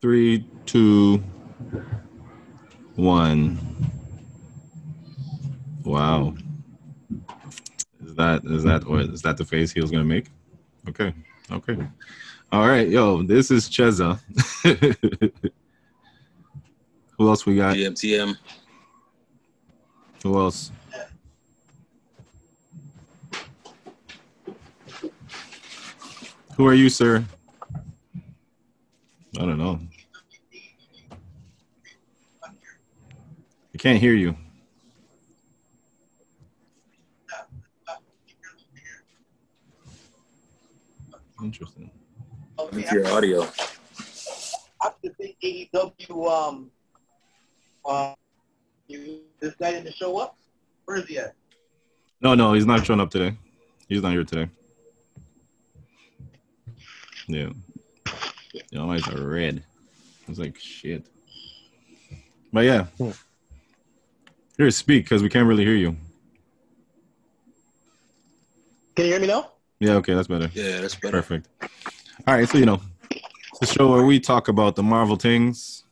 Three, 0.00 0.46
two, 0.64 1.22
one. 2.96 3.58
Wow. 5.84 6.34
Is 8.04 8.14
that 8.14 8.42
is 8.44 8.62
that 8.64 8.86
what 8.86 9.00
is 9.00 9.20
that 9.22 9.36
the 9.36 9.44
face 9.44 9.72
he 9.72 9.80
was 9.80 9.90
gonna 9.90 10.04
make? 10.04 10.28
Okay. 10.88 11.12
Okay. 11.52 11.76
All 12.52 12.66
right, 12.66 12.88
yo, 12.88 13.22
this 13.22 13.50
is 13.50 13.68
Cheza. 13.68 14.18
Who 17.18 17.28
else 17.28 17.44
we 17.44 17.56
got? 17.56 17.76
GMTM. 17.76 18.36
Who 20.22 20.38
else? 20.38 20.72
Who 26.56 26.66
are 26.66 26.74
you, 26.74 26.88
sir? 26.88 27.24
I 29.38 29.46
don't 29.46 29.58
know. 29.58 29.78
Can't 33.80 33.98
hear 33.98 34.12
you. 34.12 34.36
Interesting. 41.42 41.90
Let 42.58 42.74
me 42.74 42.82
hear 42.82 43.06
audio. 43.06 43.44
After 44.84 45.08
the 45.18 45.34
AEW, 45.42 46.30
um, 46.30 46.70
uh, 47.86 48.14
you, 48.86 49.22
this 49.40 49.54
guy 49.54 49.72
didn't 49.72 49.94
show 49.94 50.18
up. 50.18 50.36
Where 50.84 50.98
is 50.98 51.06
he 51.06 51.16
at? 51.16 51.34
No, 52.20 52.34
no, 52.34 52.52
he's 52.52 52.66
not 52.66 52.84
showing 52.84 53.00
up 53.00 53.10
today. 53.10 53.34
He's 53.88 54.02
not 54.02 54.12
here 54.12 54.24
today. 54.24 54.50
Yeah. 57.26 57.48
Your 58.70 58.92
eyes 58.92 59.08
are 59.08 59.26
red. 59.26 59.62
It's 60.28 60.38
like 60.38 60.58
shit. 60.58 61.06
But 62.52 62.66
yeah. 62.66 62.84
Here, 64.60 64.70
speak 64.70 65.04
because 65.04 65.22
we 65.22 65.30
can't 65.30 65.48
really 65.48 65.64
hear 65.64 65.74
you. 65.74 65.96
Can 68.94 69.06
you 69.06 69.12
hear 69.12 69.20
me 69.22 69.26
now? 69.26 69.52
Yeah, 69.78 69.92
okay, 69.92 70.12
that's 70.12 70.28
better. 70.28 70.50
Yeah, 70.52 70.82
that's 70.82 70.96
better. 70.96 71.16
Perfect. 71.22 71.48
All 72.26 72.34
right, 72.34 72.46
so 72.46 72.58
you 72.58 72.66
know, 72.66 72.78
it's 73.10 73.58
the 73.60 73.66
show 73.66 73.90
where 73.90 74.04
we 74.04 74.20
talk 74.20 74.48
about 74.48 74.76
the 74.76 74.82
Marvel 74.82 75.16
things. 75.16 75.84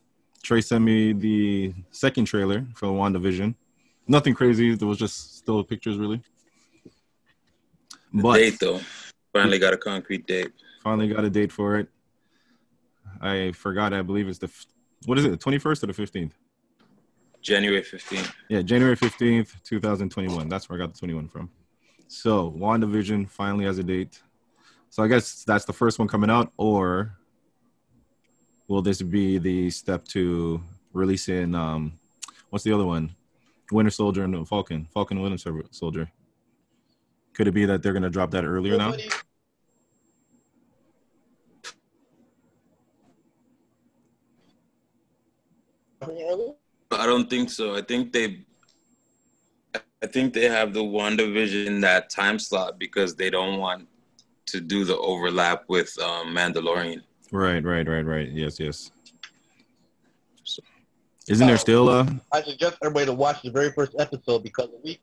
Trey 0.42 0.61
sent 0.61 0.84
me 0.84 1.14
the 1.14 1.72
second 1.92 2.27
trailer 2.27 2.66
for 2.74 2.89
WandaVision. 2.89 3.55
Nothing 4.06 4.34
crazy. 4.34 4.74
There 4.74 4.86
was 4.86 4.98
just 4.98 5.39
still 5.39 5.64
pictures, 5.64 5.96
really. 5.96 6.20
The 8.12 8.22
But 8.22 8.36
date 8.36 8.58
though. 8.61 8.80
Finally 9.33 9.61
got 9.61 9.72
a 9.72 9.78
concrete 9.78 10.27
date. 10.27 10.52
finally 10.83 11.08
got 11.08 11.24
a 11.24 11.30
date 11.30 11.52
for 11.52 11.78
it. 11.78 11.89
I 13.22 13.52
forgot. 13.52 13.94
I 13.94 14.02
believe 14.02 14.28
it's 14.28 14.36
the 14.36 14.50
what 15.06 15.16
is 15.16 15.24
it? 15.24 15.30
The 15.30 15.39
twenty 15.39 15.56
first 15.56 15.83
or 15.83 15.86
the 15.86 15.94
fifteenth? 15.94 16.34
January 17.42 17.83
15th. 17.83 18.33
Yeah, 18.48 18.62
January 18.62 18.97
fifteenth, 18.97 19.55
two 19.62 19.81
thousand 19.81 20.11
twenty 20.11 20.28
one. 20.34 20.48
That's 20.48 20.69
where 20.69 20.78
I 20.78 20.84
got 20.84 20.92
the 20.92 20.98
twenty 20.98 21.14
one 21.14 21.28
from. 21.28 21.50
So 22.08 22.50
WandaVision 22.53 23.28
finally 23.30 23.64
has 23.64 23.78
a 23.78 23.83
date. 23.84 24.20
So 24.91 25.03
I 25.03 25.08
guess 25.08 25.45
that's 25.45 25.64
the 25.64 25.72
first 25.72 25.98
one 25.98 26.08
coming 26.08 26.30
out, 26.30 26.53
or 26.56 27.17
will 28.67 28.83
this 28.83 29.00
be 29.03 29.39
the 29.39 29.70
step 29.70 30.05
to 30.08 30.61
releasing 30.92 31.55
um 31.55 31.92
what's 32.50 32.64
the 32.64 32.72
other 32.72 32.84
one? 32.86 33.14
Winter 33.70 33.91
Soldier 33.91 34.25
and 34.25 34.48
Falcon. 34.48 34.89
Falcon 34.92 35.19
and 35.19 35.25
Winter 35.30 35.62
Soldier. 35.70 36.11
Could 37.34 37.47
it 37.48 37.52
be 37.52 37.67
that 37.67 37.83
they're 37.83 37.92
gonna 37.92 38.11
drop 38.11 38.30
that 38.33 38.45
earlier 38.45 38.77
now? 38.77 38.91
Nobody- 46.01 46.58
I 46.91 47.07
don't 47.07 47.29
think 47.29 47.51
so. 47.51 47.75
I 47.77 47.83
think 47.83 48.13
they 48.13 48.41
I 50.03 50.07
think 50.07 50.33
they 50.33 50.49
have 50.49 50.73
the 50.73 50.81
WandaVision 50.83 51.67
in 51.67 51.81
that 51.83 52.09
time 52.09 52.39
slot 52.39 52.79
because 52.79 53.15
they 53.17 53.31
don't 53.31 53.59
want 53.59 53.89
to 54.47 54.61
do 54.61 54.85
the 54.85 54.97
overlap 54.97 55.65
with 55.69 55.93
um, 56.01 56.29
Mandalorian. 56.35 57.03
Right, 57.33 57.63
right, 57.65 57.87
right, 57.87 58.05
right. 58.07 58.29
Yes, 58.31 58.59
yes. 58.59 58.91
So- 60.45 60.63
Isn't 61.29 61.47
there 61.47 61.59
still 61.59 61.89
uh 61.89 62.07
I 62.33 62.43
suggest 62.43 62.79
everybody 62.83 63.07
to 63.07 63.13
watch 63.13 63.43
the 63.43 63.51
very 63.51 63.70
first 63.73 63.95
episode 63.99 64.43
because 64.43 64.69
we. 64.83 64.99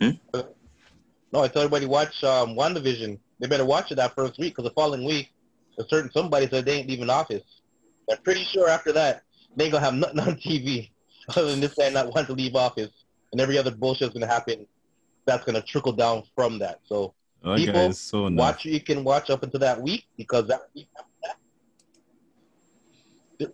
Hmm? 0.00 0.10
No, 1.32 1.42
I 1.42 1.48
tell 1.48 1.62
everybody 1.62 1.86
watch 1.86 2.24
um, 2.24 2.56
WandaVision. 2.56 3.18
They 3.40 3.46
better 3.46 3.64
watch 3.66 3.92
it 3.92 3.96
that 3.96 4.14
first 4.14 4.38
week 4.38 4.56
because 4.56 4.68
the 4.68 4.74
following 4.74 5.04
week, 5.04 5.30
a 5.78 5.84
certain 5.88 6.10
somebody 6.12 6.48
said 6.48 6.64
they 6.64 6.78
ain't 6.78 6.88
leaving 6.88 7.10
office. 7.10 7.42
I'm 8.10 8.18
pretty 8.22 8.44
sure 8.44 8.68
after 8.68 8.90
that, 8.92 9.22
they 9.56 9.64
ain't 9.64 9.72
gonna 9.72 9.84
have 9.84 9.94
nothing 9.94 10.20
on 10.20 10.36
TV 10.36 10.90
other 11.28 11.50
than 11.50 11.60
this 11.60 11.74
guy 11.74 11.90
not 11.90 12.06
wanting 12.06 12.26
to 12.26 12.32
leave 12.32 12.54
office, 12.54 12.90
and 13.32 13.40
every 13.40 13.58
other 13.58 13.70
bullshit's 13.70 14.12
gonna 14.12 14.26
happen. 14.26 14.66
That's 15.26 15.44
gonna 15.44 15.62
trickle 15.62 15.92
down 15.92 16.24
from 16.34 16.58
that. 16.58 16.80
So 16.84 17.14
that 17.42 17.56
People, 17.56 17.92
so 17.92 18.28
watch 18.28 18.64
you 18.64 18.80
can 18.80 19.02
watch 19.04 19.30
up 19.30 19.42
until 19.42 19.60
that 19.60 19.80
week 19.80 20.04
because 20.16 20.46
that 20.48 20.62
week 20.74 20.88
after 20.98 21.10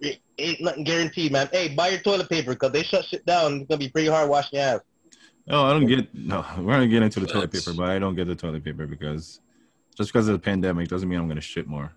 that, 0.02 0.20
ain't 0.38 0.60
nothing 0.60 0.84
guaranteed, 0.84 1.32
man. 1.32 1.48
Hey, 1.52 1.68
buy 1.68 1.88
your 1.88 2.00
toilet 2.00 2.28
paper 2.28 2.52
because 2.52 2.72
they 2.72 2.82
shut 2.82 3.04
shit 3.04 3.24
down. 3.26 3.60
It's 3.60 3.68
gonna 3.68 3.78
be 3.78 3.88
pretty 3.88 4.08
hard 4.08 4.28
washing 4.28 4.58
your 4.58 4.68
ass. 4.68 4.80
No, 5.46 5.64
I 5.64 5.72
don't 5.72 5.86
get. 5.86 6.12
No, 6.14 6.44
we're 6.58 6.72
gonna 6.72 6.88
get 6.88 7.02
into 7.02 7.20
the 7.20 7.26
toilet 7.26 7.52
paper, 7.52 7.72
but 7.74 7.88
I 7.88 7.98
don't 7.98 8.16
get 8.16 8.26
the 8.26 8.34
toilet 8.34 8.64
paper 8.64 8.86
because 8.86 9.40
just 9.96 10.12
because 10.12 10.28
of 10.28 10.32
the 10.32 10.38
pandemic 10.38 10.88
doesn't 10.88 11.08
mean 11.08 11.18
I'm 11.18 11.28
gonna 11.28 11.40
shit 11.40 11.68
more. 11.68 11.92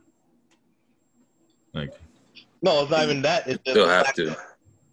Like, 1.74 1.94
No, 2.62 2.82
it's 2.82 2.92
not 2.92 3.04
even 3.04 3.22
that. 3.22 3.48
It's 3.48 3.64
just 3.64 3.76
They'll 3.76 3.88
have 3.88 4.14
to. 4.16 4.36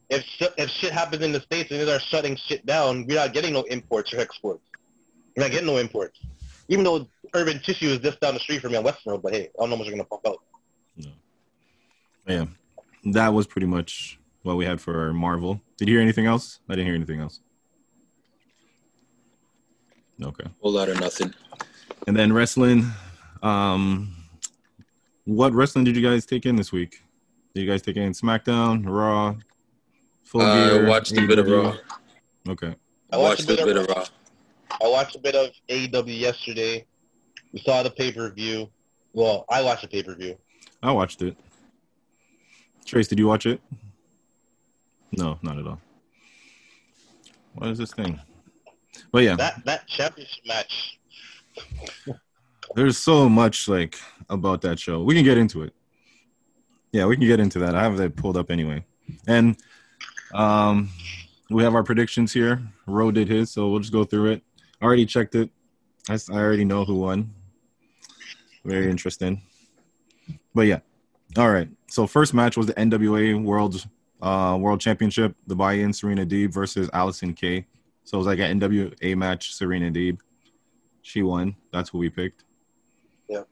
If 0.09 0.25
shit, 0.25 0.55
if 0.57 0.71
shit 0.71 0.93
happens 0.93 1.23
in 1.23 1.33
the 1.33 1.41
states 1.41 1.71
and 1.71 1.81
they 1.81 1.93
are 1.93 1.99
shutting 1.99 2.37
shit 2.37 2.65
down, 2.65 3.07
we're 3.07 3.17
not 3.17 3.33
getting 3.33 3.53
no 3.53 3.63
imports 3.63 4.13
or 4.15 4.21
exports. 4.21 4.63
We're 5.37 5.43
not 5.43 5.51
getting 5.51 5.67
no 5.67 5.79
imports. 5.79 6.21
Even 6.69 6.85
though 6.85 7.09
Urban 7.35 7.61
Tissue 7.61 7.89
is 7.89 7.99
just 7.99 8.21
down 8.21 8.35
the 8.35 8.41
street 8.41 8.61
from 8.61 8.73
me 8.73 8.79
on 8.79 8.85
Western 8.85 9.13
Road, 9.13 9.23
but 9.23 9.33
hey, 9.33 9.49
I 9.59 9.61
don't 9.61 9.71
know 9.71 9.77
what 9.77 9.87
you're 9.87 9.97
gonna 9.97 10.05
pump 10.05 10.23
out. 10.27 10.39
yeah, 12.27 12.47
that 13.13 13.35
was 13.35 13.47
pretty 13.47 13.67
much 13.67 14.19
what 14.43 14.57
we 14.57 14.65
had 14.65 14.81
for 14.81 15.13
Marvel. 15.13 15.61
Did 15.77 15.89
you 15.89 15.95
hear 15.95 16.03
anything 16.03 16.27
else? 16.27 16.61
I 16.69 16.75
didn't 16.75 16.87
hear 16.87 16.95
anything 16.95 17.21
else. 17.21 17.41
Okay. 20.23 20.45
Whole 20.63 20.73
lot 20.73 20.89
of 20.89 20.99
nothing. 21.01 21.35
And 22.07 22.17
then 22.17 22.33
wrestling. 22.33 22.91
Um, 23.43 24.15
what 25.25 25.53
wrestling 25.53 25.85
did 25.85 25.97
you 25.97 26.03
guys 26.03 26.25
take 26.25 26.47
in 26.47 26.57
this 26.57 26.73
week? 26.73 27.03
Did 27.57 27.63
you 27.63 27.71
guys 27.71 27.81
take 27.81 27.97
in 27.97 28.13
SmackDown, 28.13 28.85
Raw, 28.87 29.35
Full 30.25 30.43
I 30.43 30.69
Gear? 30.69 30.87
watched 30.87 31.17
a 31.17 31.27
bit 31.27 31.39
of 31.39 31.47
Raw. 31.49 31.75
Okay. 32.47 32.75
I 33.11 33.17
I 33.17 33.19
watched 33.19 33.45
a 33.49 33.57
bit 33.57 33.79
of 33.79 33.87
Raw. 33.87 34.05
I 34.73 34.87
watched 34.89 35.17
a 35.17 35.19
bit 35.19 35.35
of 35.35 35.49
AEW 35.71 36.21
yesterday. 36.21 36.85
We 37.55 37.61
saw 37.61 37.83
the 37.83 37.89
pay 37.91 38.13
per 38.13 38.31
view. 38.31 38.69
Well, 39.15 39.47
I 39.49 39.63
watched 39.63 39.81
the 39.81 39.89
pay 39.89 40.03
per 40.03 40.15
view. 40.15 40.37
I 40.83 40.93
watched 40.93 41.23
it. 41.23 41.35
Trace, 42.85 43.09
did 43.09 43.19
you 43.19 43.27
watch 43.27 43.47
it? 43.47 43.59
No, 45.13 45.39
not 45.41 45.59
at 45.59 45.67
all. 45.67 45.81
What 47.55 47.71
is 47.71 47.79
this 47.79 47.95
thing? 47.95 48.21
But 49.11 49.23
yeah, 49.23 49.37
That 49.37 49.65
that 49.65 49.87
championship 49.89 50.45
match. 50.47 50.99
there's 52.75 52.99
so 52.99 53.31
much 53.31 53.67
like 53.67 53.99
about 54.29 54.61
that 54.61 54.79
show. 54.79 55.03
We 55.03 55.15
can 55.15 55.25
get 55.25 55.39
into 55.39 55.63
it. 55.63 55.73
Yeah, 56.93 57.07
we 57.07 57.17
can 57.17 57.27
get 57.27 57.41
into 57.41 57.59
that. 57.61 57.75
I 57.75 57.83
have 57.83 57.97
that 57.99 58.17
pulled 58.17 58.37
up 58.37 58.51
anyway. 58.51 58.85
And 59.27 59.57
um 60.35 60.91
we 61.51 61.63
have 61.63 61.75
our 61.75 61.85
predictions 61.85 62.33
here. 62.33 62.61
Ro 62.87 63.11
did 63.11 63.29
his, 63.29 63.51
so 63.53 63.69
we'll 63.69 63.81
just 63.81 63.93
go 63.93 64.05
through 64.05 64.33
it. 64.33 64.43
I 64.81 64.85
already 64.85 65.07
checked 65.07 65.35
it. 65.35 65.51
I 66.09 66.19
already 66.31 66.65
know 66.65 66.85
who 66.85 66.97
won. 66.97 67.33
Very 68.65 68.91
interesting. 68.91 69.43
But 70.55 70.63
yeah. 70.63 70.81
All 71.37 71.51
right. 71.51 71.69
So 71.89 72.07
first 72.07 72.35
match 72.35 72.57
was 72.57 72.67
the 72.67 72.75
NWA 72.75 73.43
World 73.43 73.87
uh 74.23 74.57
World 74.61 74.81
Championship, 74.81 75.37
the 75.47 75.55
buy-in 75.55 75.93
Serena 75.93 76.25
Deeb 76.27 76.53
versus 76.53 76.89
Allysin 76.91 77.37
Kay. 77.37 77.67
So 78.05 78.17
it 78.17 78.19
was 78.19 78.27
like 78.27 78.39
an 78.39 78.61
NWA 78.61 79.17
match, 79.17 79.55
Serena 79.55 79.91
Deeb. 79.91 80.19
She 81.03 81.23
won. 81.23 81.55
That's 81.73 81.91
who 81.91 81.99
we 81.99 82.09
picked. 82.09 82.45
Yeah. 83.29 83.43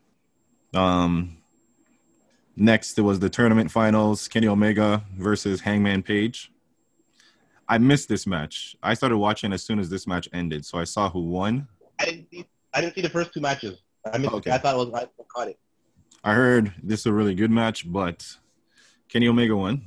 Um 0.73 1.39
next 2.57 2.99
it 2.99 3.03
was 3.03 3.19
the 3.19 3.31
tournament 3.31 3.71
finals, 3.71 4.29
Kenny 4.29 4.49
Omega 4.49 5.05
versus 5.17 5.61
Hangman 5.61 6.03
Page. 6.03 6.51
I 7.69 7.79
missed 7.79 8.09
this 8.09 8.27
match. 8.27 8.77
I 8.83 8.95
started 8.95 9.17
watching 9.19 9.53
as 9.53 9.63
soon 9.63 9.79
as 9.79 9.89
this 9.89 10.07
match 10.07 10.29
ended, 10.33 10.65
so 10.67 10.79
I 10.79 10.85
saw 10.85 11.09
who 11.09 11.23
won. 11.23 11.67
I 11.99 12.05
didn't 12.05 12.27
see. 12.31 12.47
I 12.73 12.81
didn't 12.81 12.95
see 12.95 13.01
the 13.01 13.09
first 13.09 13.33
two 13.33 13.41
matches. 13.41 13.79
I 14.13 14.19
missed. 14.19 14.35
Okay. 14.35 14.51
I 14.51 14.59
thought 14.59 14.75
it 14.75 14.79
was. 14.79 14.93
I 14.95 15.09
caught 15.35 15.49
it. 15.49 15.59
I 16.23 16.35
heard 16.35 16.73
this 16.83 17.01
is 17.01 17.07
a 17.07 17.13
really 17.13 17.35
good 17.35 17.51
match, 17.51 17.91
but 17.91 18.37
Kenny 19.09 19.29
Omega 19.29 19.57
won. 19.57 19.83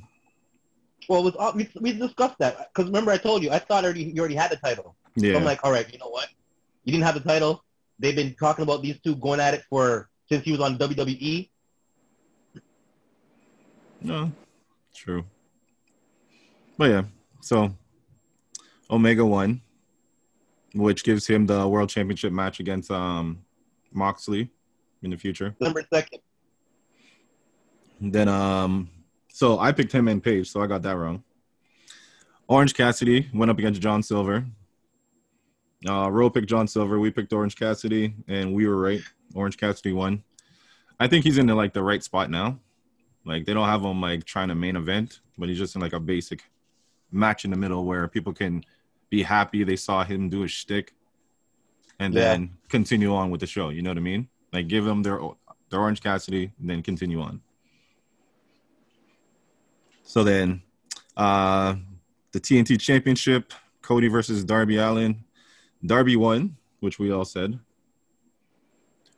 Well, 1.08 1.26
it 1.26 1.34
was 1.34 1.54
we, 1.54 1.68
we 1.80 1.92
discussed 1.92 2.38
that 2.38 2.70
because 2.72 2.86
remember 2.86 3.10
I 3.10 3.16
told 3.16 3.42
you 3.42 3.50
I 3.50 3.58
thought 3.58 3.84
already 3.84 4.04
you 4.04 4.20
already 4.20 4.34
had 4.34 4.50
the 4.50 4.56
title. 4.56 4.96
So 5.18 5.26
Yeah. 5.26 5.36
I'm 5.36 5.44
like, 5.44 5.60
all 5.64 5.72
right, 5.72 5.90
you 5.92 5.98
know 5.98 6.08
what? 6.10 6.28
You 6.84 6.92
didn't 6.92 7.04
have 7.04 7.14
the 7.14 7.20
title. 7.20 7.64
They've 7.98 8.14
been 8.14 8.34
talking 8.34 8.62
about 8.62 8.82
these 8.82 9.00
two 9.00 9.16
going 9.16 9.40
at 9.40 9.54
it 9.54 9.62
for 9.68 10.10
since 10.28 10.44
he 10.44 10.52
was 10.52 10.60
on 10.60 10.78
WWE. 10.78 11.50
No, 14.00 14.32
true. 14.94 15.24
But 16.76 16.90
yeah, 16.90 17.02
so 17.40 17.74
Omega 18.90 19.24
won, 19.24 19.60
which 20.74 21.02
gives 21.04 21.26
him 21.26 21.46
the 21.46 21.66
world 21.66 21.88
championship 21.88 22.32
match 22.32 22.60
against 22.60 22.90
um 22.90 23.44
Moxley 23.92 24.50
in 25.02 25.10
the 25.10 25.16
future. 25.16 25.56
Number 25.60 25.82
second. 25.92 26.20
Then 28.00 28.28
um 28.28 28.90
so 29.28 29.58
I 29.58 29.72
picked 29.72 29.92
him 29.92 30.08
and 30.08 30.22
Page, 30.22 30.50
so 30.50 30.62
I 30.62 30.66
got 30.66 30.82
that 30.82 30.96
wrong. 30.96 31.24
Orange 32.48 32.74
Cassidy 32.74 33.28
went 33.34 33.50
up 33.50 33.58
against 33.58 33.80
John 33.80 34.02
Silver. 34.02 34.44
Uh 35.88 36.08
Ro 36.10 36.30
picked 36.30 36.48
John 36.48 36.68
Silver, 36.68 37.00
we 37.00 37.10
picked 37.10 37.32
Orange 37.32 37.56
Cassidy, 37.56 38.14
and 38.28 38.54
we 38.54 38.68
were 38.68 38.80
right. 38.80 39.00
Orange 39.34 39.56
Cassidy 39.56 39.92
won. 39.92 40.22
I 41.00 41.06
think 41.06 41.24
he's 41.24 41.38
in 41.38 41.46
the, 41.46 41.54
like 41.54 41.74
the 41.74 41.82
right 41.82 42.02
spot 42.02 42.30
now. 42.30 42.58
Like 43.28 43.44
they 43.44 43.52
don't 43.54 43.68
have 43.68 43.82
him 43.82 44.00
like 44.00 44.24
trying 44.24 44.48
to 44.48 44.54
main 44.54 44.74
event, 44.76 45.20
but 45.36 45.48
he's 45.48 45.58
just 45.58 45.74
in 45.76 45.82
like 45.82 45.92
a 45.92 46.00
basic 46.00 46.42
match 47.12 47.44
in 47.44 47.50
the 47.50 47.56
middle 47.56 47.84
where 47.84 48.08
people 48.08 48.32
can 48.32 48.64
be 49.10 49.22
happy 49.22 49.64
they 49.64 49.76
saw 49.76 50.02
him 50.04 50.28
do 50.28 50.42
a 50.44 50.48
shtick, 50.48 50.94
and 51.98 52.14
Yeah. 52.14 52.20
then 52.20 52.56
continue 52.68 53.14
on 53.14 53.30
with 53.30 53.40
the 53.40 53.46
show. 53.46 53.68
You 53.68 53.82
know 53.82 53.90
what 53.90 53.98
I 53.98 54.00
mean? 54.00 54.28
Like 54.52 54.66
give 54.68 54.84
them 54.84 55.02
their 55.02 55.20
their 55.70 55.80
Orange 55.80 56.02
Cassidy, 56.02 56.50
and 56.58 56.70
then 56.70 56.82
continue 56.82 57.20
on. 57.20 57.42
So 60.04 60.24
then, 60.24 60.62
uh, 61.18 61.74
the 62.32 62.40
TNT 62.40 62.80
Championship, 62.80 63.52
Cody 63.82 64.08
versus 64.08 64.42
Darby 64.42 64.78
Allin. 64.78 65.22
Darby 65.84 66.16
won, 66.16 66.56
which 66.80 66.98
we 66.98 67.12
all 67.12 67.26
said. 67.26 67.58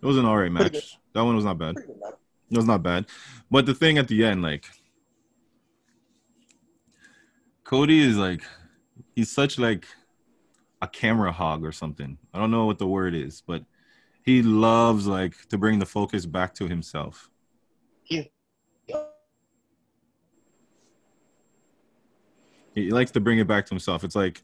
It 0.03 0.07
was 0.07 0.17
an 0.17 0.25
alright 0.25 0.51
match. 0.51 0.99
That 1.13 1.23
one 1.23 1.37
was 1.37 1.45
not 1.45 1.59
bad. 1.59 1.77
It 2.51 2.57
was 2.57 2.67
not 2.67 2.83
bad. 2.83 3.07
But 3.51 3.67
the 3.67 3.75
thing 3.75 3.99
at 3.99 4.09
the 4.09 4.25
end, 4.25 4.43
like 4.43 4.65
Cody 7.65 8.01
is 8.01 8.17
like 8.17 8.43
he's 9.15 9.31
such 9.31 9.59
like 9.59 9.87
a 10.83 10.89
camera 10.89 11.31
hog 11.31 11.65
or 11.65 11.73
something. 11.73 12.19
I 12.35 12.39
don't 12.39 12.51
know 12.51 12.67
what 12.67 12.79
the 12.79 12.89
word 12.89 13.15
is, 13.15 13.43
but 13.47 13.65
he 14.25 14.43
loves 14.43 15.07
like 15.07 15.49
to 15.49 15.59
bring 15.59 15.79
the 15.79 15.87
focus 15.87 16.27
back 16.27 16.55
to 16.55 16.69
himself. 16.69 17.31
He's 18.05 18.27
He 22.75 22.91
likes 22.91 23.11
to 23.13 23.21
bring 23.21 23.39
it 23.39 23.47
back 23.47 23.67
to 23.67 23.71
himself. 23.71 24.05
It's 24.05 24.15
like 24.17 24.43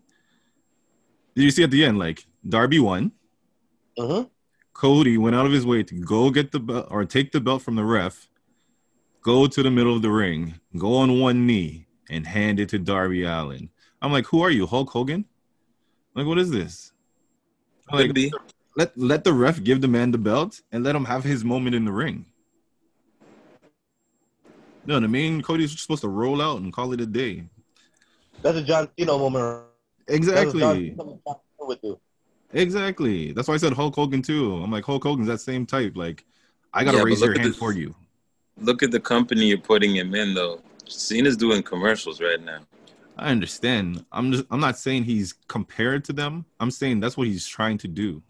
did 1.35 1.43
you 1.43 1.51
see 1.51 1.65
at 1.65 1.71
the 1.71 1.85
end, 1.85 1.99
like 1.99 2.27
Darby 2.49 2.79
won. 2.79 3.13
hmm 3.99 4.23
Cody 4.77 5.17
went 5.17 5.35
out 5.35 5.47
of 5.47 5.53
his 5.53 5.65
way 5.65 5.83
to 5.83 5.95
go 5.95 6.31
get 6.31 6.53
the 6.53 6.61
belt 6.61 6.89
or 6.91 7.07
take 7.07 7.33
the 7.33 7.41
belt 7.41 7.63
from 7.63 7.77
the 7.77 7.85
ref, 7.85 8.29
go 9.23 9.47
to 9.47 9.63
the 9.63 9.71
middle 9.71 9.97
of 9.97 10.03
the 10.03 10.11
ring, 10.11 10.61
go 10.77 10.97
on 10.97 11.19
one 11.19 11.47
knee, 11.47 11.87
and 12.11 12.27
hand 12.27 12.61
it 12.61 12.69
to 12.69 12.79
Darby 12.79 13.25
Allin. 13.25 13.71
I'm 14.03 14.13
like, 14.13 14.27
who 14.27 14.43
are 14.43 14.51
you, 14.51 14.67
Hulk 14.67 14.91
Hogan? 14.91 15.25
Like, 16.15 16.27
what 16.27 16.39
is 16.39 16.51
this? 16.51 16.93
I'm 17.89 18.01
Like, 18.01 18.13
be. 18.13 18.31
let 18.77 18.97
let 18.99 19.25
the 19.25 19.33
ref 19.33 19.65
give 19.65 19.81
the 19.81 19.89
man 19.89 20.11
the 20.11 20.19
belt 20.19 20.61
and 20.71 20.85
let 20.85 20.95
him 20.95 21.07
have 21.07 21.25
his 21.25 21.43
moment 21.43 21.75
in 21.75 21.87
the 21.87 21.93
ring. 21.93 22.27
You 24.85 24.89
know 24.89 24.95
what 24.97 25.05
I 25.05 25.07
mean? 25.07 25.41
Cody's 25.41 25.71
just 25.73 25.85
supposed 25.85 26.03
to 26.03 26.09
roll 26.09 26.43
out 26.43 26.61
and 26.61 26.71
call 26.71 26.93
it 26.93 27.01
a 27.01 27.07
day. 27.07 27.45
That's 28.43 28.59
a 28.59 28.63
John 28.63 28.91
Cena 28.99 29.17
moment. 29.17 29.65
That's 30.07 30.21
what 30.21 30.37
John 30.37 30.47
Exactly. 30.47 30.91
Cena 30.91 31.39
would 31.61 31.81
do. 31.81 31.99
Exactly. 32.53 33.33
That's 33.33 33.49
why 33.49 33.55
I 33.55 33.59
said 33.59 33.73
Hulk 33.73 33.95
Hogan 33.95 34.23
too. 34.23 34.55
I'm 34.63 34.71
like 34.71 34.85
Hulk 34.85 35.03
Hogan's 35.03 35.29
that 35.29 35.41
same 35.41 35.67
type. 35.67 35.97
Like, 35.97 36.25
I 36.73 36.85
gotta 36.85 36.99
Yeah, 36.99 37.05
raise 37.05 37.21
look 37.21 37.29
your 37.29 37.35
at 37.37 37.41
hand 37.43 37.55
the- 37.55 37.59
for 37.59 37.73
you. 37.73 37.95
Look 38.59 38.83
at 38.83 38.91
the 38.91 39.01
company 39.01 39.47
you're 39.47 39.59
putting 39.59 39.95
him 39.97 40.15
in, 40.15 40.33
though. 40.33 40.63
Cena's 40.87 41.37
doing 41.37 41.63
commercials 41.63 42.21
right 42.23 42.41
now. 42.41 42.61
I 43.19 43.31
understand. 43.31 44.05
I'm 44.13 44.33
just 44.33 44.45
I'm 44.51 44.61
not 44.61 44.79
saying 44.79 45.05
he's 45.05 45.35
compared 45.49 46.05
to 46.05 46.13
them. 46.13 46.45
I'm 46.61 46.71
saying 46.71 47.01
that's 47.01 47.17
what 47.17 47.27
he's 47.27 47.47
trying 47.47 47.79
to 47.79 47.89
do. 47.89 48.23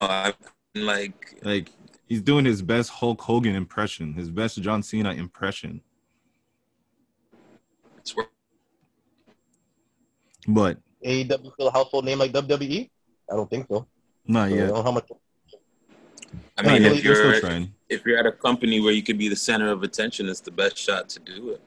Uh, 0.00 0.32
like, 0.74 1.38
Like 1.42 1.70
he's 2.06 2.22
doing 2.22 2.44
his 2.44 2.62
best 2.62 2.90
Hulk 2.90 3.20
Hogan 3.20 3.54
impression, 3.54 4.14
his 4.14 4.30
best 4.30 4.60
John 4.62 4.82
Cena 4.82 5.12
impression. 5.12 5.80
it's 7.98 8.16
wor- 8.16 8.30
AEW 10.46 10.54
But 10.54 10.78
E 11.02 11.24
still 11.24 11.68
a 11.68 11.70
household 11.72 12.04
name 12.04 12.18
like 12.18 12.32
WWE? 12.32 12.90
I 13.30 13.36
don't 13.36 13.48
think 13.48 13.66
so. 13.68 13.86
not 14.26 14.48
So 14.50 14.54
I 14.54 14.58
don't 14.58 14.74
know 14.74 14.82
how 14.82 14.92
much. 14.92 15.08
I 16.58 16.62
mean, 16.62 16.84
if 16.84 17.02
They're 17.02 17.40
you're 17.40 17.66
if 17.88 18.04
you're 18.06 18.18
at 18.18 18.26
a 18.26 18.32
company 18.32 18.80
where 18.80 18.92
you 18.92 19.02
could 19.02 19.18
be 19.18 19.28
the 19.28 19.36
center 19.36 19.70
of 19.70 19.82
attention, 19.82 20.28
it's 20.28 20.40
the 20.40 20.50
best 20.50 20.76
shot 20.76 21.08
to 21.10 21.20
do 21.20 21.50
it. 21.50 21.60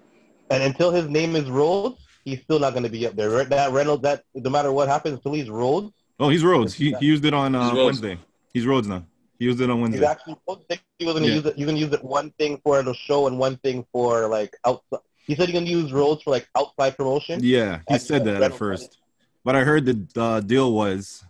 And 0.50 0.64
until 0.64 0.92
his 0.92 1.10
name 1.10 1.36
is 1.36 1.50
Rhodes, 1.50 1.98
he's 2.24 2.42
still 2.42 2.60
not 2.60 2.74
going 2.74 2.84
to 2.84 2.90
be 2.90 3.06
up 3.08 3.16
there. 3.16 3.30
Right? 3.30 3.50
That 3.50 3.72
Reynolds, 3.72 4.04
that 4.04 4.24
no 4.36 4.50
matter 4.50 4.72
what 4.72 4.88
happens, 4.88 5.16
until 5.16 5.34
he's 5.34 5.50
Rhodes, 5.50 5.92
Oh, 6.20 6.30
he's 6.30 6.44
Rhodes. 6.44 6.74
He 6.74 6.94
he 7.00 7.06
used 7.08 7.26
it 7.26 7.34
on 7.34 7.56
uh, 7.56 7.70
He's 7.72 7.84
Wednesday. 7.84 8.18
He's 8.54 8.66
Rhodes 8.66 8.88
now. 8.88 9.04
He 9.40 9.46
used 9.46 9.60
it 9.60 9.70
on 9.70 9.82
Wednesday. 9.82 9.98
he's 10.00 10.06
Wednesday. 10.06 10.32
actually 10.32 10.38
Rhodes. 10.48 10.66
He 11.00 11.06
was 11.06 11.14
going 11.16 11.24
to 11.24 11.30
Yeah. 11.30 11.36
use 11.36 11.46
it. 11.48 11.58
You're 11.58 11.66
going 11.66 11.76
to 11.78 11.82
use 11.86 11.94
it 11.94 12.04
one 12.04 12.30
thing 12.38 12.62
for 12.64 12.82
the 12.84 12.94
show 12.94 13.28
and 13.28 13.38
one 13.40 13.58
thing 13.58 13.86
for 13.92 14.28
like 14.28 14.56
outside. 14.66 15.00
He 15.26 15.36
said 15.36 15.48
he's 15.50 15.54
going 15.54 15.66
to 15.66 15.72
use 15.72 15.92
Rhodes 15.92 16.22
for 16.24 16.32
like 16.32 16.48
outside 16.56 16.96
promotion. 16.96 17.40
Yeah, 17.44 17.80
he 17.90 17.98
said 17.98 18.24
that 18.26 18.42
at 18.42 18.54
first. 18.54 19.00
But 19.44 19.56
I 19.56 19.64
heard 19.64 19.86
the 19.86 20.22
uh, 20.22 20.40
deal 20.40 20.72
was 20.72 21.26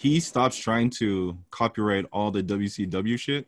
he 0.00 0.18
stops 0.18 0.56
trying 0.56 0.88
to 0.88 1.36
copyright 1.50 2.06
all 2.10 2.30
the 2.30 2.42
WCW 2.42 3.18
shit, 3.18 3.46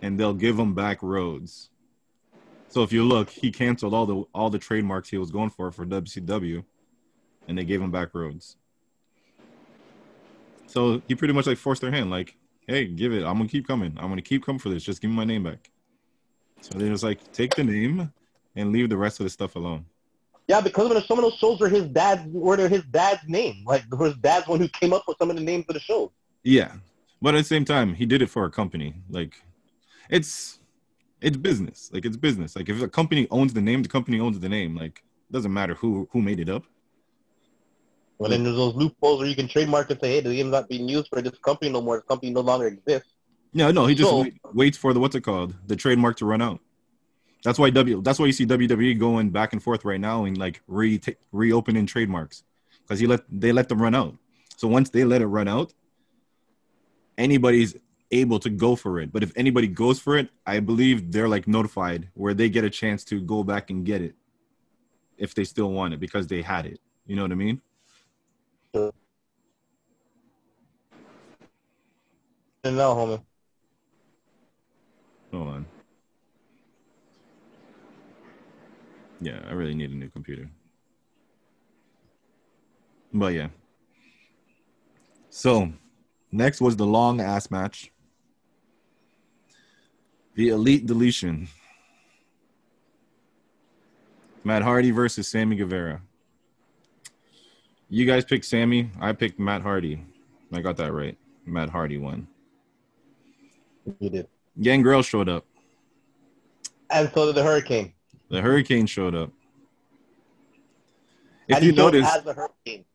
and 0.00 0.18
they'll 0.18 0.32
give 0.32 0.56
him 0.56 0.74
back 0.74 1.02
Rhodes. 1.02 1.70
So 2.68 2.84
if 2.84 2.92
you 2.92 3.02
look, 3.02 3.28
he 3.28 3.50
canceled 3.50 3.94
all 3.94 4.06
the 4.06 4.22
all 4.32 4.48
the 4.48 4.60
trademarks 4.60 5.08
he 5.08 5.18
was 5.18 5.32
going 5.32 5.50
for 5.50 5.72
for 5.72 5.84
WCW, 5.84 6.62
and 7.48 7.58
they 7.58 7.64
gave 7.64 7.82
him 7.82 7.90
back 7.90 8.14
Rhodes. 8.14 8.56
So 10.68 11.02
he 11.08 11.16
pretty 11.16 11.34
much 11.34 11.48
like 11.48 11.58
forced 11.58 11.82
their 11.82 11.90
hand, 11.90 12.08
like, 12.08 12.36
"Hey, 12.68 12.86
give 12.86 13.12
it. 13.12 13.24
I'm 13.24 13.38
gonna 13.38 13.48
keep 13.48 13.66
coming. 13.66 13.94
I'm 13.98 14.08
gonna 14.08 14.22
keep 14.22 14.44
coming 14.44 14.60
for 14.60 14.68
this. 14.68 14.84
Just 14.84 15.02
give 15.02 15.10
me 15.10 15.16
my 15.16 15.24
name 15.24 15.42
back." 15.42 15.72
So 16.60 16.78
they 16.78 16.88
was 16.88 17.02
like, 17.02 17.32
"Take 17.32 17.56
the 17.56 17.64
name 17.64 18.12
and 18.54 18.70
leave 18.70 18.88
the 18.88 18.96
rest 18.96 19.18
of 19.18 19.24
the 19.24 19.30
stuff 19.30 19.56
alone." 19.56 19.86
Yeah, 20.48 20.60
because 20.60 20.86
of 20.86 20.94
the, 20.94 21.02
some 21.02 21.18
of 21.18 21.22
those 21.24 21.34
shows 21.34 21.60
were 21.60 21.68
his 21.68 21.84
dad's 21.84 22.22
were 22.26 22.56
his 22.68 22.82
dad's 22.90 23.22
name. 23.28 23.62
Like 23.64 23.84
his 24.00 24.16
dad's 24.16 24.48
one 24.48 24.60
who 24.60 24.68
came 24.68 24.92
up 24.92 25.04
with 25.06 25.16
some 25.18 25.30
of 25.30 25.36
the 25.36 25.42
names 25.42 25.64
of 25.68 25.74
the 25.74 25.80
shows. 25.80 26.10
Yeah, 26.42 26.72
but 27.20 27.34
at 27.34 27.38
the 27.38 27.44
same 27.44 27.64
time, 27.64 27.94
he 27.94 28.04
did 28.06 28.22
it 28.22 28.26
for 28.28 28.44
a 28.44 28.50
company. 28.50 28.94
Like, 29.08 29.40
it's 30.10 30.58
it's 31.20 31.36
business. 31.36 31.90
Like 31.92 32.04
it's 32.04 32.16
business. 32.16 32.56
Like 32.56 32.68
if 32.68 32.82
a 32.82 32.88
company 32.88 33.28
owns 33.30 33.54
the 33.54 33.60
name, 33.60 33.82
the 33.82 33.88
company 33.88 34.18
owns 34.18 34.40
the 34.40 34.48
name. 34.48 34.76
Like 34.76 35.04
it 35.30 35.32
doesn't 35.32 35.52
matter 35.52 35.74
who 35.74 36.08
who 36.12 36.20
made 36.20 36.40
it 36.40 36.48
up. 36.48 36.64
Well, 38.18 38.30
then 38.30 38.44
there's 38.44 38.56
those 38.56 38.74
loopholes 38.74 39.18
where 39.20 39.28
you 39.28 39.34
can 39.34 39.48
trademark 39.48 39.90
and 39.90 40.00
say, 40.00 40.14
hey, 40.14 40.20
the 40.20 40.28
name's 40.28 40.52
not 40.52 40.68
being 40.68 40.88
used 40.88 41.08
for 41.08 41.20
this 41.20 41.36
company 41.38 41.72
no 41.72 41.80
more. 41.80 41.96
This 41.96 42.04
company 42.06 42.30
no 42.30 42.40
longer 42.40 42.68
exists. 42.68 43.08
Yeah, 43.52 43.70
no, 43.72 43.86
he 43.86 43.94
just 43.94 44.10
So- 44.10 44.22
wait, 44.22 44.34
waits 44.52 44.78
for 44.78 44.92
the 44.92 45.00
what's 45.00 45.16
it 45.16 45.22
called, 45.22 45.54
the 45.66 45.76
trademark 45.76 46.16
to 46.18 46.26
run 46.26 46.40
out. 46.40 46.60
That's 47.44 47.58
why 47.58 47.70
W. 47.70 48.00
That's 48.02 48.18
why 48.18 48.26
you 48.26 48.32
see 48.32 48.46
WWE 48.46 48.98
going 48.98 49.30
back 49.30 49.52
and 49.52 49.62
forth 49.62 49.84
right 49.84 50.00
now 50.00 50.24
and 50.24 50.38
like 50.38 50.62
re 50.66 51.00
reopening 51.32 51.86
trademarks 51.86 52.44
because 52.82 53.00
he 53.00 53.06
let 53.06 53.22
they 53.28 53.52
let 53.52 53.68
them 53.68 53.82
run 53.82 53.94
out. 53.94 54.16
So 54.56 54.68
once 54.68 54.90
they 54.90 55.04
let 55.04 55.22
it 55.22 55.26
run 55.26 55.48
out, 55.48 55.72
anybody's 57.18 57.76
able 58.12 58.38
to 58.38 58.50
go 58.50 58.76
for 58.76 59.00
it. 59.00 59.12
But 59.12 59.22
if 59.22 59.32
anybody 59.36 59.66
goes 59.66 59.98
for 59.98 60.16
it, 60.16 60.28
I 60.46 60.60
believe 60.60 61.10
they're 61.10 61.28
like 61.28 61.48
notified 61.48 62.08
where 62.14 62.34
they 62.34 62.48
get 62.48 62.64
a 62.64 62.70
chance 62.70 63.04
to 63.06 63.20
go 63.20 63.42
back 63.42 63.70
and 63.70 63.84
get 63.84 64.02
it 64.02 64.14
if 65.16 65.34
they 65.34 65.44
still 65.44 65.72
want 65.72 65.94
it 65.94 66.00
because 66.00 66.26
they 66.26 66.42
had 66.42 66.66
it. 66.66 66.78
You 67.06 67.16
know 67.16 67.22
what 67.22 67.32
I 67.32 67.36
mean? 67.36 67.60
And 72.64 72.76
now, 72.76 72.94
homie. 72.94 73.22
Hold 75.32 75.48
on. 75.48 75.66
Yeah, 79.22 79.40
I 79.48 79.52
really 79.52 79.74
need 79.74 79.90
a 79.90 79.94
new 79.94 80.08
computer. 80.08 80.50
But 83.14 83.34
yeah. 83.34 83.48
So, 85.30 85.72
next 86.32 86.60
was 86.60 86.76
the 86.76 86.86
long 86.86 87.20
ass 87.20 87.50
match. 87.50 87.92
The 90.34 90.48
Elite 90.48 90.86
Deletion. 90.86 91.48
Matt 94.42 94.62
Hardy 94.62 94.90
versus 94.90 95.28
Sammy 95.28 95.54
Guevara. 95.54 96.02
You 97.88 98.06
guys 98.06 98.24
picked 98.24 98.44
Sammy. 98.44 98.90
I 99.00 99.12
picked 99.12 99.38
Matt 99.38 99.62
Hardy. 99.62 100.04
I 100.52 100.60
got 100.60 100.76
that 100.78 100.92
right. 100.92 101.16
Matt 101.46 101.70
Hardy 101.70 101.98
won. 101.98 102.26
You 104.00 104.10
did. 104.10 104.28
Gangrel 104.60 105.02
showed 105.02 105.28
up. 105.28 105.46
And 106.90 107.10
so 107.14 107.26
did 107.26 107.36
the 107.36 107.44
Hurricane. 107.44 107.92
The 108.32 108.40
Hurricane 108.40 108.86
showed 108.86 109.14
up. 109.14 109.30
If 111.48 111.62
you 111.62 111.72
he 111.72 111.76
notice, 111.76 112.10
the 112.24 112.32
Hurricane. 112.32 112.86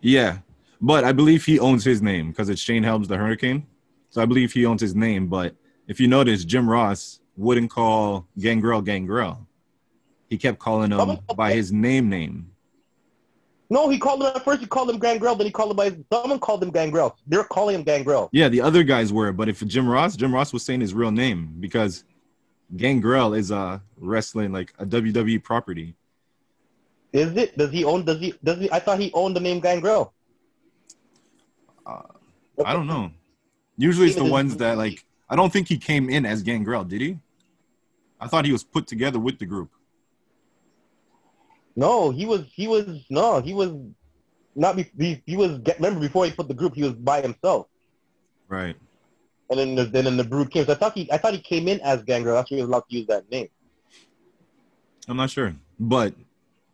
yeah, 0.00 0.38
but 0.80 1.04
I 1.04 1.12
believe 1.12 1.44
he 1.44 1.60
owns 1.60 1.84
his 1.84 2.02
name 2.02 2.30
because 2.30 2.48
it's 2.48 2.60
Shane 2.60 2.82
Helms 2.82 3.06
the 3.06 3.16
Hurricane. 3.16 3.68
So 4.10 4.20
I 4.20 4.26
believe 4.26 4.52
he 4.52 4.66
owns 4.66 4.80
his 4.80 4.96
name. 4.96 5.28
But 5.28 5.54
if 5.86 6.00
you 6.00 6.08
notice, 6.08 6.44
Jim 6.44 6.68
Ross 6.68 7.20
wouldn't 7.36 7.70
call 7.70 8.26
Gangrel 8.36 8.82
Gangrel. 8.82 9.46
He 10.28 10.36
kept 10.36 10.58
calling 10.58 10.90
him 10.90 11.20
by 11.36 11.52
his 11.52 11.70
name 11.70 12.08
name. 12.08 12.50
No, 13.70 13.88
he 13.88 13.96
called 13.96 14.22
him 14.22 14.32
at 14.34 14.44
first. 14.44 14.60
He 14.60 14.66
called 14.66 14.90
him 14.90 14.98
Gangrel. 14.98 15.36
Then 15.36 15.46
he 15.46 15.52
called 15.52 15.70
him 15.70 15.76
by 15.76 15.96
someone 16.12 16.40
called 16.40 16.64
him 16.64 16.70
Gangrel. 16.70 17.16
They're 17.28 17.44
calling 17.44 17.76
him 17.76 17.84
Gangrel. 17.84 18.28
Yeah, 18.32 18.48
the 18.48 18.60
other 18.60 18.82
guys 18.82 19.12
were, 19.12 19.30
but 19.30 19.48
if 19.48 19.64
Jim 19.68 19.88
Ross, 19.88 20.16
Jim 20.16 20.34
Ross 20.34 20.52
was 20.52 20.64
saying 20.64 20.80
his 20.80 20.94
real 20.94 21.12
name 21.12 21.54
because 21.60 22.02
Gangrel 22.76 23.34
is 23.34 23.50
a 23.50 23.82
wrestling 23.98 24.52
like 24.52 24.72
a 24.78 24.86
WWE 24.86 25.42
property. 25.42 25.94
Is 27.12 27.36
it? 27.36 27.56
Does 27.56 27.70
he 27.70 27.84
own? 27.84 28.04
Does 28.04 28.18
he? 28.20 28.34
Does 28.42 28.58
he? 28.58 28.70
I 28.72 28.80
thought 28.80 28.98
he 28.98 29.12
owned 29.14 29.36
the 29.36 29.40
name 29.40 29.60
Gangrel. 29.60 30.12
Uh, 31.86 32.02
I 32.64 32.72
don't 32.72 32.86
know. 32.86 33.12
Usually 33.76 34.08
it's 34.08 34.16
the 34.16 34.24
ones 34.24 34.56
that 34.56 34.76
like. 34.76 35.04
I 35.28 35.36
don't 35.36 35.52
think 35.52 35.68
he 35.68 35.78
came 35.78 36.10
in 36.10 36.26
as 36.26 36.42
Gangrel, 36.42 36.84
did 36.84 37.00
he? 37.00 37.18
I 38.20 38.26
thought 38.26 38.44
he 38.44 38.52
was 38.52 38.64
put 38.64 38.86
together 38.86 39.18
with 39.18 39.38
the 39.38 39.46
group. 39.46 39.70
No, 41.76 42.10
he 42.10 42.26
was. 42.26 42.46
He 42.52 42.66
was. 42.66 43.04
No, 43.10 43.40
he 43.40 43.54
was 43.54 43.72
not. 44.54 44.76
He, 44.76 45.22
he 45.26 45.36
was. 45.36 45.60
Remember, 45.76 46.00
before 46.00 46.24
he 46.24 46.32
put 46.32 46.48
the 46.48 46.54
group, 46.54 46.74
he 46.74 46.82
was 46.82 46.94
by 46.94 47.20
himself. 47.20 47.66
Right. 48.48 48.76
And 49.50 49.58
then, 49.58 49.74
the, 49.74 49.84
then 49.84 50.06
in 50.06 50.16
the 50.16 50.24
Brood 50.24 50.50
came. 50.50 50.64
So 50.64 50.72
I 50.72 50.74
thought 50.74 50.94
he. 50.94 51.10
I 51.12 51.18
thought 51.18 51.34
he 51.34 51.40
came 51.40 51.68
in 51.68 51.80
as 51.80 52.02
Gangrel. 52.02 52.34
That's 52.34 52.50
why 52.50 52.56
he 52.56 52.62
was 52.62 52.68
allowed 52.68 52.88
to 52.88 52.96
use 52.96 53.06
that 53.08 53.30
name. 53.30 53.48
I'm 55.06 55.16
not 55.16 55.30
sure, 55.30 55.54
but 55.78 56.14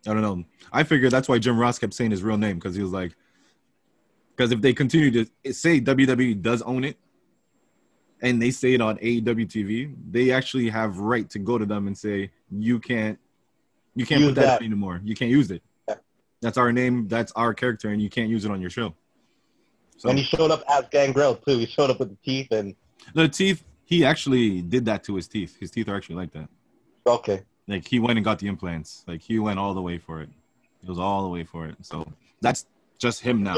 I 0.07 0.13
don't 0.13 0.21
know. 0.21 0.45
I 0.71 0.83
figured 0.83 1.11
that's 1.11 1.27
why 1.27 1.37
Jim 1.37 1.59
Ross 1.59 1.77
kept 1.77 1.93
saying 1.93 2.11
his 2.11 2.23
real 2.23 2.37
name 2.37 2.55
because 2.57 2.75
he 2.75 2.81
was 2.81 2.91
like, 2.91 3.13
because 4.35 4.51
if 4.51 4.61
they 4.61 4.73
continue 4.73 5.11
to 5.11 5.53
say 5.53 5.81
WWE 5.81 6.41
does 6.41 6.61
own 6.61 6.85
it, 6.85 6.97
and 8.21 8.41
they 8.41 8.51
say 8.51 8.73
it 8.73 8.81
on 8.81 8.97
AEW 8.97 9.47
TV, 9.47 9.93
they 10.09 10.31
actually 10.31 10.69
have 10.69 10.99
right 10.99 11.29
to 11.31 11.39
go 11.39 11.57
to 11.57 11.65
them 11.65 11.87
and 11.87 11.97
say 11.97 12.31
you 12.51 12.79
can't 12.79 13.19
you 13.95 14.05
can't 14.05 14.21
use 14.21 14.29
put 14.29 14.35
that, 14.35 14.59
that 14.59 14.61
anymore. 14.61 15.01
You 15.03 15.15
can't 15.15 15.31
use 15.31 15.51
it. 15.51 15.61
Yeah. 15.87 15.95
That's 16.41 16.57
our 16.57 16.71
name. 16.71 17.07
That's 17.07 17.31
our 17.33 17.53
character, 17.53 17.89
and 17.89 18.01
you 18.01 18.09
can't 18.09 18.29
use 18.29 18.45
it 18.45 18.51
on 18.51 18.61
your 18.61 18.69
show. 18.69 18.95
So, 20.01 20.09
and 20.09 20.17
he 20.17 20.25
showed 20.25 20.49
up 20.49 20.63
as 20.67 20.85
Gangrel 20.89 21.35
too. 21.35 21.59
He 21.59 21.67
showed 21.67 21.91
up 21.91 21.99
with 21.99 22.09
the 22.09 22.17
teeth 22.25 22.47
and 22.51 22.73
the 23.13 23.29
teeth. 23.29 23.63
He 23.85 24.03
actually 24.03 24.63
did 24.63 24.83
that 24.85 25.03
to 25.03 25.15
his 25.15 25.27
teeth. 25.27 25.57
His 25.59 25.69
teeth 25.69 25.87
are 25.89 25.95
actually 25.95 26.15
like 26.15 26.31
that. 26.31 26.49
Okay. 27.05 27.43
Like 27.67 27.87
he 27.87 27.99
went 27.99 28.17
and 28.17 28.25
got 28.25 28.39
the 28.39 28.47
implants. 28.47 29.03
Like 29.07 29.21
he 29.21 29.37
went 29.37 29.59
all 29.59 29.75
the 29.75 29.81
way 29.81 29.99
for 29.99 30.19
it. 30.23 30.29
He 30.81 30.89
was 30.89 30.97
all 30.97 31.21
the 31.21 31.29
way 31.29 31.43
for 31.43 31.67
it. 31.67 31.75
So 31.83 32.11
that's 32.41 32.65
just 32.97 33.21
him 33.21 33.43
now. 33.43 33.57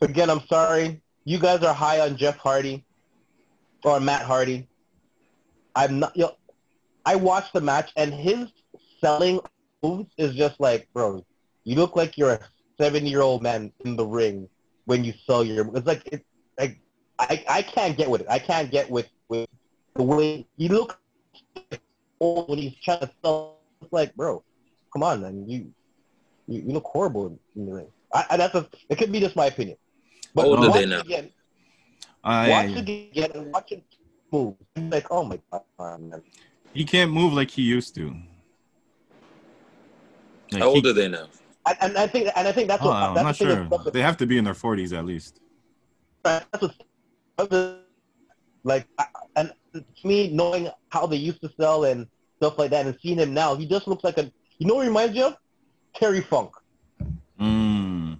Again, 0.00 0.30
I'm 0.30 0.40
sorry. 0.46 1.02
You 1.24 1.38
guys 1.38 1.62
are 1.64 1.74
high 1.74 2.00
on 2.00 2.16
Jeff 2.16 2.38
Hardy 2.38 2.82
or 3.84 4.00
Matt 4.00 4.22
Hardy. 4.22 4.66
I'm 5.76 5.98
not. 5.98 6.16
You 6.16 6.22
know, 6.22 6.36
I 7.04 7.16
watched 7.16 7.52
the 7.52 7.60
match 7.60 7.92
and 7.96 8.14
his 8.14 8.48
selling 9.02 9.40
moves 9.82 10.10
is 10.16 10.34
just 10.34 10.58
like, 10.60 10.88
bro, 10.94 11.26
you 11.64 11.76
look 11.76 11.94
like 11.94 12.16
you're 12.16 12.32
a 12.32 12.40
seven-year-old 12.78 13.42
man 13.42 13.70
in 13.84 13.96
the 13.96 14.06
ring 14.06 14.48
when 14.90 15.04
you 15.04 15.14
sell 15.24 15.44
your. 15.44 15.70
It's 15.76 15.86
like 15.86 16.02
it's 16.10 16.24
like 16.58 16.80
I 17.18 17.44
I 17.48 17.62
can't 17.62 17.96
get 17.96 18.10
with 18.10 18.22
it. 18.22 18.26
I 18.28 18.40
can't 18.40 18.70
get 18.70 18.90
with 18.90 19.08
with 19.28 19.48
the 19.94 20.02
way 20.02 20.44
you 20.56 20.68
look 20.68 20.98
old 22.18 22.48
when 22.48 22.58
he's 22.58 22.74
trying 22.82 23.00
to 23.00 23.10
sell. 23.22 23.60
It's 23.80 23.92
like, 23.92 24.14
bro, 24.16 24.42
come 24.92 25.04
on, 25.04 25.22
man, 25.22 25.48
you 25.48 25.72
you, 26.48 26.62
you 26.66 26.72
look 26.72 26.84
horrible 26.84 27.38
in 27.54 27.66
the 27.66 27.72
ring. 27.72 27.86
I, 28.12 28.24
I, 28.30 28.36
that's 28.36 28.54
a, 28.56 28.68
it 28.88 28.98
could 28.98 29.12
be 29.12 29.20
just 29.20 29.36
my 29.36 29.46
opinion. 29.46 29.76
But 30.34 30.46
Older 30.46 30.68
watch 30.68 30.82
it 30.82 31.06
again. 31.06 31.30
I, 32.24 32.50
watch 32.50 32.70
it 32.70 32.78
again 32.78 33.30
and 33.34 33.52
watch 33.52 33.70
it 33.70 33.84
move. 34.32 34.56
It's 34.74 34.92
like, 34.92 35.06
oh 35.12 35.24
my 35.24 35.38
god, 35.52 35.62
man. 35.78 36.20
He 36.74 36.84
can't 36.84 37.12
move 37.12 37.32
like 37.32 37.50
he 37.50 37.62
used 37.62 37.94
to. 37.94 38.12
Like 40.50 40.62
How 40.62 40.68
old 40.70 40.84
he, 40.84 40.90
are 40.90 40.94
they 40.94 41.08
now? 41.08 41.28
And, 41.66 41.76
and, 41.80 41.98
I 41.98 42.06
think, 42.06 42.30
and 42.34 42.48
I 42.48 42.52
think 42.52 42.68
that's 42.68 42.82
what. 42.82 42.96
Oh, 42.96 43.14
that's 43.14 43.18
I'm 43.18 43.24
not 43.24 43.36
sure. 43.36 43.90
They 43.92 44.02
have 44.02 44.16
to 44.18 44.26
be 44.26 44.38
in 44.38 44.44
their 44.44 44.54
40s 44.54 44.96
at 44.96 45.04
least. 45.04 45.40
That's 46.22 46.62
what, 47.38 47.84
like, 48.64 48.86
and 49.36 49.52
to 49.74 49.84
me, 50.04 50.30
knowing 50.30 50.68
how 50.88 51.06
they 51.06 51.16
used 51.16 51.40
to 51.42 51.50
sell 51.58 51.84
and 51.84 52.06
stuff 52.38 52.58
like 52.58 52.70
that, 52.70 52.86
and 52.86 52.96
seeing 53.02 53.18
him 53.18 53.34
now, 53.34 53.54
he 53.54 53.66
just 53.66 53.86
looks 53.88 54.04
like 54.04 54.18
a. 54.18 54.30
You 54.58 54.66
know 54.66 54.74
what 54.74 54.86
reminds 54.86 55.16
you 55.16 55.24
of? 55.24 55.36
Terry 55.94 56.20
Funk. 56.20 56.52
Mm. 57.40 58.18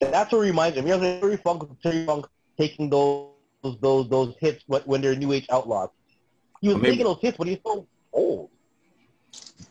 That's 0.00 0.32
what 0.32 0.40
reminds 0.40 0.80
me. 0.80 0.90
Of. 0.90 1.00
Terry 1.00 1.36
Funk, 1.36 1.68
Terry 1.82 2.04
Funk 2.04 2.26
taking 2.58 2.90
those 2.90 3.30
those 3.80 4.08
those 4.08 4.34
hits 4.40 4.64
when 4.66 5.00
they're 5.00 5.14
New 5.14 5.32
Age 5.32 5.46
outlaws. 5.50 5.90
He 6.60 6.68
was 6.68 6.82
taking 6.82 7.04
those 7.04 7.18
hits, 7.20 7.36
but 7.36 7.46
he's 7.46 7.58
so 7.64 7.86
old. 8.12 8.50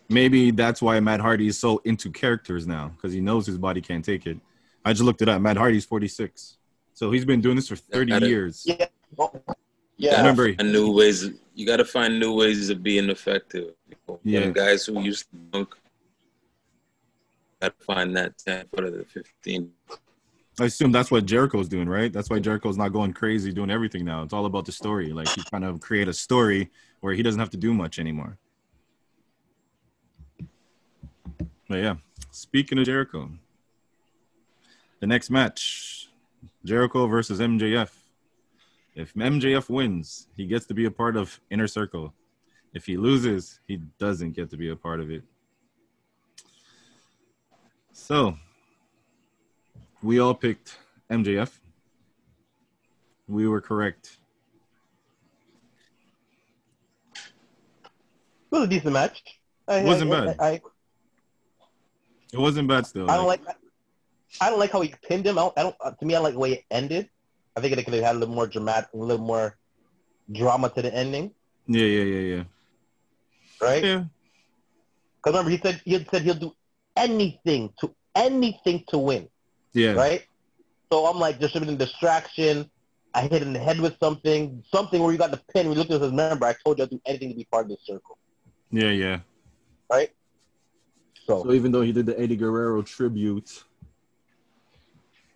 Maybe 0.10 0.52
that's 0.52 0.82
why 0.82 1.00
Matt 1.00 1.20
Hardy 1.20 1.48
is 1.48 1.58
so 1.58 1.82
into 1.86 2.12
characters 2.12 2.68
now 2.68 2.90
because 2.90 3.14
he 3.14 3.22
knows 3.22 3.46
his 3.46 3.58
body 3.58 3.82
can't 3.82 4.04
take 4.04 4.28
it. 4.28 4.38
I 4.86 4.92
just 4.94 5.04
looked 5.04 5.22
it 5.22 5.30
up. 5.30 5.42
Matt 5.42 5.58
Hardy's 5.58 5.86
46, 5.86 6.58
so 6.94 7.12
he's 7.12 7.26
been 7.26 7.42
doing 7.42 7.56
this 7.56 7.68
for 7.68 7.76
30 7.76 8.26
years. 8.26 8.64
Yeah, 8.66 8.86
yeah. 9.98 10.18
Remember, 10.18 10.54
new 10.64 10.92
ways. 10.92 11.30
You 11.56 11.66
got 11.66 11.78
to 11.78 11.86
find 11.86 12.20
new 12.20 12.34
ways 12.34 12.70
of 12.70 12.84
being 12.84 13.10
effective. 13.10 13.74
Yeah, 14.24 14.48
guys 14.48 14.86
who 14.86 15.02
used 15.02 15.30
to 15.32 15.38
dunk, 15.52 15.76
got 17.62 17.80
to 17.80 17.86
find 17.86 18.16
that 18.18 18.38
10 18.38 18.66
foot 18.68 18.86
of 18.86 18.94
the 18.94 19.06
15. 19.06 19.72
I 20.60 20.66
assume 20.66 20.92
that's 20.92 21.10
what 21.10 21.26
Jericho's 21.26 21.68
doing, 21.68 21.90
right? 21.90 22.14
That's 22.14 22.30
why 22.30 22.40
Jericho's 22.40 22.78
not 22.78 22.90
going 22.90 23.14
crazy 23.14 23.52
doing 23.52 23.72
everything 23.72 24.06
now. 24.06 24.22
It's 24.22 24.34
all 24.34 24.46
about 24.46 24.66
the 24.66 24.72
story. 24.72 25.12
Like 25.12 25.28
he's 25.30 25.46
trying 25.46 25.64
to 25.64 25.80
create 25.80 26.08
a 26.08 26.14
story 26.14 26.70
where 27.00 27.14
he 27.14 27.24
doesn't 27.24 27.40
have 27.40 27.50
to 27.52 27.58
do 27.58 27.74
much 27.74 27.98
anymore. 27.98 28.38
But 31.74 31.82
yeah, 31.82 31.96
speaking 32.30 32.78
of 32.78 32.86
Jericho, 32.86 33.32
the 35.00 35.08
next 35.08 35.32
match, 35.32 36.08
Jericho 36.64 37.08
versus 37.08 37.40
MJF. 37.40 37.90
If 38.94 39.16
MJF 39.16 39.70
wins, 39.70 40.28
he 40.38 40.46
gets 40.46 40.68
to 40.68 40.76
be 40.76 40.86
a 40.86 40.92
part 40.92 41.18
of 41.18 41.40
Inner 41.50 41.66
Circle. 41.66 42.14
If 42.76 42.86
he 42.86 42.96
loses, 42.96 43.60
he 43.68 43.78
doesn't 43.98 44.34
get 44.34 44.52
to 44.52 44.56
be 44.56 44.70
a 44.70 44.76
part 44.76 45.00
of 45.00 45.10
it. 45.10 45.24
So, 47.92 48.38
we 50.04 50.20
all 50.20 50.36
picked 50.36 50.78
MJF. 51.10 51.58
We 53.28 53.48
were 53.48 53.62
correct. 53.62 54.18
It 57.16 57.22
was 58.52 58.66
a 58.66 58.68
decent 58.68 58.94
match. 58.94 59.24
It 59.68 59.86
wasn't 59.86 60.14
I, 60.14 60.26
bad. 60.26 60.36
I, 60.40 60.48
I, 60.50 60.62
it 62.34 62.40
wasn't 62.40 62.68
bad 62.68 62.86
still. 62.88 63.10
I 63.10 63.18
don't 63.18 63.28
like. 63.28 63.46
like 63.46 63.58
I 64.42 64.50
don't 64.50 64.60
like 64.60 64.72
how 64.72 64.82
he 64.82 64.94
pinned 65.08 65.26
him 65.26 65.38
out. 65.38 65.54
I 65.56 65.64
don't. 65.64 65.76
To 66.00 66.06
me, 66.06 66.16
I 66.16 66.20
like 66.20 66.34
the 66.34 66.40
way 66.40 66.54
it 66.54 66.64
ended. 66.72 67.10
I 67.56 67.62
think 67.62 67.78
it 67.78 67.84
could 67.86 67.94
have 67.94 68.04
had 68.04 68.16
a 68.16 68.20
little 68.20 68.34
more 68.34 68.48
dramatic, 68.48 68.90
a 68.94 68.98
little 68.98 69.24
more 69.24 69.58
drama 70.32 70.70
to 70.70 70.82
the 70.82 70.94
ending. 70.94 71.32
Yeah, 71.68 71.86
yeah, 71.86 72.04
yeah, 72.04 72.36
yeah. 72.36 72.44
Right. 73.62 73.84
Yeah. 73.84 74.04
Because 75.18 75.38
remember, 75.38 75.52
he 75.52 75.60
said 75.60 75.82
he 75.86 76.06
said 76.12 76.24
he'll 76.24 76.34
do 76.34 76.54
anything 76.98 77.72
to 77.80 77.94
anything 78.16 78.84
to 78.90 78.98
win. 78.98 79.30
Yeah. 79.74 79.94
Right. 79.94 80.26
So 80.92 81.06
I'm 81.06 81.20
like, 81.20 81.40
there 81.40 81.50
should 81.50 81.62
have 81.62 81.68
been 81.68 81.76
a 81.76 81.86
distraction. 81.86 82.70
I 83.14 83.22
hit 83.24 83.42
him 83.42 83.50
in 83.50 83.54
the 83.54 83.60
head 83.60 83.80
with 83.80 83.96
something, 84.00 84.64
something 84.72 85.02
where 85.02 85.12
you 85.12 85.18
got 85.18 85.32
the 85.32 85.42
pin. 85.54 85.70
We 85.70 85.76
looked 85.76 85.92
at 85.92 86.02
his 86.02 86.12
member. 86.12 86.46
I 86.46 86.56
told 86.64 86.80
you 86.80 86.84
I'd 86.84 86.90
do 86.90 87.02
anything 87.06 87.30
to 87.30 87.36
be 87.36 87.46
part 87.46 87.66
of 87.66 87.70
this 87.70 87.80
circle. 87.86 88.18
Yeah, 88.72 88.90
yeah. 88.90 89.20
Right. 89.92 90.10
So, 91.26 91.44
so 91.44 91.54
even 91.54 91.72
though 91.72 91.82
he 91.82 91.92
did 91.92 92.06
the 92.06 92.20
Eddie 92.20 92.36
Guerrero 92.36 92.82
tribute, 92.82 93.64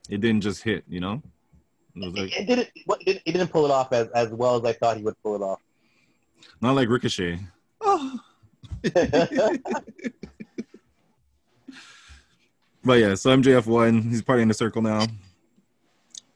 it 0.10 0.22
didn't 0.22 0.42
just 0.42 0.64
hit, 0.64 0.84
you 0.88 1.00
know. 1.00 1.22
It, 1.96 2.14
like, 2.14 2.40
it, 2.40 2.46
didn't. 2.46 2.70
It, 3.06 3.26
didn't 3.26 3.48
pull 3.48 3.66
it 3.66 3.72
off 3.72 3.92
as 3.92 4.08
as 4.10 4.30
well 4.30 4.56
as 4.56 4.66
I 4.66 4.74
thought 4.74 4.98
he 4.98 5.04
would 5.04 5.22
pull 5.24 5.36
it 5.36 5.42
off. 5.42 5.60
Not 6.62 6.76
like 6.76 6.90
Ricochet. 6.90 7.40
Oh. 7.82 8.20
but 12.84 13.00
yeah, 13.00 13.16
so 13.16 13.36
MJF 13.36 13.66
won. 13.66 14.04
He's 14.04 14.22
part 14.22 14.40
in 14.40 14.48
the 14.48 14.54
circle 14.54 14.82
now. 14.82 15.08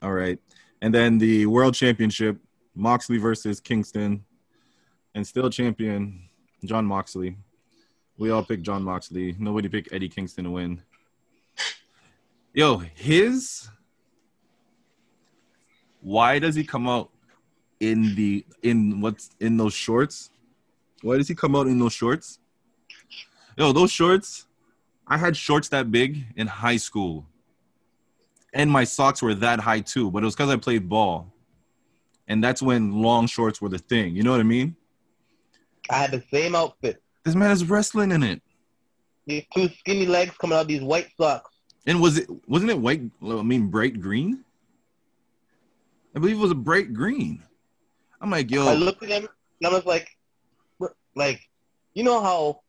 All 0.01 0.13
right, 0.13 0.39
and 0.81 0.93
then 0.93 1.19
the 1.19 1.45
World 1.45 1.75
Championship: 1.75 2.37
Moxley 2.73 3.17
versus 3.17 3.59
Kingston, 3.59 4.23
and 5.13 5.27
still 5.27 5.49
champion 5.49 6.27
Jon 6.65 6.85
Moxley. 6.85 7.37
We 8.21 8.29
all 8.29 8.43
picked 8.43 8.61
Jon 8.61 8.83
Moxley. 8.83 9.35
Nobody 9.39 9.67
picked 9.67 9.91
Eddie 9.91 10.07
Kingston 10.07 10.43
to 10.43 10.51
win. 10.51 10.83
Yo, 12.53 12.77
his 12.77 13.67
why 16.01 16.37
does 16.37 16.53
he 16.53 16.63
come 16.63 16.87
out 16.87 17.09
in 17.79 18.13
the 18.13 18.45
in 18.61 19.01
what's 19.01 19.31
in 19.39 19.57
those 19.57 19.73
shorts? 19.73 20.29
Why 21.01 21.17
does 21.17 21.29
he 21.29 21.33
come 21.33 21.55
out 21.55 21.65
in 21.65 21.79
those 21.79 21.93
shorts? 21.93 22.37
Yo, 23.57 23.71
those 23.71 23.91
shorts, 23.91 24.45
I 25.07 25.17
had 25.17 25.35
shorts 25.35 25.69
that 25.69 25.89
big 25.89 26.23
in 26.35 26.45
high 26.45 26.77
school. 26.77 27.25
And 28.53 28.69
my 28.69 28.83
socks 28.83 29.23
were 29.23 29.33
that 29.33 29.59
high 29.59 29.79
too, 29.79 30.11
but 30.11 30.21
it 30.21 30.25
was 30.25 30.35
because 30.35 30.51
I 30.51 30.57
played 30.57 30.87
ball. 30.87 31.33
And 32.27 32.43
that's 32.43 32.61
when 32.61 33.01
long 33.01 33.25
shorts 33.25 33.59
were 33.59 33.69
the 33.69 33.79
thing. 33.79 34.15
You 34.15 34.21
know 34.21 34.29
what 34.29 34.41
I 34.41 34.43
mean? 34.43 34.75
I 35.89 35.95
had 35.95 36.11
the 36.11 36.23
same 36.31 36.53
outfit. 36.53 37.01
This 37.23 37.35
man 37.35 37.51
is 37.51 37.69
wrestling 37.69 38.11
in 38.11 38.23
it. 38.23 38.41
These 39.27 39.45
two 39.55 39.69
skinny 39.79 40.05
legs 40.05 40.35
coming 40.37 40.57
out 40.57 40.61
of 40.61 40.67
these 40.67 40.81
white 40.81 41.09
socks. 41.19 41.51
And 41.85 42.01
was 42.01 42.17
it 42.17 42.29
wasn't 42.47 42.71
it 42.71 42.79
white? 42.79 43.01
I 43.21 43.41
mean, 43.43 43.67
bright 43.67 43.99
green. 44.01 44.43
I 46.15 46.19
believe 46.19 46.37
it 46.37 46.41
was 46.41 46.51
a 46.51 46.55
bright 46.55 46.93
green. 46.93 47.43
I'm 48.19 48.29
like, 48.29 48.51
yo. 48.51 48.67
I 48.67 48.73
looked 48.73 49.03
at 49.03 49.09
him 49.09 49.27
and 49.61 49.71
I 49.71 49.75
was 49.75 49.85
like, 49.85 50.09
like, 51.15 51.41
you 51.93 52.03
know 52.03 52.21
how 52.21 52.61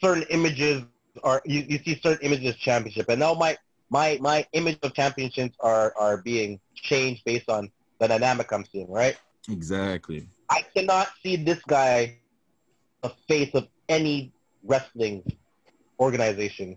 certain 0.00 0.24
images 0.30 0.82
are 1.22 1.42
you, 1.44 1.64
you 1.68 1.78
see 1.84 2.00
certain 2.02 2.26
images 2.26 2.56
championship, 2.56 3.06
and 3.08 3.20
now 3.20 3.34
my 3.34 3.56
my 3.90 4.18
my 4.20 4.46
image 4.52 4.78
of 4.82 4.94
championships 4.94 5.56
are 5.60 5.92
are 5.98 6.18
being 6.18 6.58
changed 6.74 7.22
based 7.24 7.48
on 7.48 7.70
the 8.00 8.08
dynamic 8.08 8.50
I'm 8.52 8.64
seeing, 8.64 8.90
right? 8.90 9.16
Exactly. 9.50 10.26
I 10.50 10.64
cannot 10.74 11.08
see 11.22 11.36
this 11.36 11.60
guy 11.66 12.18
the 13.02 13.12
face 13.28 13.50
of 13.54 13.66
any 13.92 14.32
wrestling 14.64 15.22
organization 16.00 16.76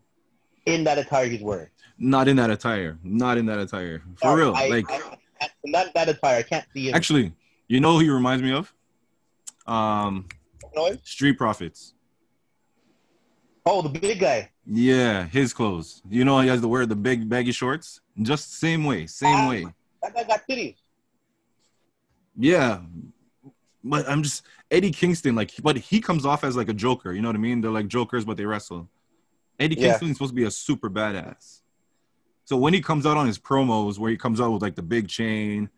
in 0.66 0.84
that 0.84 0.98
attire 0.98 1.26
he's 1.26 1.42
wearing. 1.42 1.70
Not 1.98 2.28
in 2.28 2.36
that 2.38 2.50
attire. 2.50 3.00
Not 3.04 3.38
in 3.38 3.46
that 3.46 3.60
attire. 3.60 4.04
For 4.18 4.36
real. 4.36 4.54
I, 4.56 4.68
like 4.68 4.86
I, 4.92 5.50
not 5.64 5.94
that 5.94 6.10
attire. 6.10 6.40
I 6.40 6.44
can't 6.44 6.66
see 6.74 6.90
him. 6.90 6.96
Actually, 6.96 7.34
you 7.68 7.80
know 7.80 7.94
who 7.94 8.00
he 8.00 8.10
reminds 8.10 8.44
me 8.44 8.52
of? 8.52 8.74
Um 9.66 10.28
Noise? 10.76 11.00
Street 11.04 11.38
Profits. 11.38 11.94
Oh, 13.66 13.82
the 13.82 13.90
big 13.90 14.20
guy. 14.20 14.52
Yeah, 14.68 15.26
his 15.26 15.54
clothes. 15.54 16.02
You 16.10 16.26
know 16.26 16.40
he 16.40 16.50
has 16.50 16.62
to 16.62 16.68
wear 16.68 16.86
the 16.86 16.96
big 16.96 17.28
baggy 17.30 17.52
shorts? 17.52 18.02
Just 18.22 18.60
same 18.60 18.84
way. 18.84 19.08
Same 19.08 19.36
ah, 19.36 19.50
way. 19.50 19.66
That 20.04 20.14
guy 20.14 20.24
got 20.24 20.42
titties. 20.48 20.76
Yeah. 22.38 22.82
But 23.88 24.10
I'm 24.10 24.24
just 24.24 24.44
Eddie 24.72 24.90
Kingston, 24.90 25.36
like 25.36 25.52
but 25.62 25.78
he 25.78 26.02
comes 26.02 26.26
off 26.26 26.44
as 26.44 26.58
like 26.58 26.70
a 26.70 26.74
joker, 26.74 27.14
you 27.14 27.22
know 27.22 27.30
what 27.30 27.36
I 27.36 27.40
mean? 27.40 27.62
They're 27.62 27.70
like 27.70 27.88
jokers, 27.88 28.26
but 28.26 28.36
they 28.36 28.46
wrestle. 28.46 28.90
Eddie 29.60 29.76
yeah. 29.76 29.90
Kingston's 29.90 30.18
supposed 30.18 30.32
to 30.32 30.36
be 30.36 30.46
a 30.46 30.52
super 30.52 30.90
badass. 30.90 31.62
So 32.46 32.58
when 32.58 32.74
he 32.74 32.82
comes 32.82 33.06
out 33.06 33.16
on 33.16 33.28
his 33.28 33.38
promos 33.38 34.00
where 34.00 34.10
he 34.10 34.18
comes 34.18 34.42
out 34.42 34.52
with 34.52 34.64
like 34.64 34.76
the 34.76 34.82
big 34.82 35.08
chain, 35.08 35.70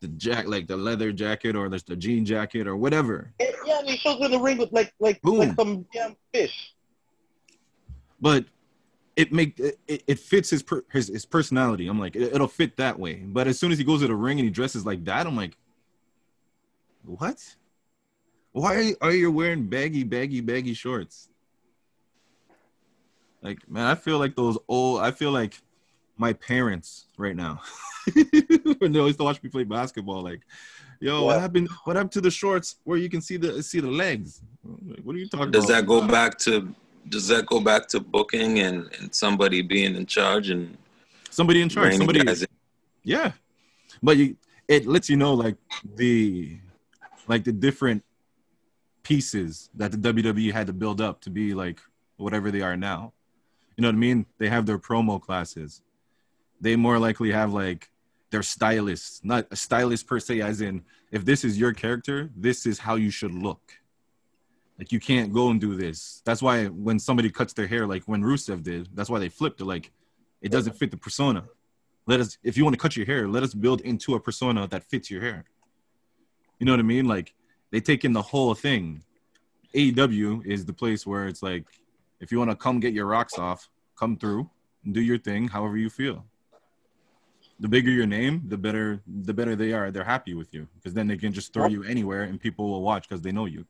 the 0.00 0.08
jack 0.08 0.48
like 0.48 0.66
the 0.66 0.76
leather 0.76 1.12
jacket 1.12 1.54
or 1.54 1.68
the, 1.68 1.82
the 1.86 1.94
jean 1.94 2.24
jacket 2.24 2.66
or 2.66 2.76
whatever. 2.76 3.32
Yeah, 3.38 3.78
and 3.78 3.88
he 3.88 3.96
shows 3.96 4.20
in 4.20 4.32
the 4.32 4.40
ring 4.40 4.58
with 4.58 4.72
like 4.72 4.92
like, 4.98 5.20
like 5.22 5.54
some 5.54 5.86
damn 5.92 6.16
fish. 6.34 6.74
But 8.20 8.46
it 9.14 9.32
make 9.32 9.60
it, 9.60 9.78
it 9.86 10.18
fits 10.18 10.50
his, 10.50 10.64
per, 10.64 10.84
his 10.90 11.06
his 11.06 11.24
personality. 11.24 11.86
I'm 11.86 12.00
like 12.00 12.16
it, 12.16 12.34
it'll 12.34 12.48
fit 12.48 12.76
that 12.78 12.98
way. 12.98 13.14
But 13.14 13.46
as 13.46 13.60
soon 13.60 13.70
as 13.70 13.78
he 13.78 13.84
goes 13.84 14.00
to 14.00 14.08
the 14.08 14.14
ring 14.16 14.40
and 14.40 14.44
he 14.44 14.50
dresses 14.50 14.84
like 14.84 15.04
that, 15.04 15.24
I'm 15.24 15.36
like, 15.36 15.56
what? 17.08 17.56
Why 18.52 18.94
are 19.00 19.12
you 19.12 19.30
wearing 19.30 19.66
baggy, 19.66 20.04
baggy, 20.04 20.40
baggy 20.40 20.74
shorts? 20.74 21.28
Like, 23.42 23.68
man, 23.70 23.86
I 23.86 23.94
feel 23.94 24.18
like 24.18 24.36
those 24.36 24.58
old. 24.68 25.00
I 25.00 25.10
feel 25.10 25.30
like 25.30 25.60
my 26.16 26.32
parents 26.32 27.06
right 27.16 27.36
now 27.36 27.60
when 28.78 28.92
they 28.92 28.98
always 28.98 29.16
watch 29.16 29.42
me 29.42 29.48
play 29.48 29.64
basketball. 29.64 30.22
Like, 30.22 30.40
yo, 31.00 31.24
what 31.24 31.40
happened? 31.40 31.68
What 31.84 31.96
happened 31.96 32.12
to 32.12 32.20
the 32.20 32.30
shorts 32.30 32.76
where 32.84 32.98
you 32.98 33.08
can 33.08 33.20
see 33.20 33.36
the 33.36 33.62
see 33.62 33.80
the 33.80 33.90
legs? 33.90 34.42
Like, 34.64 35.00
what 35.00 35.14
are 35.14 35.18
you 35.18 35.28
talking 35.28 35.50
does 35.50 35.64
about? 35.64 35.74
Does 35.74 35.80
that 35.80 35.86
go 35.86 36.06
back 36.06 36.38
to? 36.40 36.74
Does 37.08 37.28
that 37.28 37.46
go 37.46 37.60
back 37.60 37.88
to 37.88 38.00
booking 38.00 38.58
and, 38.58 38.90
and 38.98 39.14
somebody 39.14 39.62
being 39.62 39.94
in 39.94 40.04
charge 40.04 40.50
and 40.50 40.76
somebody 41.30 41.62
in 41.62 41.68
charge? 41.68 41.96
Somebody, 41.96 42.20
yeah. 43.02 43.32
But 44.02 44.16
you, 44.18 44.36
it 44.66 44.86
lets 44.86 45.08
you 45.08 45.16
know 45.16 45.32
like 45.32 45.56
the 45.96 46.58
like 47.28 47.44
the 47.44 47.52
different 47.52 48.04
pieces 49.02 49.70
that 49.74 49.92
the 49.92 49.98
WWE 49.98 50.52
had 50.52 50.66
to 50.66 50.72
build 50.72 51.00
up 51.00 51.20
to 51.22 51.30
be 51.30 51.54
like 51.54 51.80
whatever 52.16 52.50
they 52.50 52.62
are 52.62 52.76
now. 52.76 53.12
You 53.76 53.82
know 53.82 53.88
what 53.88 53.94
I 53.94 53.98
mean? 53.98 54.26
They 54.38 54.48
have 54.48 54.66
their 54.66 54.78
promo 54.78 55.20
classes 55.20 55.82
they 56.60 56.76
more 56.76 56.98
likely 56.98 57.30
have 57.32 57.52
like 57.52 57.90
their 58.30 58.42
stylists, 58.42 59.20
not 59.24 59.46
a 59.50 59.56
stylist 59.56 60.06
per 60.06 60.20
se, 60.20 60.40
as 60.40 60.60
in 60.60 60.84
if 61.10 61.24
this 61.24 61.44
is 61.44 61.58
your 61.58 61.72
character, 61.72 62.30
this 62.36 62.66
is 62.66 62.78
how 62.78 62.96
you 62.96 63.10
should 63.10 63.32
look. 63.32 63.72
Like 64.78 64.92
you 64.92 65.00
can't 65.00 65.32
go 65.32 65.50
and 65.50 65.60
do 65.60 65.74
this. 65.74 66.22
That's 66.24 66.42
why 66.42 66.66
when 66.66 66.98
somebody 66.98 67.30
cuts 67.30 67.52
their 67.52 67.66
hair, 67.66 67.86
like 67.86 68.04
when 68.04 68.22
Rusev 68.22 68.62
did, 68.62 68.88
that's 68.94 69.10
why 69.10 69.18
they 69.18 69.28
flipped 69.28 69.60
it. 69.60 69.64
Like 69.64 69.90
it 70.40 70.50
doesn't 70.50 70.74
fit 70.74 70.90
the 70.90 70.96
persona. 70.96 71.44
Let 72.06 72.20
us, 72.20 72.38
if 72.42 72.56
you 72.56 72.64
want 72.64 72.74
to 72.74 72.80
cut 72.80 72.96
your 72.96 73.06
hair, 73.06 73.28
let 73.28 73.42
us 73.42 73.54
build 73.54 73.80
into 73.82 74.14
a 74.14 74.20
persona 74.20 74.66
that 74.68 74.84
fits 74.84 75.10
your 75.10 75.20
hair. 75.20 75.44
You 76.58 76.66
know 76.66 76.72
what 76.72 76.80
I 76.80 76.84
mean? 76.84 77.06
Like 77.06 77.34
they 77.70 77.80
take 77.80 78.04
in 78.04 78.12
the 78.12 78.22
whole 78.22 78.54
thing. 78.54 79.02
AEW 79.74 80.46
is 80.46 80.64
the 80.64 80.72
place 80.72 81.06
where 81.06 81.28
it's 81.28 81.42
like, 81.42 81.64
if 82.20 82.32
you 82.32 82.38
want 82.38 82.50
to 82.50 82.56
come 82.56 82.80
get 82.80 82.94
your 82.94 83.06
rocks 83.06 83.38
off, 83.38 83.68
come 83.96 84.16
through 84.16 84.48
and 84.84 84.94
do 84.94 85.00
your 85.00 85.18
thing 85.18 85.48
however 85.48 85.76
you 85.76 85.90
feel 85.90 86.24
the 87.60 87.68
bigger 87.68 87.90
your 87.90 88.06
name, 88.06 88.42
the 88.48 88.56
better 88.56 89.00
the 89.06 89.34
better 89.34 89.56
they 89.56 89.72
are. 89.72 89.90
They're 89.90 90.04
happy 90.04 90.34
with 90.34 90.52
you 90.54 90.68
because 90.74 90.94
then 90.94 91.06
they 91.06 91.16
can 91.16 91.32
just 91.32 91.52
throw 91.52 91.66
you 91.66 91.82
anywhere 91.84 92.22
and 92.22 92.40
people 92.40 92.70
will 92.70 92.82
watch 92.82 93.08
because 93.08 93.22
they 93.22 93.32
know 93.32 93.46
you. 93.46 93.64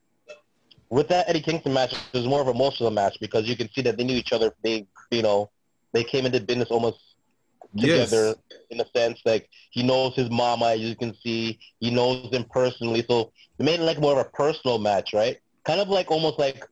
With 0.89 1.07
that 1.09 1.29
Eddie 1.29 1.41
Kingston 1.41 1.73
match, 1.73 1.93
it 1.93 2.17
was 2.17 2.27
more 2.27 2.41
of 2.41 2.47
a 2.47 2.51
emotional 2.51 2.89
match 2.91 3.17
because 3.19 3.47
you 3.47 3.55
can 3.55 3.69
see 3.73 3.81
that 3.81 3.97
they 3.97 4.03
knew 4.03 4.15
each 4.15 4.33
other. 4.33 4.53
They, 4.63 4.87
you 5.11 5.21
know, 5.21 5.49
they 5.93 6.03
came 6.03 6.25
into 6.25 6.39
business 6.39 6.69
almost 6.71 6.97
together 7.77 8.27
yes. 8.27 8.35
in 8.71 8.79
a 8.79 8.85
sense. 8.95 9.21
Like 9.25 9.49
he 9.71 9.83
knows 9.83 10.15
his 10.15 10.29
mama, 10.29 10.67
as 10.67 10.79
you 10.79 10.95
can 10.95 11.15
see. 11.23 11.59
He 11.79 11.91
knows 11.91 12.29
him 12.31 12.45
personally, 12.49 13.05
so 13.09 13.31
they 13.57 13.65
made 13.65 13.79
it 13.79 13.83
like 13.83 13.99
more 13.99 14.19
of 14.19 14.25
a 14.25 14.29
personal 14.29 14.79
match, 14.79 15.13
right? 15.13 15.37
Kind 15.65 15.79
of 15.79 15.89
like 15.89 16.11
almost 16.11 16.39
like 16.39 16.65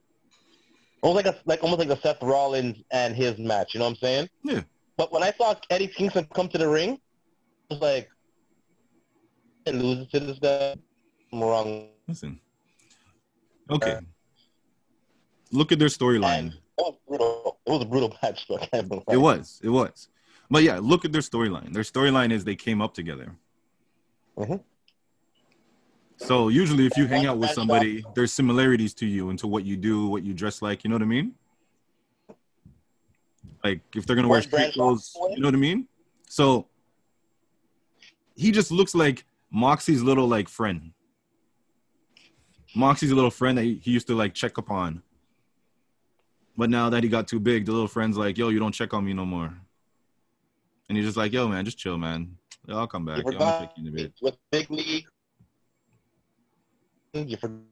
almost 1.02 1.26
like 1.26 1.36
a 1.36 1.40
like 1.46 1.64
almost 1.64 1.80
like 1.80 1.90
the 1.90 2.00
Seth 2.02 2.22
Rollins 2.22 2.78
and 2.92 3.16
his 3.16 3.38
match. 3.38 3.74
You 3.74 3.80
know 3.80 3.86
what 3.86 3.92
I'm 3.92 3.98
saying? 3.98 4.30
Yeah. 4.44 4.62
But 4.98 5.12
when 5.12 5.24
I 5.24 5.32
saw 5.38 5.56
Eddie 5.70 5.88
Kingston 5.88 6.28
come 6.34 6.48
to 6.50 6.58
the 6.58 6.68
ring, 6.68 7.00
was 7.70 7.80
like, 7.80 8.10
and 9.66 9.82
lose 9.82 10.08
to 10.10 10.20
this 10.20 10.40
guy. 10.40 10.76
I'm 11.32 11.42
wrong. 11.44 11.90
Listen. 12.08 12.40
Okay. 13.70 14.00
Look 15.52 15.72
at 15.72 15.80
their 15.80 15.90
storyline. 15.90 16.54
It 16.78 16.96
was 17.66 17.82
a 17.82 17.86
brutal 17.86 18.16
match. 18.24 18.46
It 18.50 19.18
was. 19.18 19.60
It 19.64 19.70
was. 19.70 20.08
But 20.50 20.64
yeah, 20.64 20.80
look 20.82 21.06
at 21.06 21.12
their 21.12 21.22
storyline. 21.22 21.74
Their 21.74 21.84
storyline 21.84 22.32
is 22.32 22.44
they 22.44 22.56
came 22.56 22.82
up 22.82 22.94
together. 22.94 23.36
Mm-hmm. 24.38 24.56
So 26.18 26.48
usually, 26.48 26.86
if 26.86 26.98
you 26.98 27.06
hang 27.06 27.26
out 27.26 27.38
with 27.38 27.52
somebody, 27.52 28.04
there's 28.16 28.32
similarities 28.32 28.94
to 28.96 29.06
you 29.06 29.30
into 29.30 29.46
what 29.48 29.66
you 29.66 29.76
do, 29.76 30.08
what 30.08 30.24
you 30.24 30.34
dress 30.34 30.62
like. 30.62 30.84
You 30.84 30.90
know 30.90 30.96
what 30.96 31.04
I 31.04 31.06
mean? 31.06 31.34
Like 33.64 33.82
if 33.96 34.06
they're 34.06 34.16
gonna 34.16 34.28
wear 34.28 34.42
street 34.42 34.74
clothes, 34.74 35.16
you 35.32 35.42
know 35.42 35.48
what 35.48 35.56
I 35.56 35.60
mean? 35.60 35.88
So 36.30 36.68
he 38.36 38.52
just 38.52 38.72
looks 38.72 38.96
like 38.96 39.26
Moxie's 39.52 40.02
little 40.02 40.28
like 40.28 40.48
friend. 40.48 40.94
Moxie's 42.76 43.12
a 43.12 43.16
little 43.16 43.32
friend 43.32 43.58
that 43.58 43.64
he, 43.64 43.76
he 43.76 43.92
used 43.92 44.08
to 44.08 44.16
like 44.16 44.34
check 44.34 44.58
upon. 44.58 45.02
But 46.56 46.70
now 46.70 46.90
that 46.90 47.04
he 47.04 47.10
got 47.10 47.28
too 47.28 47.40
big, 47.40 47.66
the 47.66 47.72
little 47.72 47.88
friend's 47.88 48.18
like, 48.18 48.38
"Yo, 48.38 48.50
you 48.50 48.60
don't 48.60 48.72
check 48.72 48.94
on 48.94 49.06
me 49.06 49.14
no 49.14 49.26
more." 49.26 49.54
And 50.90 50.98
he's 50.98 51.06
just 51.06 51.18
like, 51.18 51.34
"Yo, 51.34 51.48
man, 51.48 51.66
just 51.66 51.78
chill, 51.78 51.98
man. 51.98 52.38
I'll 52.70 52.88
come 52.88 53.06
back. 53.06 53.24
Yo, 53.26 53.32
you 53.32 53.68
in 53.78 53.88
a 53.88 53.92
bit." 53.92 54.14
With 54.22 54.38
big 54.52 54.70
league, 54.70 55.06
you 57.14 57.38
forgot 57.38 57.64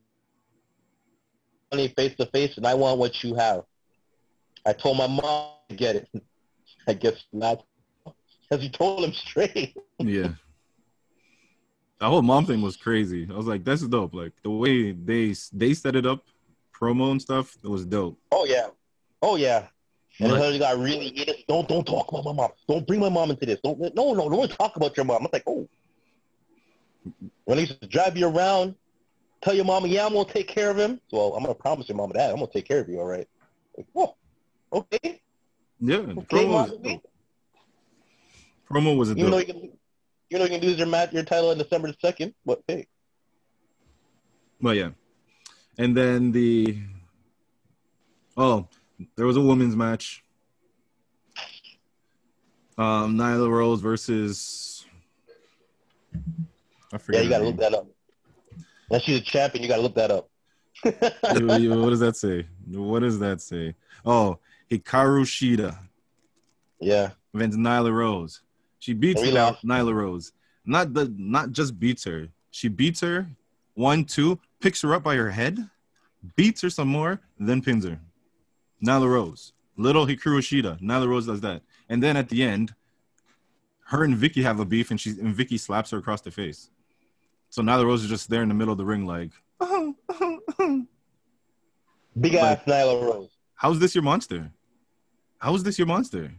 face 1.98 2.16
to 2.16 2.26
face, 2.28 2.58
and 2.58 2.66
I 2.66 2.74
want 2.74 3.00
what 3.00 3.24
you 3.24 3.36
have. 3.36 3.64
I 4.66 4.74
told 4.74 4.98
my 4.98 5.08
mom 5.08 5.52
to 5.70 5.76
get 5.76 5.96
it. 5.96 6.10
I 6.88 6.94
guess 6.94 7.24
not, 7.34 7.64
because 8.06 8.64
he 8.64 8.70
told 8.70 9.04
him 9.04 9.14
straight. 9.14 9.76
yeah. 10.00 10.30
The 12.00 12.08
whole 12.08 12.22
mom 12.22 12.46
thing 12.46 12.62
was 12.62 12.78
crazy. 12.78 13.28
I 13.30 13.36
was 13.36 13.48
like, 13.48 13.64
"That's 13.64 13.82
dope." 13.88 14.14
Like 14.14 14.34
the 14.44 14.50
way 14.50 14.92
they 14.92 15.34
they 15.54 15.74
set 15.74 15.96
it 15.96 16.06
up, 16.06 16.24
promo 16.74 17.12
and 17.12 17.22
stuff, 17.22 17.58
it 17.64 17.68
was 17.68 17.86
dope. 17.86 18.20
Oh 18.32 18.46
yeah, 18.46 18.68
oh 19.22 19.36
yeah. 19.36 19.68
And 20.20 20.54
he 20.54 20.60
got 20.60 20.78
really 20.78 21.08
it. 21.08 21.46
Don't 21.48 21.68
don't 21.68 21.86
talk 21.86 22.10
about 22.10 22.24
my 22.24 22.34
mom. 22.34 22.52
Don't 22.68 22.88
bring 22.88 23.00
my 23.00 23.10
mom 23.10 23.32
into 23.32 23.46
this. 23.46 23.60
Don't 23.64 23.80
no 23.96 24.14
no 24.14 24.30
don't 24.30 24.50
talk 24.50 24.76
about 24.78 24.96
your 24.96 25.06
mom. 25.06 25.24
I'm 25.24 25.30
like, 25.32 25.44
oh. 25.48 25.68
When 27.44 27.60
he 27.60 27.68
to 27.68 27.88
drive 27.88 28.18
you 28.18 28.28
around, 28.28 28.76
tell 29.42 29.54
your 29.54 29.66
mama, 29.66 29.88
yeah, 29.88 30.06
I'm 30.06 30.14
gonna 30.14 30.26
take 30.26 30.48
care 30.48 30.72
of 30.72 30.78
him. 30.78 31.00
So 31.10 31.34
I'm 31.34 31.44
gonna 31.44 31.54
promise 31.54 31.88
your 31.88 31.98
mama 31.98 32.14
that 32.14 32.32
I'm 32.32 32.38
gonna 32.38 32.48
take 32.52 32.68
care 32.68 32.80
of 32.80 32.90
you. 32.90 33.00
All 33.00 33.06
right. 33.06 33.28
Like, 33.78 33.88
oh, 33.96 34.16
okay. 34.74 35.22
Yeah. 35.80 35.98
Okay, 35.98 36.22
promo, 36.22 36.50
was, 36.50 37.00
promo 38.70 38.98
was 38.98 39.10
a 39.12 39.16
dope. 39.16 39.30
Though 39.30 39.38
you 39.38 39.46
can, 39.46 39.62
you 40.30 40.40
know 40.40 40.46
you 40.46 40.50
can 40.50 40.62
lose 40.62 40.78
your 40.78 40.88
match, 40.88 41.14
your 41.14 41.24
title 41.24 41.50
on 41.50 41.58
December 41.58 41.90
the 41.90 41.98
second. 42.02 42.34
But 42.46 42.64
hey. 42.68 42.88
Well, 44.62 44.74
yeah, 44.74 44.92
and 45.78 45.96
then 45.96 46.32
the 46.32 46.80
oh, 48.38 48.68
there 49.16 49.26
was 49.26 49.38
a 49.38 49.42
women's 49.42 49.76
match. 49.76 50.24
Um, 52.78 53.18
Nyla 53.18 53.50
Rose 53.50 53.82
versus. 53.82 54.86
I 56.94 56.98
forget. 56.98 57.22
Yeah, 57.22 57.24
you 57.24 57.30
gotta 57.30 57.46
look 57.46 57.58
that 57.58 57.74
up. 57.74 57.88
Unless 58.90 59.04
she's 59.04 59.20
a 59.20 59.24
champion, 59.24 59.64
you 59.64 59.70
gotta 59.70 59.82
look 59.82 59.96
that 59.96 60.12
up. 60.12 60.30
what 60.84 61.90
does 61.90 62.00
that 62.00 62.16
say? 62.16 62.46
What 62.68 63.00
does 63.00 63.20
that 63.20 63.42
say? 63.42 63.76
Oh, 64.06 64.40
Hikaru 64.70 65.24
Shida. 65.24 65.78
Yeah. 66.80 67.12
Against 67.34 67.58
Nyla 67.58 67.92
Rose. 67.92 68.42
She 68.80 68.94
beats 68.94 69.22
Nyla, 69.22 69.58
Nyla 69.62 69.94
Rose. 69.94 70.34
Not 70.66 70.94
the 70.94 71.14
not 71.18 71.52
just 71.52 71.80
beats 71.80 72.04
her. 72.04 72.28
She 72.52 72.68
beats 72.68 73.02
her 73.02 73.28
one, 73.76 74.06
two, 74.06 74.40
picks 74.60 74.82
her 74.82 74.94
up 74.94 75.04
by 75.04 75.16
her 75.16 75.30
head, 75.30 75.70
beats 76.36 76.62
her 76.62 76.70
some 76.70 76.88
more, 76.88 77.22
then 77.40 77.62
pins 77.62 77.86
her. 77.86 78.00
Nyla 78.86 79.10
Rose. 79.10 79.54
Little 79.78 80.06
Hikaru 80.06 80.40
Shida. 80.40 80.80
Nyla 80.82 81.08
Rose 81.08 81.26
does 81.26 81.42
that. 81.42 81.62
And 81.90 82.02
then 82.02 82.16
at 82.18 82.30
the 82.30 82.44
end, 82.44 82.74
her 83.88 84.04
and 84.04 84.16
Vickie 84.16 84.44
have 84.44 84.60
a 84.60 84.66
beef 84.66 84.92
and 84.92 85.00
she 85.00 85.12
and 85.12 85.36
Vickie 85.36 85.60
slaps 85.60 85.92
her 85.92 85.98
across 85.98 86.22
the 86.22 86.32
face. 86.32 86.70
So 87.50 87.62
Nyla 87.62 87.86
Rose 87.86 88.04
is 88.04 88.10
just 88.10 88.30
there 88.30 88.42
in 88.42 88.50
the 88.50 88.56
middle 88.56 88.72
of 88.72 88.78
the 88.78 88.86
ring 88.86 89.06
like 89.06 89.32
Big 92.20 92.36
ass 92.36 92.60
Nyla 92.66 93.02
Rose. 93.02 93.30
How's 93.56 93.80
this 93.80 93.96
your 93.96 94.04
monster? 94.04 94.52
How 95.40 95.54
is 95.56 95.64
this 95.64 95.78
your 95.78 95.88
monster? 95.88 96.32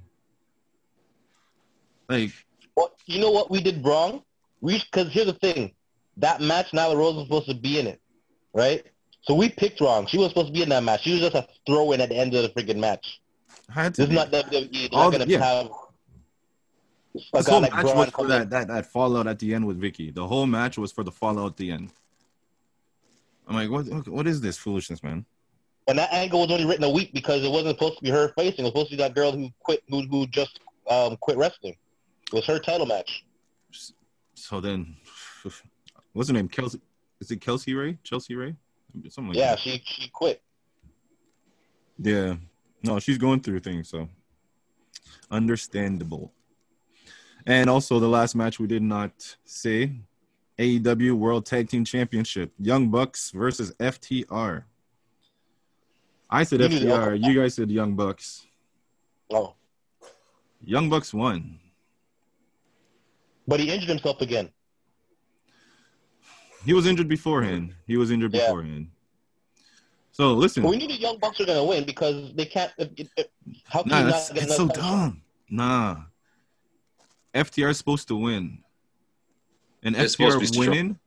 Like, 2.08 2.32
well, 2.76 2.92
you 3.06 3.20
know 3.20 3.30
what 3.30 3.50
we 3.50 3.60
did 3.60 3.84
wrong? 3.84 4.22
We 4.60 4.78
because 4.78 5.12
here's 5.12 5.26
the 5.26 5.34
thing, 5.34 5.74
that 6.16 6.40
match 6.40 6.72
Nyla 6.72 6.96
Rose 6.96 7.16
was 7.16 7.24
supposed 7.24 7.48
to 7.48 7.54
be 7.54 7.78
in 7.78 7.86
it, 7.86 8.00
right? 8.52 8.84
So 9.26 9.34
we 9.34 9.48
picked 9.48 9.80
wrong. 9.80 10.06
She 10.06 10.18
was 10.18 10.28
supposed 10.28 10.48
to 10.48 10.52
be 10.52 10.62
in 10.62 10.68
that 10.68 10.84
match. 10.84 11.02
She 11.02 11.12
was 11.12 11.20
just 11.20 11.34
a 11.34 11.46
throw 11.66 11.92
in 11.92 12.00
at 12.00 12.10
the 12.10 12.16
end 12.16 12.34
of 12.34 12.42
the 12.42 12.48
freaking 12.48 12.78
match. 12.78 13.20
Had 13.68 13.94
to 13.94 14.06
this 14.06 14.10
is 14.10 14.14
not 14.14 14.30
WWE. 14.30 14.72
They're 14.72 14.88
not 14.92 15.10
gonna 15.10 15.24
yeah. 15.26 15.38
have. 15.38 15.70
The 17.32 17.42
whole 17.42 17.60
like 17.62 17.72
match 17.72 17.84
was 17.84 18.10
for 18.10 18.26
that, 18.28 18.50
that 18.50 18.68
that 18.68 18.86
fallout 18.86 19.26
at 19.26 19.38
the 19.38 19.54
end 19.54 19.66
with 19.66 19.80
Vickie. 19.80 20.14
The 20.14 20.26
whole 20.26 20.46
match 20.46 20.78
was 20.78 20.92
for 20.92 21.02
the 21.02 21.10
fallout 21.10 21.52
at 21.52 21.56
the 21.56 21.72
end. 21.72 21.90
I'm 23.48 23.56
like, 23.56 23.70
what? 23.70 24.06
What 24.08 24.26
is 24.26 24.40
this 24.40 24.58
foolishness, 24.58 25.02
man? 25.02 25.24
And 25.88 25.98
that 25.98 26.12
angle 26.12 26.40
was 26.40 26.50
only 26.50 26.64
written 26.64 26.84
a 26.84 26.90
week 26.90 27.12
because 27.12 27.44
it 27.44 27.50
wasn't 27.50 27.78
supposed 27.78 27.98
to 27.98 28.04
be 28.04 28.10
her 28.10 28.28
facing. 28.36 28.60
It 28.60 28.62
was 28.62 28.70
supposed 28.70 28.90
to 28.90 28.96
be 28.96 29.02
that 29.02 29.14
girl 29.14 29.32
who 29.32 29.50
quit, 29.60 29.82
who, 29.88 30.02
who 30.02 30.26
just 30.26 30.60
um, 30.90 31.16
quit 31.16 31.36
wrestling. 31.36 31.76
It 32.32 32.34
was 32.34 32.44
her 32.46 32.58
title 32.58 32.86
match. 32.86 33.24
So 34.34 34.60
then, 34.60 34.96
what's 36.12 36.28
her 36.28 36.34
name? 36.34 36.48
Kelsey? 36.48 36.80
Is 37.20 37.30
it 37.30 37.40
Kelsey 37.40 37.74
Ray? 37.74 37.98
Chelsea 38.02 38.34
Ray? 38.34 38.56
Something 39.08 39.28
like 39.28 39.36
yeah, 39.36 39.50
that. 39.50 39.60
she 39.60 39.82
she 39.84 40.08
quit. 40.08 40.42
Yeah, 41.98 42.36
no, 42.82 42.98
she's 42.98 43.18
going 43.18 43.40
through 43.40 43.60
things, 43.60 43.88
so 43.88 44.08
understandable. 45.30 46.32
And 47.46 47.70
also, 47.70 48.00
the 48.00 48.08
last 48.08 48.34
match 48.34 48.58
we 48.58 48.66
did 48.66 48.82
not 48.82 49.36
say 49.44 49.92
AEW 50.58 51.12
World 51.12 51.46
Tag 51.46 51.68
Team 51.68 51.84
Championship 51.84 52.52
Young 52.58 52.88
Bucks 52.90 53.30
versus 53.30 53.72
FTR. 53.78 54.64
I 56.28 56.42
said 56.42 56.60
you 56.60 56.68
FTR. 56.68 57.24
You 57.24 57.40
guys 57.40 57.54
said 57.54 57.70
Young 57.70 57.94
Bucks. 57.94 58.46
Oh. 59.30 59.54
Young 60.64 60.88
Bucks 60.90 61.14
won. 61.14 61.60
But 63.46 63.60
he 63.60 63.70
injured 63.70 63.90
himself 63.90 64.20
again. 64.20 64.50
He 66.66 66.74
was 66.74 66.84
injured 66.86 67.08
beforehand. 67.08 67.74
He 67.86 67.96
was 67.96 68.10
injured 68.10 68.34
yeah. 68.34 68.46
beforehand. 68.46 68.88
So 70.10 70.32
listen. 70.32 70.64
We 70.64 70.76
need 70.76 70.90
the 70.90 70.94
Young 70.98 71.18
Bucks 71.18 71.40
are 71.40 71.46
gonna 71.46 71.64
win 71.64 71.84
because 71.84 72.32
they 72.34 72.44
can't. 72.44 72.72
how 73.66 73.82
can 73.82 73.90
nah, 73.90 73.98
you 73.98 74.04
not 74.06 74.30
get 74.34 74.42
it's 74.42 74.56
so 74.56 74.66
dumb. 74.66 75.22
Nah. 75.48 75.96
FTR 77.34 77.70
is 77.70 77.78
supposed 77.78 78.08
to 78.08 78.16
win, 78.16 78.58
and 79.82 79.94
it's 79.94 80.16
FTR 80.16 80.58
winning. 80.58 80.98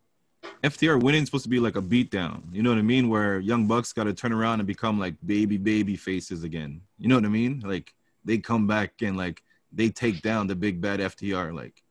FTR 0.63 1.01
winning 1.01 1.23
is 1.23 1.27
supposed 1.27 1.43
to 1.43 1.49
be 1.49 1.59
like 1.59 1.75
a 1.75 1.81
beatdown. 1.81 2.43
You 2.53 2.63
know 2.63 2.69
what 2.69 2.77
I 2.77 2.83
mean? 2.83 3.09
Where 3.09 3.39
Young 3.39 3.65
Bucks 3.65 3.91
got 3.91 4.05
to 4.05 4.13
turn 4.13 4.31
around 4.31 4.59
and 4.59 4.67
become 4.67 4.97
like 4.99 5.15
baby 5.25 5.57
baby 5.57 5.97
faces 5.97 6.43
again. 6.43 6.81
You 6.97 7.09
know 7.09 7.15
what 7.15 7.25
I 7.25 7.29
mean? 7.29 7.63
Like 7.65 7.93
they 8.23 8.37
come 8.37 8.67
back 8.67 9.01
and 9.01 9.17
like 9.17 9.43
they 9.73 9.89
take 9.89 10.21
down 10.21 10.47
the 10.47 10.55
big 10.55 10.79
bad 10.79 10.99
FTR. 10.99 11.53
Like 11.53 11.81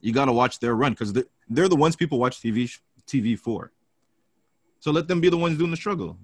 you 0.00 0.12
got 0.12 0.26
to 0.26 0.32
watch 0.32 0.60
their 0.60 0.76
run 0.76 0.92
because 0.92 1.12
they're, 1.12 1.24
they're 1.48 1.68
the 1.68 1.76
ones 1.76 1.96
people 1.96 2.18
watch 2.18 2.40
TV 2.40 2.70
TV 3.10 3.38
for. 3.38 3.72
So 4.78 4.90
let 4.90 5.08
them 5.08 5.20
be 5.20 5.28
the 5.28 5.36
ones 5.36 5.58
doing 5.58 5.70
the 5.70 5.76
struggle. 5.76 6.16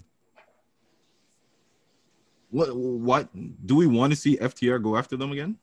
What 2.51 2.75
what 2.75 3.29
do 3.67 3.75
we 3.75 3.87
want 3.87 4.13
to 4.13 4.17
see 4.17 4.37
FTR 4.37 4.83
go 4.83 4.97
after 4.97 5.17
them 5.17 5.33
again? 5.33 5.59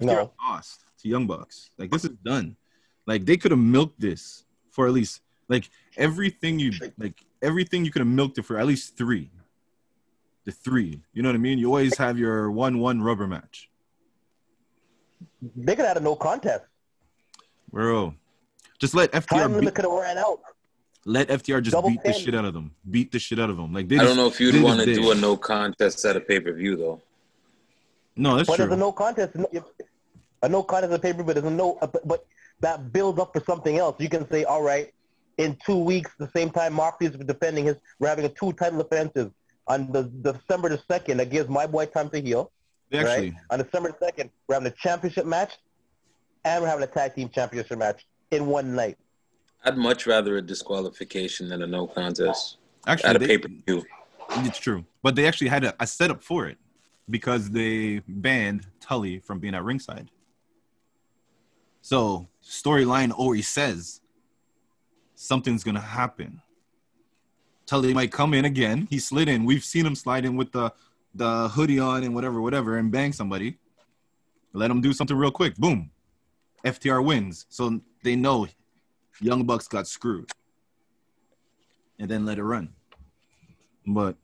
No. 0.00 0.32
lost 0.46 0.84
to 0.98 1.08
Young 1.08 1.26
Bucks. 1.26 1.70
Like 1.78 1.90
this 1.90 2.04
is 2.04 2.10
done. 2.24 2.56
Like 3.06 3.24
they 3.24 3.36
could 3.36 3.52
have 3.52 3.60
milked 3.60 3.98
this 4.00 4.44
for 4.70 4.86
at 4.86 4.92
least 4.92 5.22
like 5.48 5.70
everything 5.96 6.58
you 6.58 6.72
like 6.98 7.24
everything 7.40 7.84
you 7.84 7.90
could 7.90 8.00
have 8.00 8.08
milked 8.08 8.36
it 8.38 8.44
for 8.44 8.58
at 8.58 8.66
least 8.66 8.96
three. 8.96 9.30
The 10.44 10.52
three. 10.52 11.00
You 11.12 11.22
know 11.22 11.30
what 11.30 11.36
I 11.36 11.38
mean? 11.38 11.58
You 11.58 11.68
always 11.68 11.96
have 11.96 12.18
your 12.18 12.50
one 12.50 12.78
one 12.78 13.00
rubber 13.00 13.26
match. 13.26 13.70
They 15.56 15.74
could 15.74 15.84
have 15.84 15.94
had 15.94 15.96
a 15.96 16.04
no 16.04 16.16
contest. 16.16 16.64
Bro. 17.70 18.14
Just 18.78 18.94
let 18.94 19.12
FTR 19.12 19.26
Time 19.26 19.52
limit 19.54 19.74
could 19.74 19.84
have 19.84 19.92
ran 19.92 20.18
out. 20.18 20.40
Let 21.04 21.28
FTR 21.28 21.62
just 21.62 21.72
Double 21.72 21.90
beat 21.90 22.02
10. 22.02 22.12
the 22.12 22.18
shit 22.18 22.34
out 22.34 22.44
of 22.44 22.52
them. 22.52 22.72
Beat 22.90 23.12
the 23.12 23.18
shit 23.18 23.38
out 23.38 23.48
of 23.48 23.56
them. 23.56 23.72
Like 23.72 23.88
they 23.88 23.98
I 23.98 24.04
don't 24.04 24.16
know 24.16 24.26
if 24.26 24.40
you'd 24.40 24.60
want 24.62 24.80
to 24.80 24.92
do 24.92 25.12
a 25.12 25.14
no 25.14 25.36
contest 25.36 26.04
at 26.04 26.16
a 26.16 26.20
pay 26.20 26.40
per 26.40 26.52
view 26.52 26.76
though. 26.76 27.00
No, 28.16 28.36
that's 28.36 28.48
but 28.48 28.56
true. 28.56 28.64
But 28.64 28.70
there's 28.70 28.76
a 28.76 28.80
no 28.80 28.92
contest. 28.92 29.36
A 30.42 30.48
no 30.48 30.62
contest 30.64 30.92
at 30.92 30.98
a 30.98 31.02
pay 31.02 31.12
per 31.12 31.18
view, 31.18 31.24
but 31.24 31.34
there's 31.34 31.46
a 31.46 31.50
no. 31.50 31.78
But 32.04 32.26
that 32.60 32.92
builds 32.92 33.20
up 33.20 33.32
for 33.32 33.40
something 33.44 33.78
else. 33.78 33.96
You 34.00 34.08
can 34.08 34.28
say, 34.28 34.44
all 34.44 34.62
right, 34.62 34.92
in 35.38 35.56
two 35.64 35.78
weeks, 35.78 36.10
the 36.18 36.28
same 36.34 36.50
time 36.50 36.72
Moxley 36.74 37.06
is 37.06 37.16
defending 37.16 37.66
his, 37.66 37.76
we're 37.98 38.08
having 38.08 38.24
a 38.24 38.28
two 38.28 38.52
title 38.54 38.80
offensive 38.80 39.32
on 39.66 39.92
the, 39.92 40.10
the 40.22 40.32
December 40.32 40.70
the 40.70 40.80
second. 40.88 41.18
That 41.18 41.30
gives 41.30 41.48
my 41.48 41.66
boy 41.66 41.86
time 41.86 42.08
to 42.10 42.20
heal. 42.20 42.50
Actually, 42.92 43.30
right? 43.30 43.34
on 43.50 43.58
December 43.58 43.92
the 43.92 44.06
second, 44.06 44.30
we're 44.48 44.54
having 44.54 44.68
a 44.68 44.74
championship 44.74 45.26
match, 45.26 45.52
and 46.44 46.62
we're 46.62 46.68
having 46.68 46.84
a 46.84 46.88
tag 46.88 47.14
team 47.14 47.28
championship 47.28 47.78
match 47.78 48.06
in 48.30 48.46
one 48.46 48.74
night. 48.74 48.98
I'd 49.64 49.76
much 49.76 50.06
rather 50.06 50.36
a 50.36 50.42
disqualification 50.42 51.48
than 51.48 51.62
a 51.62 51.66
no 51.66 51.86
contest. 51.86 52.58
Actually, 52.86 53.10
at 53.10 53.16
a 53.16 53.20
pay 53.20 53.38
per 53.38 53.48
view. 53.48 53.84
It's 54.38 54.58
true, 54.58 54.84
but 55.02 55.14
they 55.14 55.26
actually 55.26 55.48
had 55.48 55.64
a, 55.64 55.74
a 55.80 55.86
setup 55.86 56.22
for 56.22 56.46
it 56.46 56.58
because 57.08 57.50
they 57.50 58.00
banned 58.06 58.66
Tully 58.80 59.20
from 59.20 59.38
being 59.38 59.54
at 59.54 59.64
ringside. 59.64 60.10
So 61.82 62.28
storyline 62.44 63.12
always 63.16 63.48
says 63.48 64.00
something's 65.14 65.64
gonna 65.64 65.80
happen. 65.80 66.42
Tully 67.66 67.94
might 67.94 68.12
come 68.12 68.34
in 68.34 68.44
again. 68.44 68.86
He 68.88 68.98
slid 68.98 69.28
in. 69.28 69.44
We've 69.44 69.64
seen 69.64 69.86
him 69.86 69.94
slide 69.94 70.24
in 70.24 70.36
with 70.36 70.52
the 70.52 70.72
the 71.14 71.48
hoodie 71.48 71.80
on 71.80 72.04
and 72.04 72.14
whatever, 72.14 72.40
whatever, 72.40 72.76
and 72.76 72.92
bang 72.92 73.12
somebody. 73.12 73.58
Let 74.52 74.70
him 74.70 74.80
do 74.80 74.92
something 74.92 75.16
real 75.16 75.30
quick. 75.30 75.56
Boom. 75.56 75.90
FTR 76.64 77.04
wins. 77.04 77.46
So 77.48 77.80
they 78.06 78.16
know 78.16 78.46
Young 79.20 79.44
Bucks 79.44 79.66
got 79.66 79.88
screwed. 79.88 80.30
And 81.98 82.08
then 82.08 82.24
let 82.24 82.38
it 82.38 82.44
run. 82.44 82.68
But 83.86 84.16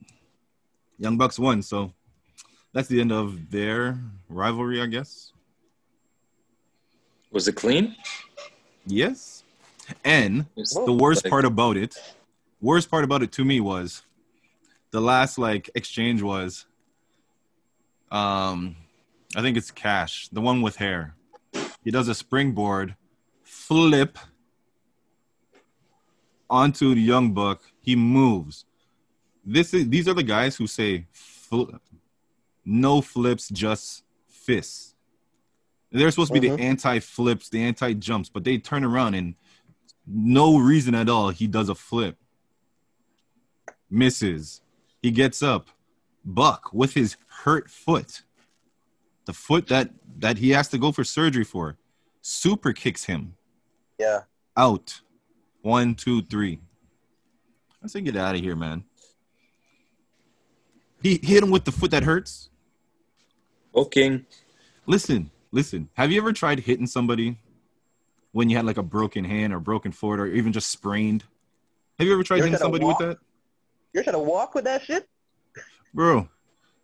Young 0.97 1.17
Bucks 1.17 1.37
won, 1.37 1.61
so 1.61 1.91
that's 2.71 2.87
the 2.87 3.01
end 3.01 3.11
of 3.11 3.51
their 3.51 3.99
rivalry, 4.29 4.81
I 4.81 4.85
guess. 4.85 5.33
Was 7.31 7.47
it 7.47 7.55
clean? 7.55 7.95
Yes. 8.85 9.43
And 10.05 10.45
the 10.55 10.93
worst 10.93 11.25
part 11.25 11.43
about 11.43 11.75
it, 11.75 11.95
worst 12.61 12.89
part 12.89 13.03
about 13.03 13.21
it 13.21 13.31
to 13.33 13.43
me 13.43 13.59
was 13.59 14.03
the 14.91 15.01
last 15.01 15.37
like 15.37 15.69
exchange 15.75 16.21
was 16.21 16.65
um 18.11 18.77
I 19.35 19.41
think 19.41 19.57
it's 19.57 19.71
Cash, 19.71 20.29
the 20.29 20.41
one 20.41 20.61
with 20.61 20.75
hair. 20.75 21.15
He 21.83 21.91
does 21.91 22.07
a 22.07 22.13
springboard 22.13 22.95
flip 23.73 24.19
onto 26.47 26.93
the 26.93 27.01
young 27.01 27.33
buck. 27.33 27.63
He 27.81 27.95
moves. 27.95 28.65
This 29.43 29.73
is 29.73 29.89
these 29.89 30.07
are 30.07 30.13
the 30.13 30.23
guys 30.23 30.55
who 30.55 30.67
say 30.67 31.07
fl- 31.11 31.71
no 32.63 33.01
flips, 33.01 33.49
just 33.49 34.03
fists. 34.27 34.93
They're 35.91 36.11
supposed 36.11 36.33
to 36.33 36.39
be 36.39 36.47
the 36.47 36.53
uh-huh. 36.53 36.63
anti 36.63 36.99
flips, 36.99 37.49
the 37.49 37.63
anti 37.63 37.93
jumps, 37.93 38.29
but 38.29 38.43
they 38.43 38.57
turn 38.59 38.83
around 38.83 39.15
and 39.15 39.35
no 40.05 40.57
reason 40.57 40.93
at 40.93 41.09
all. 41.09 41.29
He 41.29 41.47
does 41.47 41.69
a 41.69 41.75
flip, 41.75 42.17
misses. 43.89 44.61
He 45.01 45.09
gets 45.09 45.41
up, 45.41 45.69
Buck 46.23 46.71
with 46.73 46.93
his 46.93 47.17
hurt 47.43 47.71
foot, 47.71 48.21
the 49.25 49.33
foot 49.33 49.67
that 49.67 49.89
that 50.19 50.37
he 50.37 50.51
has 50.51 50.67
to 50.69 50.77
go 50.77 50.91
for 50.91 51.03
surgery 51.03 51.43
for, 51.43 51.77
super 52.21 52.71
kicks 52.71 53.05
him. 53.05 53.35
Yeah. 54.03 54.19
Out. 54.57 55.01
One, 55.61 55.95
two, 55.95 56.21
three. 56.23 56.59
I 57.83 57.87
say 57.87 58.01
get 58.01 58.15
out 58.15 58.35
of 58.35 58.41
here, 58.41 58.55
man. 58.55 58.83
He 61.01 61.19
hit 61.21 61.43
him 61.43 61.51
with 61.51 61.65
the 61.65 61.71
foot 61.71 61.91
that 61.91 62.03
hurts. 62.03 62.49
Okay. 63.75 64.23
Listen, 64.85 65.31
Listen, 65.53 65.87
have 65.93 66.11
you 66.11 66.19
ever 66.19 66.33
tried 66.33 66.59
hitting 66.61 66.87
somebody 66.87 67.37
when 68.31 68.49
you 68.49 68.55
had 68.55 68.65
like 68.65 68.77
a 68.77 68.83
broken 68.83 69.23
hand 69.23 69.53
or 69.53 69.59
broken 69.59 69.91
foot 69.91 70.19
or 70.19 70.25
even 70.25 70.51
just 70.51 70.71
sprained? 70.71 71.23
Have 71.99 72.07
you 72.07 72.13
ever 72.13 72.23
tried 72.23 72.37
You're 72.37 72.47
hitting 72.47 72.59
somebody 72.59 72.83
walk? 72.83 72.97
with 72.97 73.09
that? 73.09 73.17
You're 73.93 74.01
trying 74.01 74.15
to 74.15 74.19
walk 74.19 74.55
with 74.55 74.63
that 74.63 74.81
shit? 74.81 75.07
Bro, 75.93 76.27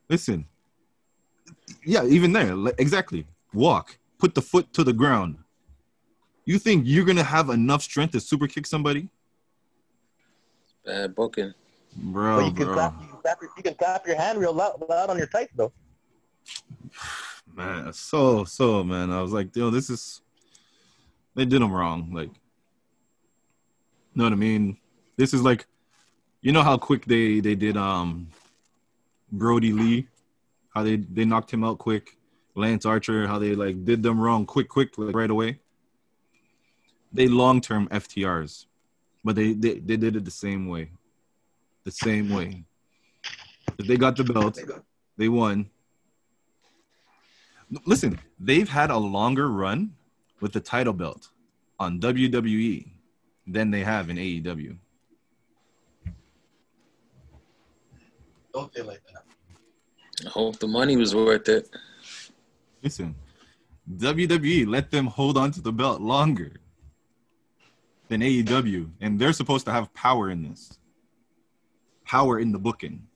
listen. 0.08 0.46
Yeah, 1.84 2.06
even 2.06 2.32
there, 2.32 2.56
exactly. 2.78 3.26
Walk. 3.56 3.98
Put 4.20 4.36
the 4.36 4.42
foot 4.44 4.72
to 4.74 4.84
the 4.84 4.94
ground. 4.94 5.40
You 6.50 6.58
think 6.58 6.86
you're 6.88 7.06
gonna 7.06 7.24
have 7.24 7.52
enough 7.52 7.84
strength 7.84 8.14
to 8.14 8.20
super 8.20 8.48
kick 8.48 8.66
somebody, 8.66 9.08
Bad 10.84 11.14
booking. 11.14 11.54
bro? 11.96 12.38
but 12.38 12.46
you 12.48 12.52
can, 12.54 12.66
bro, 12.66 12.74
clap, 12.74 13.00
you, 13.00 13.08
can 13.08 13.18
clap 13.22 13.38
your, 13.40 13.50
you 13.56 13.62
can 13.62 13.74
clap 13.76 14.08
your 14.08 14.16
hand 14.16 14.40
real 14.40 14.54
loud, 14.54 14.84
loud 14.90 15.12
on 15.12 15.20
your 15.20 15.28
tights, 15.28 15.54
though. 15.56 15.72
man, 17.54 17.94
so 17.94 18.46
so 18.46 18.84
man. 18.84 19.12
I 19.12 19.22
was 19.22 19.32
like, 19.32 19.56
yo, 19.56 19.70
this 19.70 19.92
is. 19.92 20.22
They 21.36 21.46
did 21.46 21.62
them 21.62 21.72
wrong. 21.72 22.12
Like, 22.12 22.32
know 24.16 24.24
what 24.24 24.34
I 24.34 24.36
mean? 24.36 24.78
This 25.18 25.36
is 25.36 25.44
like, 25.44 25.68
you 26.42 26.52
know 26.52 26.64
how 26.64 26.78
quick 26.80 27.06
they 27.06 27.42
they 27.42 27.54
did 27.54 27.78
um, 27.78 28.28
Brodie 29.32 29.72
Lee, 29.72 30.08
how 30.74 30.82
they 30.82 30.96
they 30.96 31.26
knocked 31.26 31.52
him 31.52 31.64
out 31.64 31.78
quick. 31.78 32.18
Lance 32.56 32.88
Archer, 32.88 33.28
how 33.28 33.38
they 33.38 33.54
like 33.54 33.86
did 33.86 34.02
them 34.02 34.20
wrong 34.20 34.48
quick, 34.48 34.68
quick, 34.68 34.98
like 34.98 35.16
right 35.16 35.30
away. 35.30 35.60
They 37.12 37.28
long 37.28 37.62
term 37.62 37.88
FTRs, 37.90 38.66
but 39.24 39.36
they, 39.36 39.54
they 39.54 39.80
they 39.80 39.98
did 39.98 40.16
it 40.16 40.26
the 40.26 40.32
same 40.32 40.68
way, 40.68 40.92
the 41.84 41.92
same 41.92 42.30
way. 42.30 42.64
If 43.78 43.88
they 43.88 43.98
got 43.98 44.16
the 44.16 44.24
belt, 44.24 44.60
they 45.18 45.30
won. 45.30 45.70
Listen, 47.86 48.20
they've 48.40 48.70
had 48.70 48.90
a 48.90 48.98
longer 48.98 49.50
run 49.50 49.96
with 50.40 50.54
the 50.54 50.60
title 50.60 50.94
belt 50.94 51.30
on 51.80 52.00
WWE 52.00 52.92
than 53.48 53.72
they 53.72 53.82
have 53.82 54.10
in 54.10 54.18
AEW. 54.18 54.78
Don't 58.54 58.74
say 58.74 58.82
like 58.82 59.02
that. 59.14 59.24
I 60.26 60.30
hope 60.30 60.60
the 60.60 60.68
money 60.68 60.98
was 60.98 61.16
worth 61.16 61.48
it. 61.48 61.70
Listen, 62.84 63.16
WWE 63.98 64.68
let 64.68 64.92
them 64.92 65.08
hold 65.08 65.38
on 65.38 65.52
to 65.52 65.62
the 65.62 65.72
belt 65.72 66.02
longer 66.02 66.54
than 68.10 68.22
AEW, 68.22 68.90
and 69.00 69.20
they're 69.20 69.34
supposed 69.34 69.66
to 69.68 69.72
have 69.72 69.94
power 69.94 70.30
in 70.30 70.44
this. 70.44 70.78
Power 72.06 72.40
in 72.40 72.52
the 72.52 72.60
booking. 72.60 73.08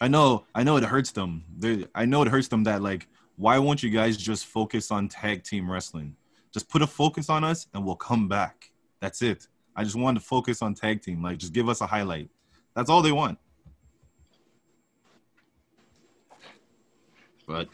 I 0.00 0.08
know, 0.08 0.44
I 0.54 0.62
know 0.62 0.76
it 0.76 0.84
hurts 0.84 1.12
them. 1.12 1.44
They, 1.58 1.86
I 1.94 2.04
know 2.04 2.22
it 2.22 2.28
hurts 2.28 2.48
them 2.48 2.64
that 2.64 2.82
like, 2.82 3.08
why 3.36 3.58
won't 3.58 3.82
you 3.82 3.90
guys 3.90 4.16
just 4.16 4.46
focus 4.46 4.90
on 4.90 5.08
tag 5.08 5.42
team 5.42 5.70
wrestling? 5.70 6.16
Just 6.52 6.68
put 6.68 6.82
a 6.82 6.86
focus 6.86 7.30
on 7.30 7.44
us, 7.44 7.66
and 7.72 7.84
we'll 7.84 7.96
come 7.96 8.28
back. 8.28 8.72
That's 9.00 9.22
it. 9.22 9.48
I 9.74 9.84
just 9.84 9.96
wanted 9.96 10.20
to 10.20 10.26
focus 10.26 10.60
on 10.60 10.74
tag 10.74 11.00
team. 11.00 11.22
Like, 11.22 11.38
just 11.38 11.54
give 11.54 11.68
us 11.68 11.80
a 11.80 11.86
highlight. 11.86 12.28
That's 12.76 12.90
all 12.90 13.00
they 13.00 13.12
want. 13.12 13.38
But 17.46 17.68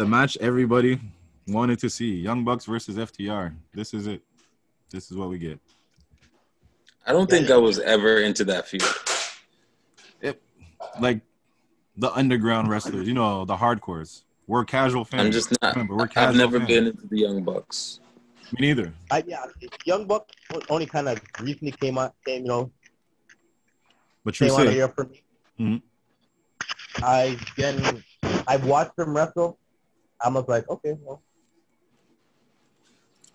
the 0.00 0.06
match 0.06 0.38
everybody 0.40 0.98
wanted 1.46 1.78
to 1.78 1.90
see 1.90 2.14
Young 2.14 2.42
Bucks 2.42 2.64
versus 2.64 2.96
FTR. 2.96 3.54
This 3.74 3.92
is 3.92 4.06
it. 4.06 4.22
This 4.88 5.10
is 5.10 5.16
what 5.18 5.28
we 5.28 5.38
get. 5.38 5.60
I 7.06 7.12
don't 7.12 7.28
think 7.28 7.50
I 7.50 7.58
was 7.58 7.78
ever 7.78 8.16
into 8.20 8.46
that 8.46 8.66
feud. 8.66 8.82
It, 10.22 10.40
like 10.98 11.20
the 11.98 12.10
underground 12.14 12.68
wrestlers, 12.70 13.06
you 13.06 13.12
know, 13.12 13.44
the 13.44 13.56
hardcores. 13.56 14.22
We're 14.46 14.64
casual 14.64 15.04
fans. 15.04 15.26
I'm 15.26 15.32
just 15.32 15.52
not. 15.60 15.74
Remember, 15.74 15.96
we're 15.96 16.08
casual 16.08 16.30
I've 16.30 16.36
never 16.36 16.58
fans. 16.60 16.68
been 16.68 16.86
into 16.86 17.06
the 17.06 17.18
Young 17.18 17.44
Bucks. 17.44 18.00
Me 18.54 18.68
neither. 18.68 18.94
I, 19.10 19.22
yeah, 19.26 19.44
Young 19.84 20.06
Buck 20.06 20.30
only 20.70 20.86
kind 20.86 21.10
of 21.10 21.20
recently 21.40 21.72
came 21.72 21.98
out, 21.98 22.14
came, 22.24 22.44
you 22.44 22.48
know, 22.48 22.70
But 24.24 24.40
you 24.40 24.46
came 24.46 24.56
out 24.58 24.66
say 24.66 24.72
here 24.72 24.88
for 24.88 25.04
me. 25.04 25.22
Mhm. 25.60 25.82
I 27.02 27.38
again, 27.52 28.02
I've 28.48 28.64
watched 28.64 28.96
them 28.96 29.14
wrestle. 29.14 29.58
I 30.22 30.28
was 30.28 30.46
like, 30.48 30.68
okay, 30.68 30.96
well. 31.02 31.22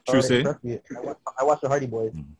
True 0.07 0.21
say. 0.21 0.41
I 0.41 1.01
watched, 1.01 1.19
I 1.39 1.43
watched 1.43 1.61
the 1.61 1.67
Hardy 1.67 1.87
Boys. 1.87 2.13
Mhm. 2.13 2.25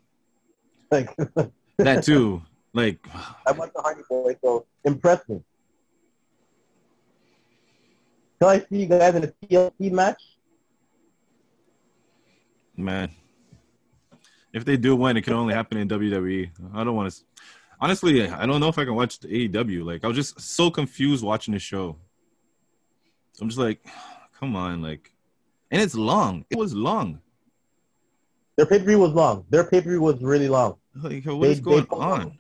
Like, 0.92 1.16
that 1.80 2.04
too. 2.04 2.44
Like 2.74 3.00
I 3.46 3.52
watched 3.54 3.74
the 3.74 3.82
Hardy 3.82 4.04
Boys, 4.08 4.36
so 4.44 4.66
impressed 4.84 5.28
me. 5.28 5.42
Can 8.40 8.50
I 8.50 8.60
see 8.60 8.82
you 8.82 8.86
guys 8.86 9.16
in 9.16 9.24
a 9.24 9.28
TLC 9.28 9.92
match? 9.92 10.22
man, 12.78 13.10
if 14.54 14.66
they 14.66 14.78
do 14.78 14.96
win, 14.96 15.18
it 15.18 15.22
can 15.24 15.34
only 15.34 15.54
happen 15.54 15.78
in 15.78 15.88
WWE. 15.88 16.50
I 16.74 16.84
don't 16.84 16.96
want 16.96 17.12
to. 17.12 17.22
Honestly, 17.80 18.28
I 18.28 18.46
don't 18.46 18.60
know 18.60 18.70
if 18.70 18.78
I 18.78 18.86
can 18.86 18.96
watch 18.96 19.20
the 19.20 19.50
AEW. 19.50 19.84
Like 19.86 20.04
I 20.04 20.08
was 20.08 20.16
just 20.16 20.40
so 20.40 20.70
confused 20.70 21.24
watching 21.24 21.54
the 21.54 21.60
show. 21.60 21.98
I'm 23.42 23.50
just 23.50 23.60
like, 23.60 23.86
come 24.40 24.56
on, 24.56 24.82
like, 24.82 25.12
and 25.72 25.82
it's 25.82 25.96
long. 25.96 26.46
It 26.50 26.58
was 26.58 26.74
long. 26.74 27.20
Their 28.58 28.66
pay 28.66 28.80
per 28.80 28.86
view 28.86 29.00
was 29.00 29.12
long. 29.14 29.46
Their 29.50 29.64
pay 29.66 29.82
per 29.82 29.90
view 29.90 30.02
was 30.02 30.22
really 30.22 30.48
long. 30.48 30.76
Like, 30.96 31.26
what 31.26 31.42
They- 31.42 31.52
is 31.52 31.60
going 31.60 31.86
on? 31.92 32.22
out- 32.22 32.32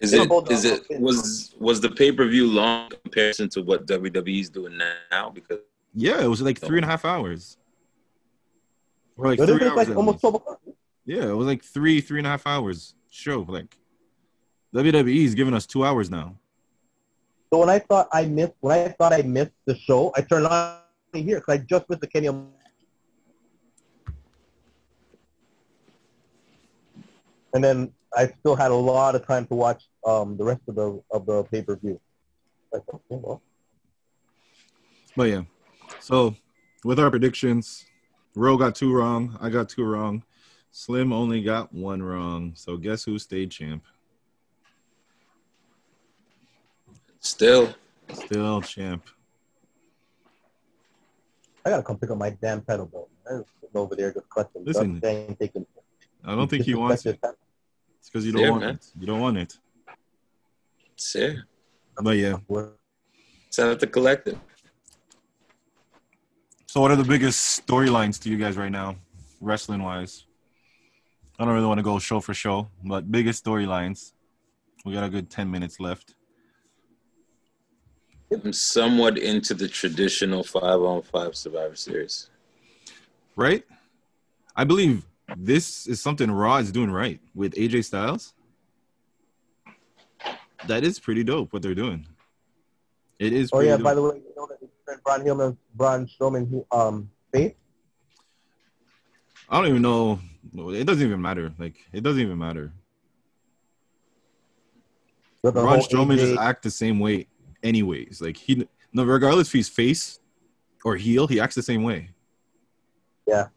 Is 0.00 0.14
Yeah, 0.14 0.22
it? 0.22 0.28
hold 0.28 0.48
on, 0.48 0.54
Is 0.54 0.64
it? 0.64 0.80
okay. 0.80 0.98
Was 0.98 1.54
was 1.60 1.78
the 1.82 1.90
pay 1.90 2.10
per 2.10 2.26
view 2.26 2.46
long 2.46 2.90
in 2.90 2.98
comparison 3.02 3.50
to 3.50 3.60
what 3.62 3.84
WWE's 3.86 4.48
doing 4.48 4.78
now? 5.10 5.28
Because 5.28 5.58
Yeah, 5.92 6.22
it 6.22 6.26
was 6.26 6.40
like 6.40 6.58
three 6.58 6.78
and 6.78 6.86
a 6.86 6.88
half 6.88 7.04
hours. 7.04 7.58
Or 9.18 9.26
like 9.26 9.38
three 9.38 9.66
hours. 9.68 9.76
like 9.76 9.94
almost 9.96 10.14
least. 10.14 10.20
12 10.22 10.34
o'clock. 10.36 10.60
Yeah, 11.04 11.28
it 11.28 11.36
was 11.36 11.46
like 11.46 11.62
three, 11.62 12.00
three 12.00 12.18
and 12.18 12.26
a 12.26 12.30
half 12.30 12.46
hours 12.46 12.94
show. 13.10 13.40
Like 13.46 13.76
WWE 14.74 15.24
is 15.24 15.34
giving 15.34 15.52
us 15.52 15.66
two 15.66 15.84
hours 15.84 16.08
now. 16.08 16.36
So 17.52 17.58
when 17.58 17.68
I 17.68 17.80
thought 17.80 18.08
I 18.12 18.24
missed, 18.24 18.54
when 18.60 18.78
I 18.78 18.88
thought 18.88 19.12
I 19.12 19.20
missed 19.20 19.52
the 19.66 19.74
show, 19.76 20.12
I 20.16 20.22
turned 20.22 20.46
on 20.46 20.78
here 21.12 21.38
because 21.38 21.54
I 21.54 21.58
just 21.58 21.88
missed 21.88 22.00
the 22.00 22.06
Kenny. 22.06 22.28
And 27.52 27.64
then 27.64 27.92
I 28.16 28.28
still 28.40 28.56
had 28.56 28.70
a 28.70 28.74
lot 28.74 29.14
of 29.14 29.26
time 29.26 29.46
to 29.46 29.54
watch 29.54 29.82
um, 30.06 30.36
the 30.36 30.44
rest 30.44 30.60
of 30.68 30.76
the 30.76 31.02
of 31.10 31.26
the 31.26 31.44
pay 31.44 31.62
per 31.62 31.76
view. 31.76 32.00
Like, 32.72 32.82
okay, 32.88 33.00
well, 33.10 33.42
But 35.16 35.24
yeah. 35.24 35.42
So 35.98 36.36
with 36.84 37.00
our 37.00 37.10
predictions, 37.10 37.84
Ro 38.34 38.56
got 38.56 38.74
two 38.74 38.92
wrong. 38.92 39.36
I 39.40 39.48
got 39.50 39.68
two 39.68 39.84
wrong. 39.84 40.22
Slim 40.70 41.12
only 41.12 41.42
got 41.42 41.72
one 41.74 42.00
wrong. 42.00 42.52
So 42.54 42.76
guess 42.76 43.02
who 43.02 43.18
stayed 43.18 43.50
champ? 43.50 43.84
still, 47.18 47.74
Still 48.12 48.62
champ. 48.62 49.04
I 51.70 51.74
gotta 51.74 51.82
come 51.84 51.98
pick 51.98 52.10
up 52.10 52.18
my 52.18 52.30
damn 52.30 52.62
pedal 52.62 52.86
belt. 52.86 53.08
I'm 53.30 53.44
over 53.76 53.94
there 53.94 54.12
just 54.12 54.28
clutching. 54.28 54.64
Listen. 54.64 54.94
just 54.94 55.04
saying, 55.04 55.36
taking, 55.38 55.64
I 56.24 56.34
don't 56.34 56.50
think 56.50 56.64
he 56.64 56.74
wants 56.74 57.06
it. 57.06 57.20
disrespected. 57.20 57.34
It's 58.00 58.10
because 58.10 58.26
you 58.26 58.32
don't 58.32 58.42
Yeah, 58.42 58.50
want 58.50 58.62
man. 58.62 58.74
it. 58.74 58.86
You 58.98 59.06
don't 59.06 59.20
want 59.20 59.38
it. 59.38 59.56
it's 60.94 61.12
here. 61.12 61.46
But 62.02 62.16
yeah. 62.16 62.38
It's 63.46 63.58
out 63.60 63.78
the 63.78 63.86
collective. 63.86 64.36
So 66.66 66.80
what 66.80 66.90
are 66.90 66.96
the 66.96 67.04
biggest 67.04 67.64
storylines 67.64 68.20
to 68.22 68.28
you 68.30 68.36
guys 68.36 68.56
right 68.56 68.72
now, 68.72 68.96
wrestling 69.40 69.82
wise? 69.84 70.24
I 71.38 71.44
don't 71.44 71.54
really 71.54 71.66
want 71.66 71.78
to 71.78 71.84
go 71.84 72.00
show 72.00 72.18
for 72.18 72.34
show, 72.34 72.68
but 72.84 73.10
biggest 73.12 73.44
storylines. 73.44 74.12
We 74.84 74.92
got 74.92 75.04
a 75.04 75.08
good 75.08 75.30
ten 75.30 75.48
minutes 75.48 75.78
left. 75.78 76.14
I'm 78.32 78.52
somewhat 78.52 79.18
into 79.18 79.54
the 79.54 79.66
traditional 79.68 80.44
five 80.44 80.80
on 80.80 81.02
five 81.02 81.34
Survivor 81.34 81.74
Series. 81.74 82.30
right? 83.34 83.64
I 84.54 84.64
believe 84.64 85.04
this 85.36 85.86
is 85.86 86.00
something 86.00 86.30
Raw 86.30 86.58
is 86.58 86.70
doing 86.70 86.90
right 86.90 87.18
with 87.34 87.54
AJ 87.54 87.86
Styles. 87.86 88.34
That 90.66 90.84
is 90.84 90.98
pretty 91.00 91.24
dope 91.24 91.52
what 91.52 91.62
they're 91.62 91.74
doing. 91.74 92.06
It 93.18 93.32
is. 93.32 93.50
Oh 93.52 93.60
yeah, 93.60 93.76
dope. 93.76 93.84
by 93.84 93.94
the 93.94 94.02
way, 94.02 94.16
you 94.16 94.32
know 94.36 94.46
that 94.46 94.58
it's 94.62 95.02
Braun 95.02 95.22
Hillman, 95.22 95.56
Braun 95.74 96.06
Strowman, 96.06 96.64
um, 96.70 97.10
face. 97.32 97.54
I 99.48 99.56
don't 99.56 99.68
even 99.68 99.82
know. 99.82 100.20
It 100.72 100.84
doesn't 100.84 101.04
even 101.04 101.20
matter. 101.20 101.52
Like 101.58 101.76
it 101.92 102.02
doesn't 102.02 102.20
even 102.20 102.38
matter. 102.38 102.72
With 105.42 105.54
the 105.54 105.62
Braun 105.62 105.80
Strowman 105.80 106.16
AJ 106.16 106.18
just 106.18 106.40
act 106.40 106.62
the 106.62 106.70
same 106.70 107.00
way, 107.00 107.26
anyways. 107.62 108.20
Like 108.20 108.36
he, 108.36 108.66
no, 108.92 109.04
regardless 109.04 109.48
if 109.48 109.52
he's 109.52 109.68
face 109.68 110.20
or 110.84 110.96
heel, 110.96 111.26
he 111.26 111.40
acts 111.40 111.54
the 111.54 111.62
same 111.62 111.82
way. 111.82 112.10
Yeah. 113.26 113.48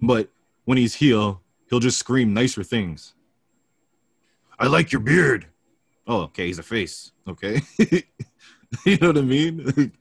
But 0.00 0.28
when 0.64 0.78
he's 0.78 0.94
heel, 0.94 1.40
he'll 1.70 1.80
just 1.80 1.98
scream 1.98 2.34
nicer 2.34 2.62
things. 2.62 3.14
I 4.58 4.66
like 4.66 4.92
your 4.92 5.00
beard. 5.00 5.46
Oh, 6.06 6.22
okay, 6.22 6.46
he's 6.46 6.58
a 6.58 6.62
face. 6.62 7.12
Okay, 7.26 7.62
you 8.84 8.98
know 8.98 9.08
what 9.08 9.18
I 9.18 9.22
mean? 9.22 9.92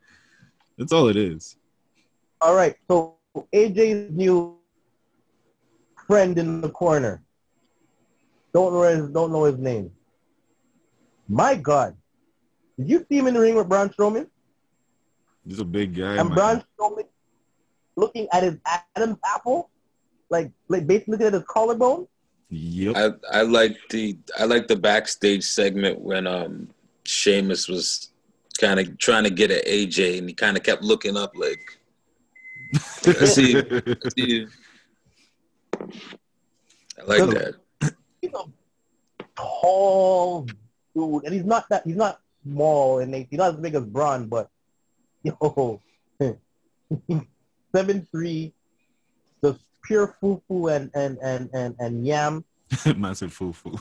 That's 0.77 0.91
all 0.91 1.07
it 1.07 1.15
is. 1.15 1.55
All 2.41 2.55
right, 2.55 2.75
so 2.89 3.15
AJ's 3.53 4.11
new 4.11 4.57
friend 6.05 6.37
in 6.37 6.61
the 6.61 6.69
corner. 6.69 7.23
Don't 8.53 8.73
know 8.73 8.81
his 8.83 9.09
don't 9.09 9.31
know 9.31 9.45
his 9.45 9.57
name. 9.57 9.91
My 11.27 11.55
God, 11.55 11.95
did 12.77 12.89
you 12.89 13.05
see 13.09 13.17
him 13.17 13.27
in 13.27 13.33
the 13.33 13.39
ring 13.39 13.55
with 13.55 13.69
Braun 13.69 13.89
Strowman? 13.89 14.27
He's 15.47 15.59
a 15.59 15.65
big 15.65 15.95
guy. 15.95 16.15
And 16.15 16.29
man. 16.29 16.35
Braun 16.35 16.63
Strowman 16.79 17.05
looking 17.95 18.27
at 18.31 18.43
his 18.43 18.57
Adam's 18.95 19.17
apple, 19.25 19.69
like 20.29 20.51
like 20.67 20.87
basically 20.87 21.13
looking 21.13 21.27
at 21.27 21.33
his 21.33 21.43
collarbone. 21.43 22.07
Yep. 22.49 22.95
I 22.95 23.39
I 23.39 23.41
like 23.41 23.77
the 23.89 24.17
I 24.39 24.45
like 24.45 24.67
the 24.67 24.75
backstage 24.75 25.43
segment 25.43 25.99
when 25.99 26.27
um 26.27 26.69
Sheamus 27.03 27.67
was 27.67 28.09
kind 28.59 28.79
of 28.79 28.97
trying 28.97 29.23
to 29.23 29.29
get 29.29 29.51
at 29.51 29.65
AJ 29.65 30.19
and 30.19 30.29
he 30.29 30.35
kind 30.35 30.55
of 30.55 30.63
kept 30.63 30.83
looking 30.83 31.17
up 31.17 31.33
like 31.35 31.59
I 33.05 33.25
see, 33.25 33.57
I 33.57 34.09
see. 34.17 34.47
I 36.99 37.05
like 37.05 37.29
that. 37.29 37.55
He's 38.21 38.31
a 38.33 38.45
tall 39.35 40.47
dude, 40.95 41.23
and 41.23 41.33
he's 41.33 41.45
not 41.45 41.69
that 41.69 41.83
he's 41.85 41.95
not 41.95 42.19
small 42.43 42.99
and 42.99 43.13
he's 43.13 43.27
not 43.31 43.55
as 43.55 43.59
big 43.59 43.75
as 43.75 43.85
Braun, 43.85 44.27
but 44.27 44.49
yo, 45.23 45.81
seven 47.75 48.07
three, 48.11 48.53
just 49.43 49.59
pure 49.83 50.15
fufu 50.21 50.75
and 50.75 50.91
and 50.93 51.17
and 51.21 51.49
and 51.53 51.75
and 51.79 52.05
yam. 52.05 52.45
Massive 52.97 53.37
fufu. 53.37 53.79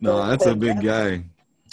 no, 0.00 0.26
that's 0.28 0.46
a 0.46 0.54
big 0.54 0.82
guy. 0.82 1.24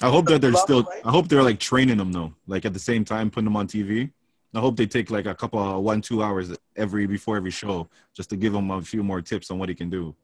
I 0.01 0.09
hope 0.09 0.27
that 0.27 0.41
they're 0.41 0.53
still. 0.53 0.87
I 1.03 1.09
hope 1.09 1.27
they're 1.27 1.43
like 1.43 1.59
training 1.59 1.99
him 1.99 2.11
though. 2.11 2.33
Like 2.45 2.65
at 2.65 2.73
the 2.73 2.79
same 2.79 3.03
time, 3.03 3.29
putting 3.31 3.47
him 3.47 3.55
on 3.55 3.67
TV. 3.67 4.11
I 4.55 4.59
hope 4.59 4.75
they 4.75 4.87
take 4.87 5.11
like 5.11 5.25
a 5.25 5.35
couple 5.35 5.59
of 5.59 5.83
one 5.83 6.01
two 6.01 6.23
hours 6.23 6.51
every 6.75 7.05
before 7.05 7.37
every 7.37 7.51
show 7.51 7.89
just 8.15 8.29
to 8.29 8.35
give 8.35 8.55
him 8.55 8.71
a 8.71 8.81
few 8.81 9.03
more 9.03 9.21
tips 9.21 9.51
on 9.51 9.59
what 9.59 9.69
he 9.69 9.75
can 9.75 9.89
do. 9.89 10.15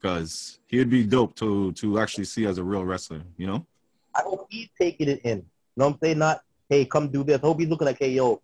Because 0.00 0.58
he'd 0.66 0.88
be 0.88 1.04
dope 1.04 1.34
to 1.36 1.72
to 1.72 1.98
actually 1.98 2.24
see 2.24 2.46
as 2.46 2.58
a 2.58 2.64
real 2.64 2.84
wrestler. 2.84 3.22
You 3.36 3.46
know. 3.46 3.66
I 4.14 4.22
hope 4.22 4.46
he's 4.50 4.68
taking 4.78 5.08
it 5.08 5.20
in. 5.24 5.38
You 5.38 5.44
know 5.76 5.86
what 5.86 5.94
I'm 5.94 5.98
saying? 6.02 6.18
Not 6.18 6.40
hey, 6.68 6.84
come 6.84 7.08
do 7.08 7.22
this. 7.24 7.38
I 7.38 7.46
hope 7.46 7.60
he's 7.60 7.68
looking 7.68 7.86
like 7.86 7.98
hey 7.98 8.12
yo, 8.12 8.40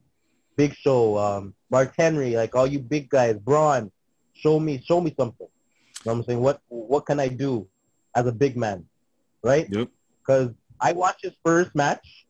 Big 0.57 0.75
Show, 0.75 1.19
um, 1.19 1.55
Mark 1.71 1.95
Henry, 1.97 2.37
like 2.37 2.55
all 2.55 2.67
you 2.67 2.79
big 2.79 3.09
guys, 3.09 3.37
Braun, 3.37 3.91
show 4.35 4.61
me 4.61 4.83
show 4.85 5.01
me 5.01 5.15
something. 5.19 5.47
You 5.49 6.03
know 6.05 6.13
what 6.13 6.19
I'm 6.19 6.25
saying? 6.25 6.41
What 6.41 6.61
what 6.69 7.07
can 7.07 7.21
I 7.21 7.29
do 7.29 7.69
as 8.15 8.27
a 8.27 8.33
big 8.33 8.57
man, 8.57 8.85
right? 9.43 9.67
Yep. 9.71 9.89
because 10.21 10.51
I 10.81 10.93
watched 10.93 11.23
his 11.23 11.33
first 11.45 11.75
match, 11.75 12.27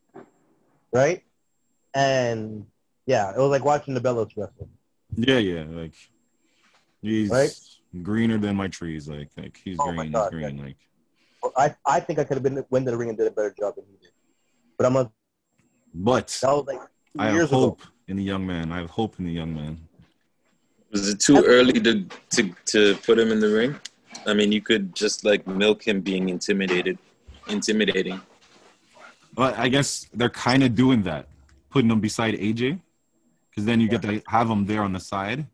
right? 0.93 1.23
And 1.95 2.67
yeah, 3.07 3.31
it 3.31 3.39
was 3.39 3.51
like 3.51 3.65
watching 3.65 3.95
the 3.95 4.01
Bellas 4.01 4.31
wrestle. 4.37 4.69
Yeah, 5.15 5.39
yeah. 5.39 5.65
Like 5.69 5.95
he's 7.01 7.31
Right? 7.31 7.51
Greener 8.03 8.39
than 8.39 8.57
my 8.57 8.69
trees. 8.69 9.09
Like 9.09 9.31
like 9.37 9.61
he's 9.63 9.77
Oh 9.81 9.93
my 9.93 10.03
green. 10.05 10.13
God, 10.13 10.33
he's 10.33 10.41
green. 10.43 10.59
Like 10.59 10.77
I 11.57 11.75
I 11.85 12.01
think 12.01 12.19
I 12.19 12.25
could 12.25 12.37
have 12.37 12.43
been 12.43 12.65
went 12.71 12.85
to 12.87 12.91
the 12.91 12.97
ring 12.97 13.09
and 13.11 13.19
did 13.19 13.27
a 13.27 13.31
better 13.31 13.55
job 13.59 13.77
than 13.77 13.85
he 13.91 13.97
did. 14.01 14.13
But 14.77 14.87
I'm 14.87 14.97
a 14.97 15.11
but 15.95 16.29
that 16.43 16.51
was 16.53 16.67
like 16.67 16.81
I 17.19 17.31
years 17.33 17.43
have 17.43 17.49
ago. 17.51 17.61
hope 17.61 17.83
in 18.09 18.17
the 18.17 18.23
young 18.23 18.47
man. 18.47 18.73
I 18.73 18.79
have 18.79 18.91
hope 18.91 19.19
in 19.19 19.25
the 19.25 19.33
young 19.33 19.55
man. 19.55 19.79
Was 20.93 21.09
it 21.09 21.21
too 21.21 21.43
early 21.45 21.81
to 21.81 22.05
to 22.31 22.55
to 22.67 22.95
put 22.97 23.19
him 23.19 23.33
in 23.33 23.41
the 23.41 23.49
ring? 23.49 23.77
I 24.27 24.35
mean, 24.35 24.51
you 24.53 24.61
could 24.61 24.95
just 24.95 25.25
like 25.25 25.47
milk 25.47 25.87
him 25.87 26.01
being 26.01 26.29
intimidated, 26.29 26.99
intimidating. 27.49 28.21
But 29.35 29.59
I 29.59 29.69
guess 29.69 30.09
they're 30.15 30.31
kind 30.31 30.63
of 30.63 30.75
doing 30.75 31.03
that, 31.03 31.29
putting 31.71 31.91
him 31.91 32.01
beside 32.01 32.35
AJ, 32.35 32.81
because 33.51 33.65
then 33.67 33.81
you 33.81 33.89
get 33.89 34.03
to 34.03 34.23
have 34.29 34.49
him 34.49 34.65
there 34.67 34.83
on 34.83 34.93
the 34.93 35.01
side, 35.01 35.47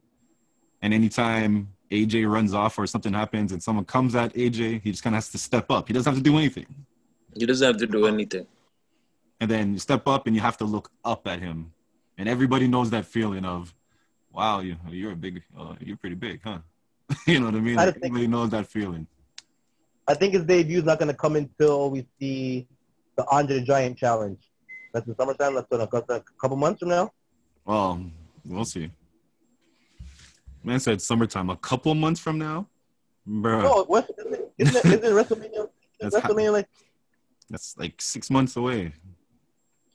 and 0.81 0.95
anytime 0.95 1.69
AJ 1.93 2.15
runs 2.37 2.53
off 2.55 2.79
or 2.79 2.87
something 2.87 3.13
happens 3.13 3.53
and 3.53 3.63
someone 3.63 3.85
comes 3.85 4.15
at 4.15 4.33
AJ, 4.35 4.83
he 4.83 4.91
just 4.91 5.03
kind 5.05 5.15
of 5.15 5.19
has 5.19 5.29
to 5.31 5.39
step 5.39 5.71
up. 5.71 5.87
He 5.89 5.93
doesn't 5.95 6.11
have 6.13 6.23
to 6.23 6.29
do 6.31 6.37
anything, 6.39 6.67
He 7.37 7.45
doesn't 7.47 7.67
have 7.67 7.77
to 7.79 7.87
do 7.87 8.07
anything. 8.07 8.47
and 9.41 9.51
then 9.51 9.65
you 9.75 9.79
step 9.79 10.07
up 10.15 10.27
and 10.27 10.35
you 10.37 10.43
have 10.49 10.57
to 10.63 10.65
look 10.65 10.91
up 11.05 11.27
at 11.33 11.39
him, 11.41 11.73
and 12.19 12.29
everybody 12.29 12.67
knows 12.69 12.89
that 12.91 13.05
feeling 13.17 13.45
of, 13.45 13.75
wow, 14.33 14.61
you 14.61 14.77
you're 14.91 15.13
a 15.13 15.17
big, 15.27 15.43
uh, 15.59 15.75
you're 15.81 15.97
pretty 15.97 16.17
big, 16.27 16.41
huh? 16.45 16.59
you 17.27 17.39
know 17.41 17.47
what 17.47 17.55
I 17.55 17.61
mean? 17.61 17.79
I 17.79 17.85
Like, 17.87 17.95
think- 17.95 18.07
everybody 18.07 18.27
knows 18.29 18.51
that 18.51 18.67
feeling. 18.67 19.07
I 20.09 20.15
think 20.15 20.35
his 20.35 20.45
debut 20.45 20.79
is 20.79 20.85
not 20.85 20.99
going 20.99 21.13
to 21.15 21.15
come 21.25 21.37
until 21.37 21.89
we 21.91 22.05
see 22.19 22.67
the 23.17 23.25
Andre 23.31 23.61
the 23.61 23.65
Giant 23.73 23.97
challenge. 23.97 24.41
That's 24.93 25.07
in 25.07 25.15
summertime. 25.17 25.55
That's 25.55 25.71
in 25.71 25.81
a, 25.81 25.89
that's 25.93 26.11
a 26.11 26.25
couple 26.41 26.57
months 26.57 26.81
from 26.81 26.89
now. 26.89 27.13
Well, 27.65 28.11
we'll 28.45 28.65
see. 28.65 28.91
Man 30.65 30.79
said 30.81 31.01
summertime, 31.03 31.51
a 31.51 31.57
couple 31.57 31.95
months 31.95 32.21
from 32.21 32.39
now, 32.39 32.69
bro. 33.27 33.63
No, 33.63 33.85
what, 33.85 34.09
isn't 34.19 34.35
it, 34.35 34.53
isn't 34.59 34.77
it, 34.77 34.85
isn't 34.85 35.05
it 35.05 35.11
WrestleMania? 35.29 35.69
That's 36.01 36.15
WrestleMania 36.17 36.53
like 36.53 36.69
That's 37.51 37.77
like 37.79 38.01
six 38.01 38.31
months 38.31 38.57
away. 38.57 38.93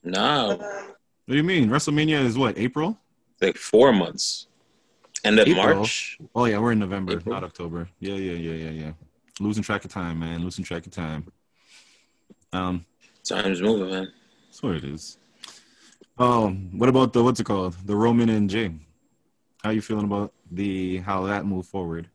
No, 0.03 0.57
What 0.57 0.97
do 1.27 1.35
you 1.35 1.43
mean? 1.43 1.69
WrestleMania 1.69 2.23
is 2.23 2.37
what? 2.37 2.57
April? 2.57 2.97
like 3.41 3.57
four 3.57 3.91
months. 3.93 4.47
End 5.23 5.37
of 5.39 5.47
April? 5.47 5.75
March. 5.75 6.17
Oh 6.35 6.45
yeah, 6.45 6.57
we're 6.59 6.71
in 6.71 6.79
November, 6.79 7.13
April. 7.13 7.33
not 7.35 7.43
October. 7.43 7.87
Yeah, 7.99 8.15
yeah, 8.15 8.33
yeah, 8.33 8.53
yeah, 8.53 8.69
yeah. 8.85 8.91
Losing 9.39 9.63
track 9.63 9.85
of 9.85 9.91
time, 9.91 10.19
man. 10.19 10.43
Losing 10.43 10.63
track 10.63 10.85
of 10.85 10.91
time. 10.91 11.27
Um, 12.53 12.85
Time's 13.23 13.61
moving, 13.61 13.89
man. 13.89 14.11
that's 14.47 14.63
what 14.63 14.75
it 14.75 14.83
is. 14.85 15.17
Oh, 16.17 16.49
what 16.49 16.89
about 16.89 17.13
the 17.13 17.23
what's 17.23 17.39
it 17.39 17.43
called? 17.43 17.75
The 17.85 17.95
Roman 17.95 18.29
and 18.29 18.49
Jey. 18.49 18.71
How 19.63 19.71
you 19.71 19.81
feeling 19.81 20.05
about 20.05 20.33
the 20.51 20.97
how 20.97 21.25
that 21.25 21.45
moved 21.45 21.69
forward? 21.69 22.09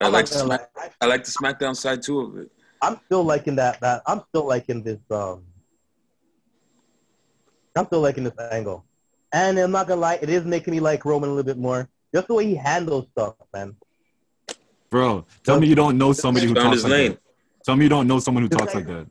I 0.00 0.06
I'm 0.06 0.12
like 0.12 0.26
not 0.26 0.30
gonna 0.30 0.44
Smack, 0.44 0.70
lie. 0.76 0.90
I 1.00 1.06
like 1.06 1.24
the 1.24 1.30
SmackDown 1.30 1.74
side 1.76 2.02
too 2.02 2.20
of 2.20 2.36
it. 2.38 2.50
I'm 2.80 3.00
still 3.06 3.24
liking 3.24 3.56
that. 3.56 3.80
That 3.80 4.02
I'm 4.06 4.22
still 4.28 4.46
liking 4.46 4.82
this. 4.82 4.98
Um, 5.10 5.42
I'm 7.76 7.86
still 7.86 8.00
liking 8.00 8.24
this 8.24 8.32
angle, 8.52 8.84
and 9.32 9.58
I'm 9.58 9.70
not 9.70 9.86
gonna 9.88 10.00
lie, 10.00 10.18
it 10.20 10.28
is 10.30 10.44
making 10.44 10.72
me 10.72 10.80
like 10.80 11.04
Roman 11.04 11.28
a 11.28 11.32
little 11.32 11.46
bit 11.46 11.58
more. 11.58 11.88
Just 12.14 12.28
the 12.28 12.34
way 12.34 12.46
he 12.46 12.54
handles 12.54 13.06
stuff, 13.12 13.34
man. 13.52 13.76
Bro, 14.90 15.26
tell 15.44 15.60
me 15.60 15.66
you 15.66 15.74
don't 15.74 15.98
know 15.98 16.12
somebody 16.12 16.46
who 16.46 16.54
talks 16.54 16.74
his 16.76 16.84
like 16.84 16.90
lane. 16.92 17.10
that. 17.12 17.20
Tell 17.64 17.76
me 17.76 17.84
you 17.84 17.88
don't 17.90 18.06
know 18.06 18.18
someone 18.18 18.42
who 18.44 18.48
This 18.48 18.58
talks 18.58 18.72
guy- 18.72 18.78
like 18.78 18.86
that. 18.88 19.06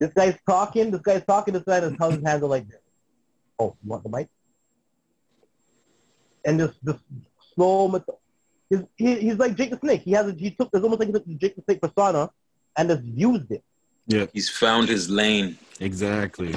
This 0.00 0.10
guy's 0.14 0.36
talking. 0.48 0.90
This 0.90 1.00
guy's 1.02 1.24
talking. 1.24 1.54
This 1.54 1.62
guy 1.64 1.78
and 1.78 1.96
how 1.98 2.10
his 2.10 2.22
hands 2.24 2.42
are 2.42 2.46
like 2.48 2.66
this. 2.68 2.80
Oh, 3.58 3.76
you 3.84 3.90
want 3.90 4.02
the 4.02 4.08
mic? 4.08 4.28
And 6.44 6.58
just 6.58 6.78
just 6.84 6.98
slow. 7.54 7.88
Method- 7.88 8.14
he's, 8.70 8.80
he, 8.96 9.14
he's 9.20 9.36
like 9.38 9.54
Jake 9.56 9.70
the 9.70 9.78
Snake. 9.78 10.02
He 10.02 10.12
has 10.12 10.26
a, 10.28 10.32
he 10.32 10.50
took 10.50 10.70
it's 10.72 10.82
almost 10.82 11.00
like 11.00 11.08
he 11.08 11.12
took 11.12 11.26
the 11.26 11.34
Jake 11.34 11.56
the 11.56 11.62
Snake 11.62 11.80
persona 11.80 12.30
and 12.76 12.88
just 12.88 13.04
used 13.04 13.50
it. 13.50 13.62
Yeah, 14.06 14.26
He's 14.32 14.48
found 14.50 14.88
his 14.88 15.08
lane. 15.08 15.56
exactly. 15.78 16.56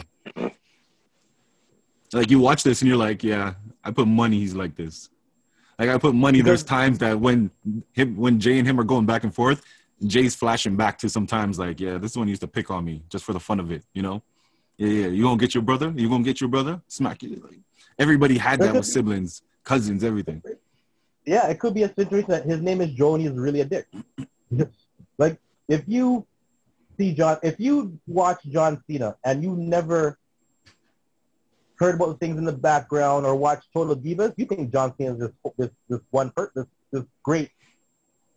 Like 2.14 2.32
you 2.32 2.40
watch 2.40 2.64
this 2.64 2.82
and 2.82 2.90
you're 2.90 2.98
like, 2.98 3.24
yeah, 3.24 3.54
I 3.84 3.92
put 3.92 4.08
money. 4.08 4.40
He's 4.40 4.56
like 4.56 4.76
this. 4.76 5.10
Like 5.78 5.90
I 5.90 5.98
put 5.98 6.16
money. 6.16 6.42
There's 6.42 6.64
times 6.64 6.98
that 7.00 7.20
when 7.20 7.52
him, 7.94 8.16
when 8.16 8.40
Jey 8.40 8.58
and 8.60 8.68
him 8.68 8.80
are 8.80 8.84
going 8.84 9.06
back 9.06 9.24
and 9.24 9.34
forth, 9.36 9.62
Jey's 10.06 10.36
flashing 10.36 10.76
back 10.76 10.98
to 11.00 11.10
sometimes 11.10 11.60
like, 11.60 11.80
yeah, 11.80 11.98
this 11.98 12.16
one 12.16 12.28
used 12.28 12.42
to 12.42 12.48
pick 12.48 12.72
on 12.72 12.86
me 12.86 13.04
just 13.10 13.26
for 13.26 13.34
the 13.34 13.40
fun 13.40 13.60
of 13.60 13.72
it, 13.72 13.84
you 13.94 14.02
know? 14.02 14.22
Yeah, 14.78 14.88
yeah. 14.90 15.08
You 15.08 15.24
gonna 15.24 15.38
get 15.38 15.54
your 15.54 15.64
brother? 15.64 15.94
You 15.96 16.10
gonna 16.10 16.24
get 16.24 16.40
your 16.42 16.50
brother? 16.50 16.82
Smack 16.88 17.24
it. 17.24 17.44
Like, 17.44 17.60
everybody 18.00 18.38
had 18.38 18.60
that 18.62 18.74
with 18.74 18.86
siblings, 18.86 19.42
cousins, 19.66 20.04
everything. 20.04 20.42
Yeah, 21.26 21.48
it 21.50 21.60
could 21.60 21.74
be 21.74 21.84
a 21.84 21.94
situation 21.94 22.30
that 22.30 22.46
his 22.46 22.62
name 22.62 22.80
is 22.82 22.92
Joe 22.92 23.16
and 23.16 23.24
he's 23.24 23.32
really 23.32 23.62
a 23.62 23.66
dick. 23.66 23.88
like 25.18 25.38
if 25.68 25.84
you 25.88 26.26
see 26.98 27.14
John, 27.14 27.38
if 27.44 27.60
you 27.60 28.00
watch 28.08 28.42
John 28.46 28.82
Cena 28.88 29.18
and 29.26 29.44
you 29.44 29.56
never 29.56 30.18
heard 31.78 31.96
about 31.96 32.08
the 32.08 32.18
things 32.26 32.38
in 32.38 32.46
the 32.46 32.54
background 32.54 33.26
or 33.26 33.36
watched 33.36 33.68
Total 33.74 33.96
Divas, 33.96 34.34
you 34.38 34.46
think 34.46 34.72
John 34.72 34.94
Cena 34.98 35.14
is 35.14 35.20
this 35.20 35.32
this, 35.58 35.70
this 35.90 36.00
one 36.12 36.30
person, 36.30 36.52
this, 36.56 36.66
this 36.92 37.04
great, 37.24 37.50